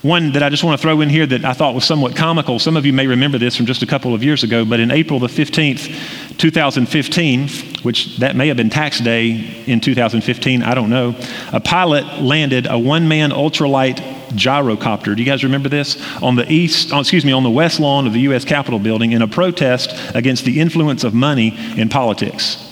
One 0.01 0.33
that 0.33 0.43
I 0.43 0.49
just 0.49 0.63
want 0.63 0.79
to 0.79 0.81
throw 0.81 1.01
in 1.01 1.09
here 1.09 1.25
that 1.25 1.43
I 1.43 1.53
thought 1.53 1.73
was 1.73 1.85
somewhat 1.85 2.15
comical. 2.15 2.59
Some 2.59 2.77
of 2.77 2.85
you 2.85 2.93
may 2.93 3.07
remember 3.07 3.37
this 3.37 3.55
from 3.55 3.65
just 3.65 3.81
a 3.81 3.87
couple 3.87 4.13
of 4.13 4.23
years 4.23 4.43
ago, 4.43 4.63
but 4.63 4.79
in 4.79 4.91
April 4.91 5.19
the 5.19 5.27
15th, 5.27 6.37
2015, 6.37 7.49
which 7.81 8.17
that 8.17 8.35
may 8.35 8.49
have 8.49 8.57
been 8.57 8.69
tax 8.69 8.99
day 8.99 9.63
in 9.65 9.79
2015, 9.79 10.63
I 10.63 10.75
don't 10.75 10.89
know, 10.89 11.15
a 11.51 11.59
pilot 11.59 12.21
landed 12.21 12.67
a 12.69 12.77
one 12.77 13.07
man 13.07 13.31
ultralight 13.31 14.16
gyrocopter. 14.29 15.15
Do 15.15 15.21
you 15.21 15.25
guys 15.25 15.43
remember 15.43 15.69
this? 15.69 16.01
On 16.21 16.35
the 16.35 16.51
east, 16.51 16.91
oh, 16.93 16.99
excuse 16.99 17.25
me, 17.25 17.31
on 17.31 17.43
the 17.43 17.49
west 17.49 17.79
lawn 17.79 18.07
of 18.07 18.13
the 18.13 18.21
U.S. 18.21 18.45
Capitol 18.45 18.79
building 18.79 19.11
in 19.11 19.21
a 19.21 19.27
protest 19.27 19.91
against 20.15 20.45
the 20.45 20.59
influence 20.59 21.03
of 21.03 21.13
money 21.13 21.57
in 21.79 21.89
politics. 21.89 22.63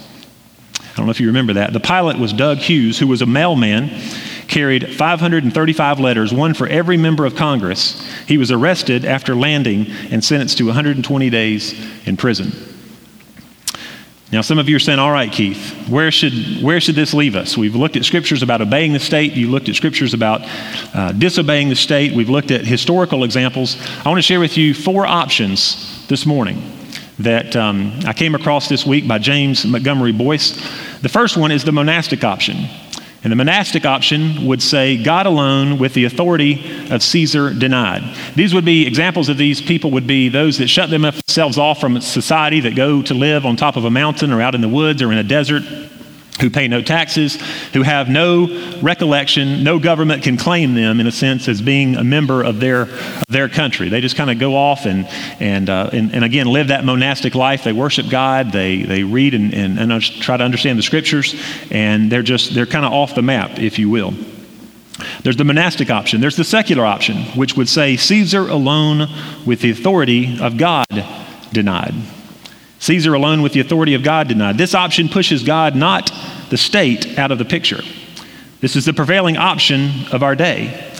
I 0.79 0.97
don't 0.97 1.07
know 1.07 1.11
if 1.11 1.19
you 1.19 1.27
remember 1.27 1.53
that. 1.53 1.73
The 1.73 1.79
pilot 1.79 2.17
was 2.17 2.31
Doug 2.31 2.59
Hughes, 2.59 2.97
who 2.97 3.07
was 3.07 3.21
a 3.21 3.25
mailman, 3.25 3.89
carried 4.47 4.95
535 4.95 5.99
letters, 5.99 6.33
one 6.33 6.53
for 6.53 6.67
every 6.67 6.95
member 6.95 7.25
of 7.25 7.35
Congress. 7.35 8.01
He 8.27 8.37
was 8.37 8.49
arrested 8.51 9.03
after 9.03 9.35
landing 9.35 9.87
and 10.09 10.23
sentenced 10.23 10.57
to 10.59 10.65
120 10.65 11.29
days 11.29 11.73
in 12.07 12.15
prison. 12.15 12.74
Now, 14.35 14.41
some 14.41 14.59
of 14.59 14.67
you 14.67 14.75
are 14.75 14.79
saying, 14.79 14.99
all 14.99 15.13
right, 15.13 15.31
Keith, 15.31 15.87
where 15.87 16.11
should, 16.11 16.33
where 16.61 16.81
should 16.81 16.95
this 16.95 17.13
leave 17.13 17.37
us? 17.37 17.55
We've 17.55 17.73
looked 17.73 17.95
at 17.95 18.03
scriptures 18.03 18.43
about 18.43 18.59
obeying 18.59 18.91
the 18.91 18.99
state. 18.99 19.31
You 19.31 19.49
looked 19.49 19.69
at 19.69 19.75
scriptures 19.75 20.13
about 20.13 20.41
uh, 20.93 21.13
disobeying 21.13 21.69
the 21.69 21.75
state. 21.77 22.11
We've 22.11 22.29
looked 22.29 22.51
at 22.51 22.65
historical 22.65 23.23
examples. 23.23 23.77
I 24.05 24.09
want 24.09 24.17
to 24.17 24.21
share 24.21 24.41
with 24.41 24.57
you 24.57 24.73
four 24.73 25.05
options 25.05 26.05
this 26.07 26.25
morning 26.25 26.61
that 27.19 27.55
um, 27.55 27.97
I 28.05 28.11
came 28.11 28.35
across 28.35 28.67
this 28.67 28.85
week 28.85 29.07
by 29.07 29.19
James 29.19 29.65
Montgomery 29.65 30.11
Boice. 30.11 30.51
The 30.99 31.07
first 31.07 31.37
one 31.37 31.49
is 31.49 31.63
the 31.63 31.71
monastic 31.71 32.25
option. 32.25 32.67
And 33.25 33.31
the 33.31 33.35
monastic 33.35 33.87
option 33.87 34.45
would 34.45 34.61
say, 34.61 35.01
God 35.01 35.25
alone 35.25 35.79
with 35.79 35.95
the 35.95 36.05
authority 36.05 36.61
of 36.91 37.01
Caesar 37.01 37.51
denied. 37.51 38.03
These 38.35 38.53
would 38.53 38.65
be 38.65 38.85
examples 38.85 39.29
of 39.29 39.37
these 39.37 39.59
people 39.59 39.89
would 39.91 40.05
be 40.05 40.29
those 40.29 40.59
that 40.59 40.67
shut 40.67 40.91
themselves 40.91 41.57
off 41.57 41.81
from 41.81 41.99
society, 42.01 42.59
that 42.59 42.75
go 42.75 43.01
to 43.01 43.15
live 43.15 43.43
on 43.43 43.55
top 43.55 43.77
of 43.77 43.85
a 43.85 43.89
mountain 43.89 44.31
or 44.31 44.43
out 44.43 44.53
in 44.53 44.61
the 44.61 44.69
woods 44.69 45.01
or 45.01 45.11
in 45.11 45.17
a 45.17 45.23
desert 45.23 45.63
who 46.39 46.49
pay 46.49 46.67
no 46.67 46.81
taxes, 46.81 47.35
who 47.73 47.81
have 47.81 48.09
no 48.09 48.79
recollection, 48.81 49.63
no 49.63 49.79
government 49.79 50.23
can 50.23 50.37
claim 50.37 50.73
them 50.73 50.99
in 50.99 51.07
a 51.07 51.11
sense 51.11 51.47
as 51.47 51.61
being 51.61 51.95
a 51.95 52.03
member 52.03 52.43
of 52.43 52.59
their, 52.59 52.81
of 52.83 53.25
their 53.29 53.49
country. 53.49 53.89
They 53.89 54.01
just 54.01 54.15
kind 54.15 54.29
of 54.29 54.39
go 54.39 54.55
off 54.55 54.85
and, 54.85 55.07
and, 55.39 55.69
uh, 55.69 55.89
and, 55.93 56.13
and, 56.13 56.25
again 56.25 56.47
live 56.47 56.69
that 56.69 56.83
monastic 56.83 57.35
life. 57.35 57.63
They 57.63 57.73
worship 57.73 58.09
God, 58.09 58.51
they, 58.51 58.83
they 58.83 59.03
read 59.03 59.33
and, 59.33 59.53
and, 59.53 59.79
and 59.79 60.01
try 60.01 60.37
to 60.37 60.43
understand 60.43 60.77
the 60.79 60.83
scriptures, 60.83 61.35
and 61.71 62.11
they're 62.11 62.23
just, 62.23 62.53
they're 62.53 62.65
kind 62.65 62.85
of 62.85 62.91
off 62.91 63.15
the 63.15 63.21
map, 63.21 63.59
if 63.59 63.79
you 63.79 63.89
will. 63.89 64.13
There's 65.23 65.37
the 65.37 65.43
monastic 65.43 65.89
option. 65.89 66.21
There's 66.21 66.37
the 66.37 66.43
secular 66.43 66.85
option, 66.85 67.23
which 67.37 67.57
would 67.57 67.67
say 67.67 67.97
Caesar 67.97 68.47
alone 68.47 69.07
with 69.45 69.61
the 69.61 69.71
authority 69.71 70.39
of 70.39 70.57
God 70.57 70.85
denied. 71.51 71.93
Caesar 72.85 73.15
alone 73.15 73.41
with 73.41 73.53
the 73.53 73.61
authority 73.61 73.95
of 73.95 74.03
God 74.03 74.27
denied. 74.27 74.59
This 74.59 74.75
option 74.75 75.09
pushes 75.09 75.41
God, 75.41 75.75
not 75.75 76.11
the 76.51 76.57
state, 76.57 77.17
out 77.17 77.31
of 77.31 77.39
the 77.39 77.45
picture. 77.45 77.81
This 78.61 78.75
is 78.75 78.85
the 78.85 78.93
prevailing 78.93 79.37
option 79.37 80.05
of 80.11 80.21
our 80.21 80.35
day. 80.35 80.91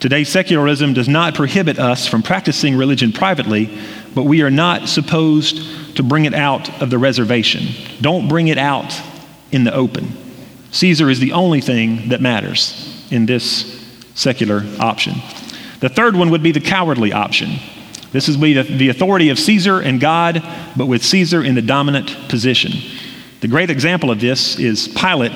Today's 0.00 0.30
secularism 0.30 0.94
does 0.94 1.06
not 1.06 1.34
prohibit 1.34 1.78
us 1.78 2.06
from 2.06 2.22
practicing 2.22 2.76
religion 2.76 3.12
privately, 3.12 3.78
but 4.14 4.22
we 4.22 4.40
are 4.40 4.50
not 4.50 4.88
supposed 4.88 5.96
to 5.96 6.02
bring 6.02 6.24
it 6.24 6.32
out 6.32 6.80
of 6.80 6.88
the 6.88 6.96
reservation. 6.96 7.68
Don't 8.00 8.26
bring 8.26 8.48
it 8.48 8.56
out 8.56 8.98
in 9.52 9.64
the 9.64 9.74
open. 9.74 10.16
Caesar 10.70 11.10
is 11.10 11.20
the 11.20 11.32
only 11.32 11.60
thing 11.60 12.08
that 12.08 12.22
matters 12.22 13.06
in 13.10 13.26
this 13.26 13.86
secular 14.14 14.64
option. 14.80 15.12
The 15.80 15.90
third 15.90 16.16
one 16.16 16.30
would 16.30 16.42
be 16.42 16.52
the 16.52 16.60
cowardly 16.60 17.12
option. 17.12 17.58
This 18.14 18.28
is 18.28 18.38
the 18.38 18.90
authority 18.90 19.30
of 19.30 19.40
Caesar 19.40 19.80
and 19.80 20.00
God, 20.00 20.40
but 20.76 20.86
with 20.86 21.04
Caesar 21.04 21.42
in 21.42 21.56
the 21.56 21.62
dominant 21.62 22.16
position. 22.28 22.70
The 23.40 23.48
great 23.48 23.70
example 23.70 24.12
of 24.12 24.20
this 24.20 24.56
is 24.56 24.86
Pilate 24.86 25.32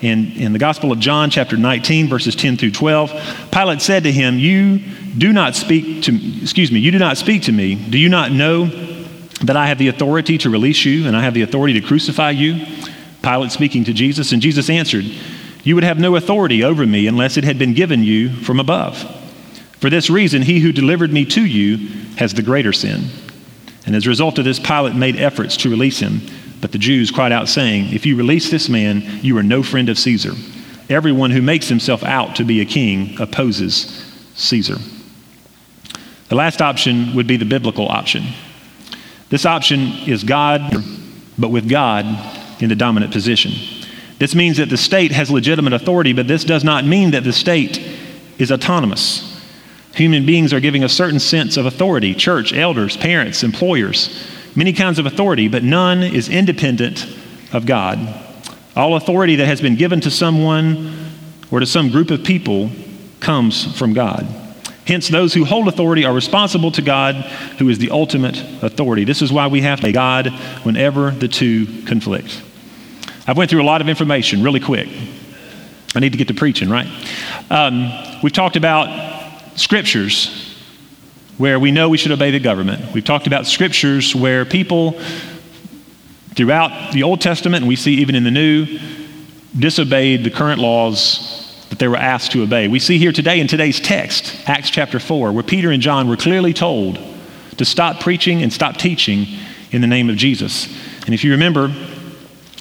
in, 0.00 0.30
in 0.36 0.52
the 0.52 0.60
Gospel 0.60 0.92
of 0.92 1.00
John, 1.00 1.30
chapter 1.30 1.56
19, 1.56 2.08
verses 2.08 2.36
10 2.36 2.56
through 2.56 2.70
12. 2.70 3.48
Pilate 3.50 3.82
said 3.82 4.04
to 4.04 4.12
him, 4.12 4.38
You 4.38 4.78
do 5.18 5.32
not 5.32 5.56
speak 5.56 6.04
to 6.04 6.40
excuse 6.40 6.70
me, 6.70 6.78
you 6.78 6.92
do 6.92 7.00
not 7.00 7.18
speak 7.18 7.42
to 7.42 7.52
me. 7.52 7.74
Do 7.74 7.98
you 7.98 8.08
not 8.08 8.30
know 8.30 8.66
that 9.42 9.56
I 9.56 9.66
have 9.66 9.78
the 9.78 9.88
authority 9.88 10.38
to 10.38 10.50
release 10.50 10.84
you 10.84 11.08
and 11.08 11.16
I 11.16 11.22
have 11.22 11.34
the 11.34 11.42
authority 11.42 11.80
to 11.80 11.84
crucify 11.84 12.30
you? 12.30 12.64
Pilate 13.24 13.50
speaking 13.50 13.82
to 13.86 13.92
Jesus, 13.92 14.30
and 14.30 14.40
Jesus 14.40 14.70
answered, 14.70 15.04
You 15.64 15.74
would 15.74 15.82
have 15.82 15.98
no 15.98 16.14
authority 16.14 16.62
over 16.62 16.86
me 16.86 17.08
unless 17.08 17.36
it 17.36 17.42
had 17.42 17.58
been 17.58 17.74
given 17.74 18.04
you 18.04 18.30
from 18.30 18.60
above. 18.60 19.19
For 19.80 19.88
this 19.88 20.10
reason, 20.10 20.42
he 20.42 20.60
who 20.60 20.72
delivered 20.72 21.12
me 21.12 21.24
to 21.26 21.44
you 21.44 21.88
has 22.16 22.34
the 22.34 22.42
greater 22.42 22.72
sin. 22.72 23.06
And 23.86 23.96
as 23.96 24.06
a 24.06 24.10
result 24.10 24.38
of 24.38 24.44
this, 24.44 24.60
Pilate 24.60 24.94
made 24.94 25.16
efforts 25.16 25.56
to 25.58 25.70
release 25.70 25.98
him. 25.98 26.20
But 26.60 26.72
the 26.72 26.78
Jews 26.78 27.10
cried 27.10 27.32
out, 27.32 27.48
saying, 27.48 27.94
If 27.94 28.04
you 28.04 28.14
release 28.16 28.50
this 28.50 28.68
man, 28.68 29.02
you 29.22 29.38
are 29.38 29.42
no 29.42 29.62
friend 29.62 29.88
of 29.88 29.98
Caesar. 29.98 30.32
Everyone 30.90 31.30
who 31.30 31.40
makes 31.40 31.68
himself 31.68 32.04
out 32.04 32.36
to 32.36 32.44
be 32.44 32.60
a 32.60 32.66
king 32.66 33.18
opposes 33.18 34.04
Caesar. 34.34 34.76
The 36.28 36.34
last 36.34 36.60
option 36.60 37.14
would 37.14 37.26
be 37.26 37.38
the 37.38 37.46
biblical 37.46 37.88
option. 37.88 38.24
This 39.30 39.46
option 39.46 39.80
is 40.06 40.24
God, 40.24 40.60
but 41.38 41.48
with 41.48 41.68
God 41.68 42.04
in 42.60 42.68
the 42.68 42.76
dominant 42.76 43.12
position. 43.12 43.52
This 44.18 44.34
means 44.34 44.58
that 44.58 44.68
the 44.68 44.76
state 44.76 45.12
has 45.12 45.30
legitimate 45.30 45.72
authority, 45.72 46.12
but 46.12 46.28
this 46.28 46.44
does 46.44 46.64
not 46.64 46.84
mean 46.84 47.12
that 47.12 47.24
the 47.24 47.32
state 47.32 47.78
is 48.38 48.52
autonomous. 48.52 49.29
Human 49.94 50.24
beings 50.24 50.52
are 50.52 50.60
giving 50.60 50.84
a 50.84 50.88
certain 50.88 51.18
sense 51.18 51.56
of 51.56 51.66
authority 51.66 52.14
church, 52.14 52.52
elders, 52.52 52.96
parents, 52.96 53.42
employers, 53.42 54.28
many 54.54 54.72
kinds 54.72 54.98
of 54.98 55.06
authority, 55.06 55.48
but 55.48 55.62
none 55.62 56.02
is 56.02 56.28
independent 56.28 57.06
of 57.52 57.66
God. 57.66 57.98
All 58.76 58.96
authority 58.96 59.36
that 59.36 59.46
has 59.46 59.60
been 59.60 59.76
given 59.76 60.00
to 60.02 60.10
someone 60.10 61.10
or 61.50 61.60
to 61.60 61.66
some 61.66 61.90
group 61.90 62.10
of 62.10 62.22
people 62.22 62.70
comes 63.18 63.76
from 63.76 63.92
God. 63.92 64.26
Hence, 64.86 65.08
those 65.08 65.34
who 65.34 65.44
hold 65.44 65.68
authority 65.68 66.04
are 66.04 66.14
responsible 66.14 66.70
to 66.72 66.82
God, 66.82 67.14
who 67.58 67.68
is 67.68 67.78
the 67.78 67.90
ultimate 67.90 68.40
authority. 68.62 69.04
This 69.04 69.22
is 69.22 69.32
why 69.32 69.46
we 69.46 69.60
have 69.60 69.80
to 69.80 69.92
God 69.92 70.28
whenever 70.62 71.10
the 71.10 71.28
two 71.28 71.82
conflict. 71.84 72.42
I've 73.26 73.36
went 73.36 73.50
through 73.50 73.62
a 73.62 73.64
lot 73.64 73.80
of 73.80 73.88
information 73.88 74.42
really 74.42 74.60
quick. 74.60 74.88
I 75.94 76.00
need 76.00 76.12
to 76.12 76.18
get 76.18 76.28
to 76.28 76.34
preaching, 76.34 76.70
right? 76.70 76.88
Um, 77.50 77.92
we've 78.22 78.32
talked 78.32 78.56
about 78.56 78.88
scriptures 79.60 80.56
where 81.36 81.60
we 81.60 81.70
know 81.70 81.88
we 81.88 81.98
should 81.98 82.12
obey 82.12 82.30
the 82.30 82.40
government. 82.40 82.92
We've 82.94 83.04
talked 83.04 83.26
about 83.26 83.46
scriptures 83.46 84.14
where 84.14 84.44
people 84.44 84.98
throughout 86.34 86.92
the 86.92 87.02
Old 87.02 87.20
Testament, 87.20 87.62
and 87.62 87.68
we 87.68 87.76
see 87.76 87.94
even 87.96 88.14
in 88.14 88.24
the 88.24 88.30
New, 88.30 88.78
disobeyed 89.58 90.24
the 90.24 90.30
current 90.30 90.60
laws 90.60 91.66
that 91.68 91.78
they 91.78 91.88
were 91.88 91.96
asked 91.96 92.32
to 92.32 92.42
obey. 92.42 92.68
We 92.68 92.78
see 92.78 92.98
here 92.98 93.12
today 93.12 93.40
in 93.40 93.46
today's 93.46 93.80
text, 93.80 94.48
Acts 94.48 94.70
chapter 94.70 94.98
4, 94.98 95.32
where 95.32 95.42
Peter 95.42 95.70
and 95.70 95.82
John 95.82 96.08
were 96.08 96.16
clearly 96.16 96.52
told 96.52 96.98
to 97.58 97.64
stop 97.64 98.00
preaching 98.00 98.42
and 98.42 98.52
stop 98.52 98.76
teaching 98.76 99.26
in 99.70 99.82
the 99.82 99.86
name 99.86 100.08
of 100.08 100.16
Jesus. 100.16 100.66
And 101.04 101.14
if 101.14 101.22
you 101.22 101.32
remember, 101.32 101.74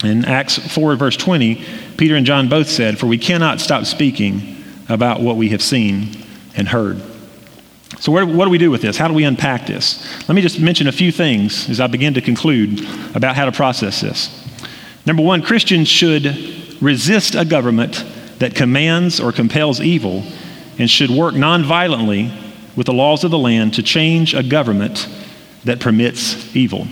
in 0.04 0.26
Acts 0.26 0.58
4, 0.58 0.96
verse 0.96 1.16
20, 1.16 1.64
Peter 1.98 2.16
and 2.16 2.26
John 2.26 2.50
both 2.50 2.68
said, 2.68 3.00
For 3.00 3.08
we 3.08 3.18
cannot 3.18 3.62
stop 3.62 3.86
speaking 3.86 4.64
about 4.90 5.22
what 5.22 5.38
we 5.38 5.50
have 5.50 5.62
seen 5.62 6.19
and 6.60 6.68
heard. 6.68 7.02
So, 8.00 8.12
where, 8.12 8.26
what 8.26 8.46
do 8.46 8.52
we 8.52 8.60
do 8.60 8.70
with 8.70 8.82
this? 8.82 8.98
How 8.98 9.08
do 9.08 9.14
we 9.14 9.24
unpack 9.24 9.66
this? 9.66 10.06
Let 10.30 10.36
me 10.36 10.42
just 10.42 10.60
mention 10.60 10.88
a 10.88 10.92
few 10.92 11.12
things 11.12 11.68
as 11.70 11.80
I 11.80 11.88
begin 11.88 12.14
to 12.14 12.22
conclude 12.22 12.80
about 13.16 13.36
how 13.36 13.46
to 13.46 13.52
process 13.52 14.00
this. 14.00 14.48
Number 15.06 15.24
one, 15.24 15.42
Christians 15.42 15.88
should 15.88 16.26
resist 16.82 17.34
a 17.34 17.44
government 17.44 18.06
that 18.38 18.54
commands 18.56 19.20
or 19.20 19.32
compels 19.32 19.82
evil 19.82 20.24
and 20.78 20.90
should 20.90 21.10
work 21.10 21.34
nonviolently 21.34 22.32
with 22.76 22.86
the 22.86 22.94
laws 22.94 23.24
of 23.24 23.32
the 23.32 23.38
land 23.38 23.74
to 23.74 23.84
change 23.84 24.34
a 24.34 24.44
government 24.44 25.08
that 25.64 25.80
permits 25.80 26.56
evil. 26.56 26.88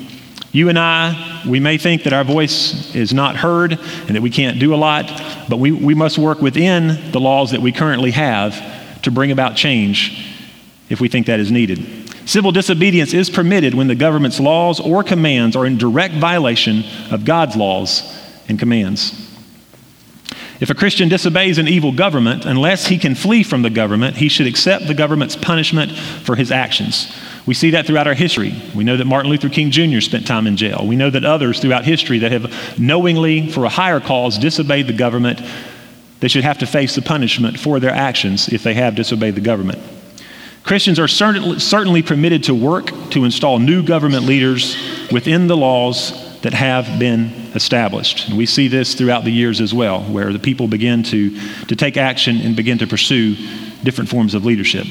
You 0.52 0.70
and 0.70 0.80
I, 0.80 1.44
we 1.48 1.60
may 1.60 1.78
think 1.78 2.04
that 2.04 2.14
our 2.14 2.24
voice 2.24 2.96
is 2.96 3.14
not 3.14 3.36
heard 3.36 3.74
and 3.74 4.16
that 4.16 4.22
we 4.22 4.30
can't 4.30 4.60
do 4.60 4.74
a 4.74 4.76
lot, 4.76 5.06
but 5.48 5.58
we, 5.58 5.72
we 5.72 5.94
must 5.94 6.18
work 6.18 6.42
within 6.42 7.12
the 7.12 7.20
laws 7.20 7.52
that 7.52 7.62
we 7.62 7.72
currently 7.72 8.12
have 8.12 8.77
to 9.04 9.12
bring 9.12 9.32
about 9.32 9.56
change 9.56 10.34
if 10.90 11.00
we 11.02 11.08
think 11.08 11.28
that 11.28 11.40
is 11.40 11.52
needed. 11.52 12.08
Civil 12.28 12.52
disobedience 12.52 13.14
is 13.14 13.30
permitted 13.30 13.74
when 13.74 13.88
the 13.88 13.96
government's 13.96 14.40
laws 14.40 14.80
or 14.80 15.04
commands 15.04 15.56
are 15.56 15.66
in 15.66 15.78
direct 15.78 16.14
violation 16.16 16.84
of 17.10 17.24
God's 17.24 17.56
laws 17.56 18.04
and 18.50 18.60
commands. 18.60 19.24
If 20.60 20.72
a 20.72 20.76
Christian 20.76 21.08
disobeys 21.08 21.60
an 21.60 21.68
evil 21.68 21.92
government, 21.92 22.46
unless 22.46 22.88
he 22.88 22.98
can 22.98 23.14
flee 23.14 23.44
from 23.44 23.62
the 23.62 23.70
government, 23.70 24.18
he 24.18 24.28
should 24.28 24.48
accept 24.48 24.88
the 24.88 24.96
government's 24.96 25.36
punishment 25.36 25.92
for 25.96 26.36
his 26.36 26.52
actions. 26.52 27.16
We 27.46 27.54
see 27.54 27.70
that 27.72 27.86
throughout 27.86 28.08
our 28.08 28.16
history. 28.16 28.56
We 28.76 28.84
know 28.84 28.98
that 28.98 29.06
Martin 29.06 29.30
Luther 29.30 29.50
King 29.50 29.70
Jr. 29.72 30.02
spent 30.02 30.26
time 30.26 30.48
in 30.48 30.58
jail. 30.58 30.86
We 30.86 30.96
know 30.96 31.12
that 31.12 31.24
others 31.24 31.60
throughout 31.60 31.86
history 31.86 32.20
that 32.20 32.32
have 32.32 32.80
knowingly, 32.80 33.50
for 33.52 33.66
a 33.66 33.70
higher 33.70 34.00
cause, 34.00 34.38
disobeyed 34.38 34.88
the 34.88 34.94
government, 34.94 35.40
they 36.20 36.28
should 36.28 36.44
have 36.44 36.58
to 36.60 36.66
face 36.66 36.96
the 36.96 37.02
punishment 37.02 37.60
for 37.60 37.80
their 37.80 37.92
actions 37.92 38.50
if 38.50 38.64
they 38.64 38.74
have 38.74 38.96
disobeyed 38.96 39.36
the 39.36 39.42
government. 39.42 39.80
Christians 40.64 41.00
are 41.00 41.08
certainly, 41.08 41.60
certainly 41.60 42.04
permitted 42.04 42.44
to 42.46 42.54
work 42.54 42.88
to 43.12 43.24
install 43.24 43.60
new 43.60 43.84
government 43.84 44.26
leaders 44.26 44.76
within 45.12 45.48
the 45.48 45.56
laws 45.56 46.42
that 46.42 46.54
have 46.54 47.00
been 47.00 47.32
established. 47.56 48.28
And 48.28 48.38
we 48.38 48.46
see 48.46 48.68
this 48.68 48.94
throughout 48.94 49.24
the 49.24 49.32
years 49.32 49.62
as 49.62 49.74
well, 49.74 50.02
where 50.04 50.34
the 50.34 50.40
people 50.40 50.68
begin 50.68 51.04
to, 51.04 51.40
to 51.66 51.76
take 51.76 51.96
action 51.96 52.38
and 52.42 52.56
begin 52.56 52.80
to 52.80 52.88
pursue 52.88 53.36
different 53.84 54.10
forms 54.10 54.34
of 54.34 54.46
leadership. 54.46 54.86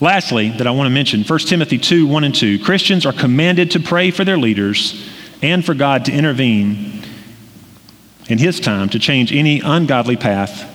Lastly, 0.00 0.50
that 0.50 0.66
I 0.66 0.72
want 0.72 0.86
to 0.86 0.90
mention 0.90 1.22
1 1.22 1.38
Timothy 1.40 1.78
2 1.78 2.06
1 2.06 2.24
and 2.24 2.34
2. 2.34 2.58
Christians 2.58 3.06
are 3.06 3.12
commanded 3.12 3.70
to 3.70 3.80
pray 3.80 4.10
for 4.10 4.24
their 4.24 4.36
leaders 4.36 5.08
and 5.42 5.64
for 5.64 5.74
God 5.74 6.04
to 6.06 6.12
intervene 6.12 7.01
in 8.28 8.38
His 8.38 8.60
time 8.60 8.88
to 8.90 8.98
change 8.98 9.32
any 9.32 9.60
ungodly 9.60 10.16
path 10.16 10.68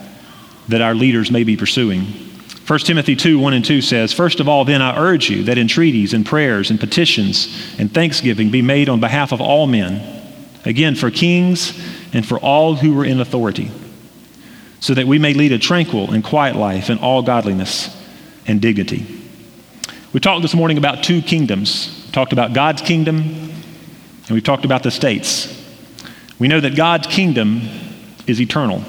that 0.68 0.82
our 0.82 0.94
leaders 0.94 1.32
may 1.32 1.44
be 1.44 1.58
pursuing. 1.58 2.28
1 2.68 2.80
Timothy 2.80 3.16
2 3.16 3.40
1 3.40 3.54
and 3.54 3.64
2 3.64 3.82
says, 3.82 4.12
First 4.12 4.42
of 4.42 4.50
all, 4.50 4.66
then 4.66 4.82
I 4.82 4.98
urge 4.98 5.30
you 5.30 5.44
that 5.44 5.58
entreaties 5.58 6.14
and 6.14 6.26
prayers 6.26 6.70
and 6.70 6.80
petitions 6.80 7.76
and 7.80 7.94
thanksgiving 7.94 8.52
be 8.52 8.62
made 8.62 8.90
on 8.90 9.00
behalf 9.00 9.32
of 9.32 9.40
all 9.40 9.68
men, 9.68 10.22
again, 10.66 10.96
for 10.96 11.10
kings 11.10 11.72
and 12.14 12.26
for 12.26 12.38
all 12.40 12.76
who 12.76 13.00
are 13.00 13.06
in 13.06 13.22
authority, 13.22 13.72
so 14.82 14.94
that 14.94 15.08
we 15.08 15.18
may 15.18 15.34
lead 15.34 15.54
a 15.54 15.60
tranquil 15.60 16.12
and 16.12 16.26
quiet 16.26 16.58
life 16.58 16.90
in 16.90 16.98
all 16.98 17.22
godliness 17.22 17.96
and 18.48 18.62
dignity. 18.62 19.06
We 20.12 20.20
talked 20.20 20.42
this 20.42 20.54
morning 20.54 20.78
about 20.78 21.04
two 21.04 21.22
kingdoms. 21.22 22.04
We 22.08 22.12
talked 22.12 22.34
about 22.34 22.52
God's 22.52 22.82
kingdom, 22.82 23.18
and 23.18 24.30
we've 24.30 24.44
talked 24.44 24.66
about 24.66 24.84
the 24.84 24.92
states. 24.92 25.57
We 26.40 26.48
know 26.48 26.60
that 26.60 26.76
God's 26.76 27.08
kingdom 27.08 27.62
is 28.28 28.40
eternal. 28.40 28.80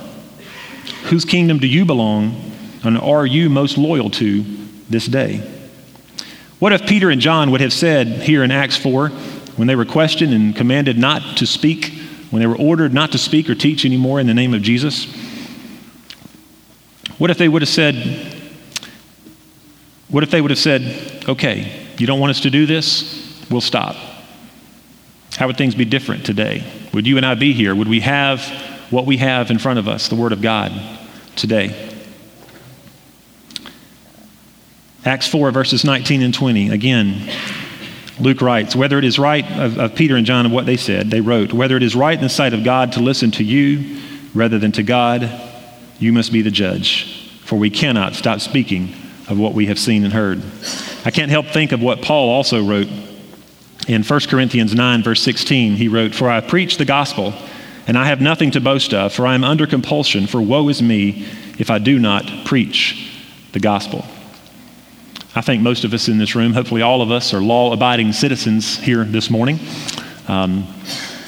Whose 1.05 1.25
kingdom 1.25 1.59
do 1.59 1.67
you 1.67 1.85
belong 1.85 2.49
and 2.83 2.99
are 2.99 3.27
you 3.27 3.49
most 3.49 3.79
loyal 3.79 4.11
to 4.11 4.45
this 4.89 5.07
day? 5.07 5.39
What 6.59 6.73
if 6.73 6.87
Peter 6.87 7.09
and 7.11 7.21
John 7.21 7.51
would 7.51 7.61
have 7.61 7.73
said 7.73 8.09
here 8.23 8.43
in 8.43 8.51
Acts 8.51 8.77
4, 8.77 9.09
when 9.57 9.69
they 9.69 9.77
were 9.77 9.85
questioned 9.85 10.35
and 10.35 10.55
commanded 10.55 10.99
not 10.99 11.39
to 11.39 11.47
speak, 11.47 11.93
when 12.31 12.41
they 12.41 12.47
were 12.47 12.57
ordered 12.57 12.93
not 12.93 13.13
to 13.13 13.19
speak 13.19 13.49
or 13.49 13.55
teach 13.55 13.85
anymore 13.85 14.21
in 14.21 14.27
the 14.27 14.35
name 14.35 14.55
of 14.55 14.63
Jesus? 14.63 15.07
What 17.17 17.31
if 17.31 17.39
they 17.39 17.49
would 17.49 17.63
have 17.63 17.69
said, 17.69 17.95
what 20.09 20.23
if 20.23 20.31
they 20.31 20.41
would 20.41 20.51
have 20.51 20.59
said, 20.59 21.25
okay, 21.29 21.87
you 21.97 22.07
don't 22.07 22.21
want 22.21 22.31
us 22.31 22.41
to 22.41 22.51
do 22.51 22.67
this? 22.67 23.47
We'll 23.51 23.61
stop. 23.61 23.97
How 25.37 25.47
would 25.47 25.57
things 25.57 25.75
be 25.75 25.85
different 25.85 26.27
today? 26.27 26.65
Would 26.93 27.07
you 27.07 27.17
and 27.17 27.27
I 27.27 27.35
be 27.35 27.53
here? 27.53 27.75
Would 27.75 27.89
we 27.89 28.01
have 28.01 28.43
what 28.91 29.07
we 29.07 29.19
have 29.19 29.51
in 29.51 29.59
front 29.59 29.79
of 29.79 29.89
us, 29.89 30.09
the 30.09 30.17
Word 30.17 30.33
of 30.33 30.41
God, 30.41 30.73
today? 31.37 31.89
Acts 35.05 35.29
4, 35.29 35.51
verses 35.51 35.85
19 35.85 36.23
and 36.23 36.35
20. 36.35 36.71
Again, 36.71 37.31
Luke 38.19 38.41
writes, 38.41 38.75
Whether 38.75 38.99
it 38.99 39.05
is 39.05 39.19
right 39.19 39.45
of, 39.53 39.79
of, 39.79 39.95
Peter 39.95 40.17
and 40.17 40.27
John 40.27 40.45
and 40.45 40.55
what 40.55 40.67
they 40.67 40.77
said, 40.77 41.11
they 41.11 41.21
wrote, 41.21 41.53
Whether 41.53 41.77
it 41.77 41.83
is 41.83 41.95
right 41.95 42.17
in 42.17 42.23
the 42.23 42.29
sight 42.29 42.53
of 42.53 42.65
God 42.65 42.93
to 42.93 43.01
listen 43.01 43.31
to 43.33 43.45
you 43.45 44.01
rather 44.35 44.59
than 44.59 44.73
to 44.73 44.83
God, 44.83 45.31
you 45.99 46.13
must 46.13 46.33
be 46.33 46.43
the 46.43 46.51
judge. 46.51 47.31
For 47.45 47.57
we 47.57 47.71
cannot 47.71 48.15
stop 48.15 48.41
speaking 48.41 48.95
of 49.29 49.39
what 49.39 49.55
we 49.55 49.67
have 49.67 49.79
seen 49.79 50.05
and 50.05 50.13
heard. 50.13 50.43
I 51.05 51.11
can't 51.11 51.31
help 51.31 51.47
think 51.47 51.73
of 51.73 51.81
what 51.81 52.03
Paul 52.03 52.31
also 52.31 52.65
wrote 52.65 52.89
in 53.89 54.03
1 54.03 54.21
Corinthians 54.29 54.75
9, 54.75 55.03
verse 55.03 55.23
16. 55.23 55.77
He 55.77 55.89
wrote, 55.89 56.15
For 56.15 56.31
I 56.31 56.41
preach 56.41 56.77
the 56.77 56.85
gospel, 56.85 57.33
and 57.87 57.97
I 57.97 58.05
have 58.05 58.21
nothing 58.21 58.51
to 58.53 58.61
boast 58.61 58.93
of, 58.93 59.15
for 59.15 59.27
I 59.27 59.35
am 59.35 59.43
under 59.43 59.67
compulsion, 59.67 60.27
for 60.27 60.43
woe 60.43 60.69
is 60.69 60.83
me 60.83 61.27
if 61.59 61.71
I 61.71 61.79
do 61.79 61.99
not 61.99 62.31
preach 62.45 63.11
the 63.53 63.61
gospel. 63.61 64.05
I 65.35 65.41
think 65.41 65.63
most 65.63 65.85
of 65.85 65.95
us 65.95 66.09
in 66.09 66.19
this 66.19 66.35
room, 66.35 66.53
hopefully 66.53 66.83
all 66.83 67.01
of 67.01 67.11
us, 67.11 67.33
are 67.33 67.41
law 67.41 67.73
abiding 67.73 68.13
citizens 68.13 68.79
here 68.79 69.05
this 69.05 69.31
morning. 69.31 69.59
Um, 70.29 70.67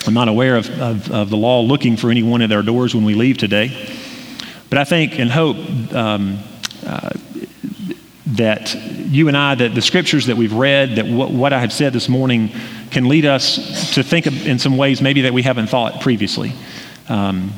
I'm 0.06 0.14
not 0.14 0.28
aware 0.28 0.56
of, 0.56 0.68
of, 0.80 1.10
of, 1.10 1.30
the 1.30 1.36
law 1.36 1.62
looking 1.62 1.96
for 1.96 2.10
anyone 2.10 2.42
at 2.42 2.52
our 2.52 2.62
doors 2.62 2.94
when 2.94 3.04
we 3.04 3.14
leave 3.14 3.38
today. 3.38 3.68
But 4.68 4.78
I 4.78 4.84
think 4.84 5.18
and 5.18 5.30
hope 5.30 5.56
um, 5.94 6.38
uh, 6.86 7.10
that 8.36 8.74
you 8.74 9.28
and 9.28 9.36
I, 9.36 9.54
that 9.56 9.74
the 9.74 9.82
scriptures 9.82 10.26
that 10.26 10.36
we've 10.36 10.52
read, 10.52 10.96
that 10.96 11.06
what, 11.06 11.30
what 11.30 11.52
I 11.52 11.60
have 11.60 11.72
said 11.72 11.92
this 11.92 12.08
morning 12.08 12.50
can 12.90 13.08
lead 13.08 13.24
us 13.24 13.94
to 13.94 14.02
think 14.02 14.26
in 14.26 14.58
some 14.58 14.76
ways 14.76 15.00
maybe 15.00 15.22
that 15.22 15.32
we 15.32 15.42
haven't 15.42 15.68
thought 15.68 16.00
previously. 16.00 16.52
Um, 17.08 17.52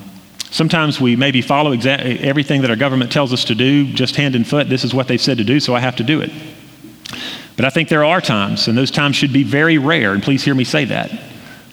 Sometimes 0.52 1.00
we 1.00 1.16
maybe 1.16 1.40
follow 1.40 1.74
exa- 1.74 2.20
everything 2.20 2.60
that 2.60 2.68
our 2.68 2.76
government 2.76 3.10
tells 3.10 3.32
us 3.32 3.46
to 3.46 3.54
do, 3.54 3.90
just 3.90 4.16
hand 4.16 4.36
and 4.36 4.46
foot. 4.46 4.68
This 4.68 4.84
is 4.84 4.92
what 4.92 5.08
they've 5.08 5.18
said 5.18 5.38
to 5.38 5.44
do, 5.44 5.60
so 5.60 5.74
I 5.74 5.80
have 5.80 5.96
to 5.96 6.04
do 6.04 6.20
it. 6.20 6.30
But 7.56 7.64
I 7.64 7.70
think 7.70 7.88
there 7.88 8.04
are 8.04 8.20
times, 8.20 8.68
and 8.68 8.76
those 8.76 8.90
times 8.90 9.16
should 9.16 9.32
be 9.32 9.44
very 9.44 9.78
rare, 9.78 10.12
and 10.12 10.22
please 10.22 10.44
hear 10.44 10.54
me 10.54 10.64
say 10.64 10.84
that. 10.84 11.10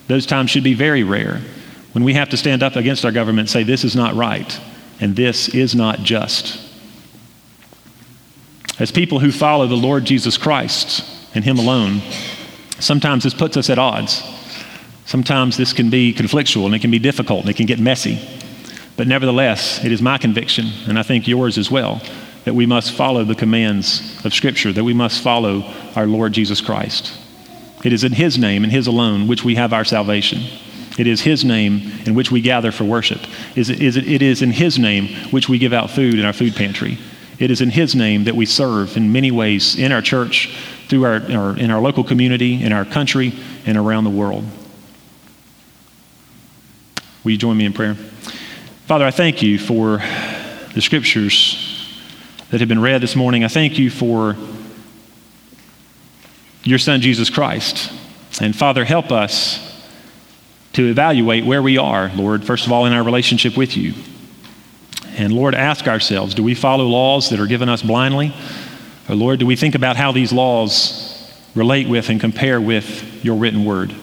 Those 0.08 0.26
times 0.26 0.50
should 0.50 0.64
be 0.64 0.76
very 0.76 1.04
rare 1.04 1.42
when 1.92 2.06
we 2.06 2.14
have 2.14 2.30
to 2.30 2.38
stand 2.38 2.64
up 2.64 2.78
against 2.78 3.04
our 3.04 3.12
government 3.12 3.42
and 3.42 3.50
say, 3.50 3.64
this 3.64 3.84
is 3.84 3.98
not 3.98 4.16
right, 4.16 4.58
and 5.02 5.14
this 5.14 5.50
is 5.50 5.76
not 5.76 6.00
just. 6.00 6.69
As 8.80 8.92
people 8.92 9.20
who 9.20 9.32
follow 9.32 9.68
the 9.68 9.76
Lord 9.76 10.06
Jesus 10.06 10.38
Christ 10.38 11.06
and 11.36 11.44
Him 11.44 11.60
alone, 11.60 12.02
sometimes 12.80 13.26
this 13.26 13.34
puts 13.34 13.58
us 13.58 13.70
at 13.70 13.78
odds. 13.78 14.24
Sometimes 15.06 15.58
this 15.58 15.74
can 15.74 15.90
be 15.90 16.14
conflictual 16.14 16.66
and 16.66 16.74
it 16.74 16.80
can 16.80 16.92
be 16.92 17.00
difficult 17.00 17.42
and 17.42 17.50
it 17.50 17.58
can 17.58 17.66
get 17.66 17.80
messy. 17.80 18.20
But 18.96 19.08
nevertheless, 19.08 19.84
it 19.84 19.92
is 19.92 20.02
my 20.02 20.18
conviction, 20.18 20.68
and 20.88 20.98
I 21.00 21.04
think 21.04 21.28
yours 21.28 21.58
as 21.58 21.70
well, 21.72 22.02
that 22.46 22.54
we 22.54 22.66
must 22.66 22.92
follow 22.92 23.24
the 23.24 23.36
commands 23.36 24.24
of 24.26 24.34
Scripture, 24.34 24.72
that 24.72 24.84
we 24.84 24.94
must 24.94 25.22
follow 25.22 25.74
our 25.96 26.06
Lord 26.06 26.34
Jesus 26.34 26.62
Christ. 26.62 27.14
It 27.84 27.92
is 27.92 28.04
in 28.04 28.14
His 28.14 28.38
name 28.38 28.64
and 28.64 28.72
His 28.72 28.88
alone 28.88 29.28
which 29.28 29.44
we 29.44 29.56
have 29.56 29.74
our 29.74 29.86
salvation. 29.86 30.42
It 30.98 31.08
is 31.08 31.22
His 31.22 31.44
name 31.44 31.92
in 32.06 32.14
which 32.14 32.32
we 32.32 32.42
gather 32.42 32.72
for 32.72 32.84
worship. 32.84 33.22
It 33.56 33.70
is 34.22 34.42
in 34.42 34.52
His 34.52 34.80
name 34.80 35.08
which 35.32 35.50
we 35.50 35.58
give 35.58 35.74
out 35.74 35.90
food 35.90 36.16
in 36.16 36.26
our 36.26 36.34
food 36.34 36.56
pantry. 36.56 36.98
It 37.40 37.52
is 37.52 37.62
in 37.62 37.70
His 37.70 37.96
name 37.96 38.26
that 38.26 38.36
we 38.36 38.46
serve 38.46 38.98
in 38.98 39.12
many 39.12 39.32
ways 39.32 39.76
in 39.78 39.92
our 39.92 40.02
church, 40.02 40.56
through 40.90 41.06
our, 41.06 41.32
our, 41.32 41.58
in 41.58 41.72
our 41.72 41.80
local 41.80 42.04
community, 42.04 42.62
in 42.62 42.74
our 42.74 42.86
country, 42.86 43.34
and 43.66 43.78
around 43.78 44.04
the 44.04 44.10
world. 44.10 44.44
Will 47.24 47.32
you 47.32 47.38
join 47.38 47.58
me 47.58 47.66
in 47.66 47.74
prayer? 47.74 47.96
Father, 48.86 49.06
I 49.06 49.12
thank 49.12 49.42
you 49.42 49.58
for 49.58 49.98
the 50.74 50.82
scriptures 50.82 51.66
that 52.50 52.60
have 52.60 52.70
been 52.70 52.82
read 52.82 53.02
this 53.02 53.16
morning. 53.16 53.44
I 53.44 53.48
thank 53.48 53.78
you 53.78 53.90
for 53.90 54.36
your 56.64 56.80
Son, 56.80 57.00
Jesus 57.00 57.30
Christ. 57.30 57.92
And 58.42 58.56
Father, 58.56 58.84
help 58.86 59.12
us 59.12 59.66
to 60.74 60.90
evaluate 60.90 61.46
where 61.46 61.62
we 61.62 61.78
are, 61.78 62.12
Lord, 62.16 62.44
first 62.44 62.66
of 62.66 62.72
all, 62.72 62.86
in 62.86 62.94
our 62.94 63.04
relationship 63.04 63.56
with 63.58 63.78
you. 63.78 63.94
And 65.20 65.34
Lord, 65.34 65.54
ask 65.54 65.86
ourselves 65.86 66.34
do 66.34 66.44
we 66.44 66.56
follow 66.56 66.86
laws 66.86 67.30
that 67.30 67.42
are 67.42 67.46
given 67.46 67.68
us 67.68 67.82
blindly? 67.82 68.34
Or 69.10 69.16
Lord, 69.16 69.40
do 69.40 69.46
we 69.46 69.58
think 69.58 69.76
about 69.76 69.98
how 69.98 70.14
these 70.14 70.32
laws 70.32 71.30
relate 71.56 71.90
with 71.90 72.10
and 72.10 72.22
compare 72.22 72.62
with 72.62 73.24
your 73.24 73.36
written 73.36 73.66
word? 73.66 73.94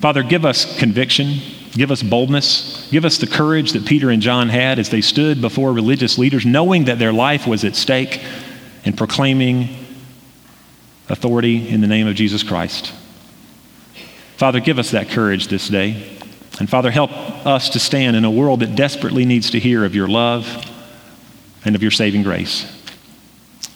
Father, 0.00 0.22
give 0.22 0.46
us 0.46 0.78
conviction. 0.78 1.40
Give 1.72 1.90
us 1.90 2.02
boldness. 2.02 2.88
Give 2.90 3.04
us 3.04 3.18
the 3.18 3.26
courage 3.26 3.72
that 3.72 3.84
Peter 3.84 4.08
and 4.08 4.22
John 4.22 4.48
had 4.48 4.78
as 4.78 4.88
they 4.88 5.02
stood 5.02 5.42
before 5.42 5.74
religious 5.74 6.16
leaders, 6.16 6.46
knowing 6.46 6.86
that 6.86 6.98
their 6.98 7.12
life 7.12 7.46
was 7.46 7.62
at 7.62 7.76
stake, 7.76 8.20
and 8.86 8.96
proclaiming 8.96 9.68
authority 11.10 11.68
in 11.68 11.82
the 11.82 11.86
name 11.86 12.06
of 12.06 12.14
Jesus 12.14 12.42
Christ. 12.42 12.94
Father, 14.38 14.58
give 14.58 14.78
us 14.78 14.92
that 14.92 15.10
courage 15.10 15.48
this 15.48 15.68
day. 15.68 16.18
And 16.60 16.68
Father, 16.68 16.90
help 16.90 17.10
us 17.46 17.70
to 17.70 17.80
stand 17.80 18.16
in 18.16 18.24
a 18.26 18.30
world 18.30 18.60
that 18.60 18.76
desperately 18.76 19.24
needs 19.24 19.50
to 19.50 19.58
hear 19.58 19.82
of 19.84 19.94
your 19.94 20.06
love 20.06 20.46
and 21.64 21.74
of 21.74 21.82
your 21.82 21.90
saving 21.90 22.22
grace. 22.22 22.70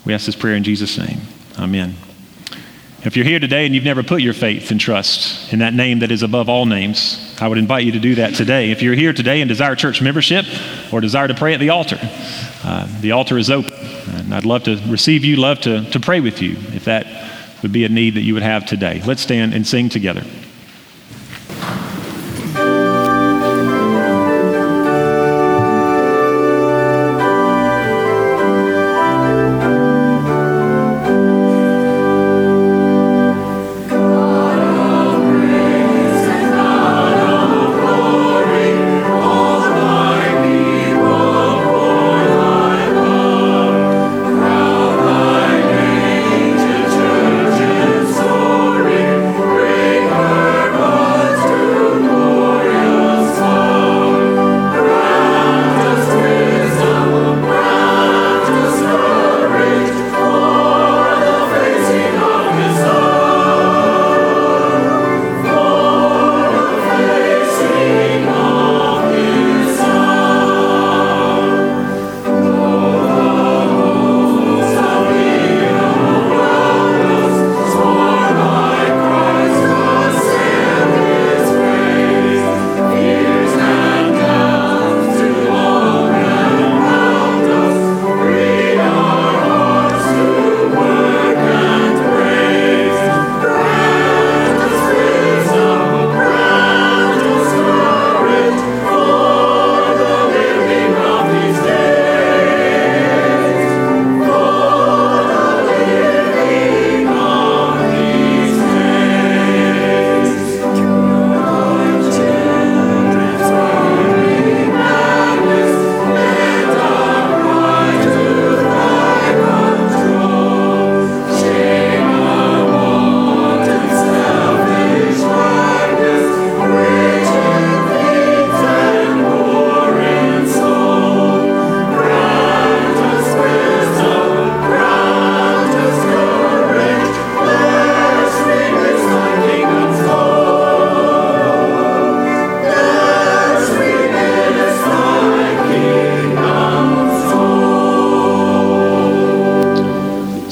We 0.04 0.12
ask 0.12 0.26
this 0.26 0.36
prayer 0.36 0.54
in 0.54 0.64
Jesus' 0.64 0.98
name. 0.98 1.22
Amen. 1.58 1.94
If 3.02 3.16
you're 3.16 3.24
here 3.24 3.38
today 3.38 3.64
and 3.64 3.74
you've 3.74 3.84
never 3.84 4.02
put 4.02 4.20
your 4.20 4.34
faith 4.34 4.70
and 4.70 4.78
trust 4.78 5.50
in 5.50 5.60
that 5.60 5.72
name 5.72 6.00
that 6.00 6.10
is 6.10 6.22
above 6.22 6.50
all 6.50 6.66
names, 6.66 7.34
I 7.40 7.48
would 7.48 7.56
invite 7.56 7.84
you 7.84 7.92
to 7.92 8.00
do 8.00 8.16
that 8.16 8.34
today. 8.34 8.70
If 8.70 8.82
you're 8.82 8.94
here 8.94 9.14
today 9.14 9.40
and 9.40 9.48
desire 9.48 9.74
church 9.76 10.02
membership 10.02 10.44
or 10.92 11.00
desire 11.00 11.28
to 11.28 11.34
pray 11.34 11.54
at 11.54 11.60
the 11.60 11.70
altar, 11.70 11.98
uh, 12.64 12.86
the 13.00 13.12
altar 13.12 13.38
is 13.38 13.50
open. 13.50 13.72
And 14.08 14.34
I'd 14.34 14.44
love 14.44 14.64
to 14.64 14.76
receive 14.88 15.24
you, 15.24 15.36
love 15.36 15.60
to, 15.62 15.88
to 15.90 16.00
pray 16.00 16.20
with 16.20 16.42
you 16.42 16.52
if 16.74 16.84
that 16.84 17.06
would 17.62 17.72
be 17.72 17.84
a 17.84 17.88
need 17.88 18.14
that 18.14 18.22
you 18.22 18.34
would 18.34 18.42
have 18.42 18.66
today. 18.66 19.00
Let's 19.06 19.22
stand 19.22 19.54
and 19.54 19.66
sing 19.66 19.88
together. 19.88 20.22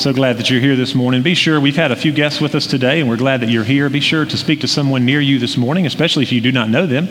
So 0.02 0.12
glad 0.12 0.38
that 0.38 0.50
you're 0.50 0.60
here 0.60 0.74
this 0.74 0.96
morning. 0.96 1.22
Be 1.22 1.36
sure, 1.36 1.60
we've 1.60 1.76
had 1.76 1.92
a 1.92 1.96
few 1.96 2.10
guests 2.10 2.40
with 2.40 2.56
us 2.56 2.66
today, 2.66 2.98
and 2.98 3.08
we're 3.08 3.16
glad 3.16 3.40
that 3.40 3.50
you're 3.50 3.62
here. 3.62 3.88
Be 3.88 4.00
sure 4.00 4.24
to 4.24 4.36
speak 4.36 4.62
to 4.62 4.66
someone 4.66 5.04
near 5.04 5.20
you 5.20 5.38
this 5.38 5.56
morning, 5.56 5.86
especially 5.86 6.24
if 6.24 6.32
you 6.32 6.40
do 6.40 6.50
not 6.50 6.68
know 6.68 6.86
them. 6.86 7.08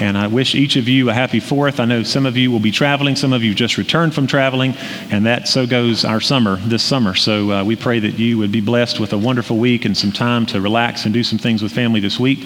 And 0.00 0.18
I 0.18 0.26
wish 0.26 0.56
each 0.56 0.74
of 0.74 0.88
you 0.88 1.08
a 1.08 1.12
happy 1.12 1.38
fourth. 1.38 1.78
I 1.78 1.84
know 1.84 2.02
some 2.02 2.26
of 2.26 2.36
you 2.36 2.50
will 2.50 2.58
be 2.58 2.72
traveling, 2.72 3.14
some 3.14 3.32
of 3.32 3.44
you 3.44 3.54
just 3.54 3.78
returned 3.78 4.12
from 4.12 4.26
traveling, 4.26 4.74
and 5.08 5.24
that 5.24 5.46
so 5.46 5.68
goes 5.68 6.04
our 6.04 6.20
summer 6.20 6.56
this 6.56 6.82
summer. 6.82 7.14
So 7.14 7.52
uh, 7.52 7.64
we 7.64 7.76
pray 7.76 8.00
that 8.00 8.18
you 8.18 8.38
would 8.38 8.50
be 8.50 8.60
blessed 8.60 8.98
with 8.98 9.12
a 9.12 9.18
wonderful 9.18 9.58
week 9.58 9.84
and 9.84 9.96
some 9.96 10.10
time 10.10 10.44
to 10.46 10.60
relax 10.60 11.04
and 11.04 11.14
do 11.14 11.22
some 11.22 11.38
things 11.38 11.62
with 11.62 11.70
family 11.70 12.00
this 12.00 12.18
week. 12.18 12.40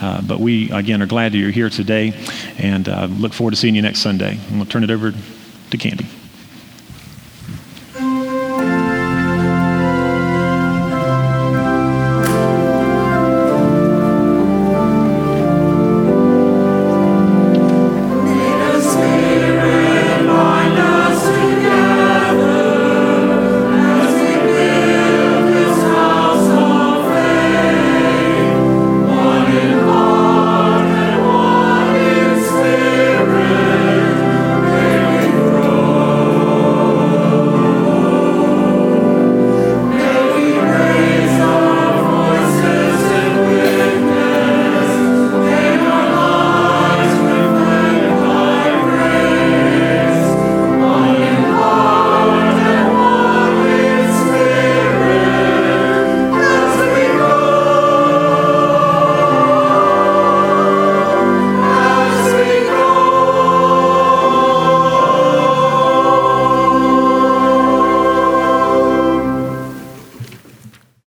Uh, 0.00 0.22
but 0.22 0.40
we, 0.40 0.70
again, 0.70 1.02
are 1.02 1.06
glad 1.06 1.32
that 1.32 1.36
you're 1.36 1.50
here 1.50 1.68
today 1.68 2.14
and 2.56 2.88
uh, 2.88 3.08
look 3.10 3.34
forward 3.34 3.50
to 3.50 3.58
seeing 3.58 3.74
you 3.74 3.82
next 3.82 3.98
Sunday. 3.98 4.38
And 4.48 4.56
we'll 4.56 4.64
turn 4.64 4.84
it 4.84 4.90
over 4.90 5.12
to 5.12 5.76
Candy. 5.76 6.06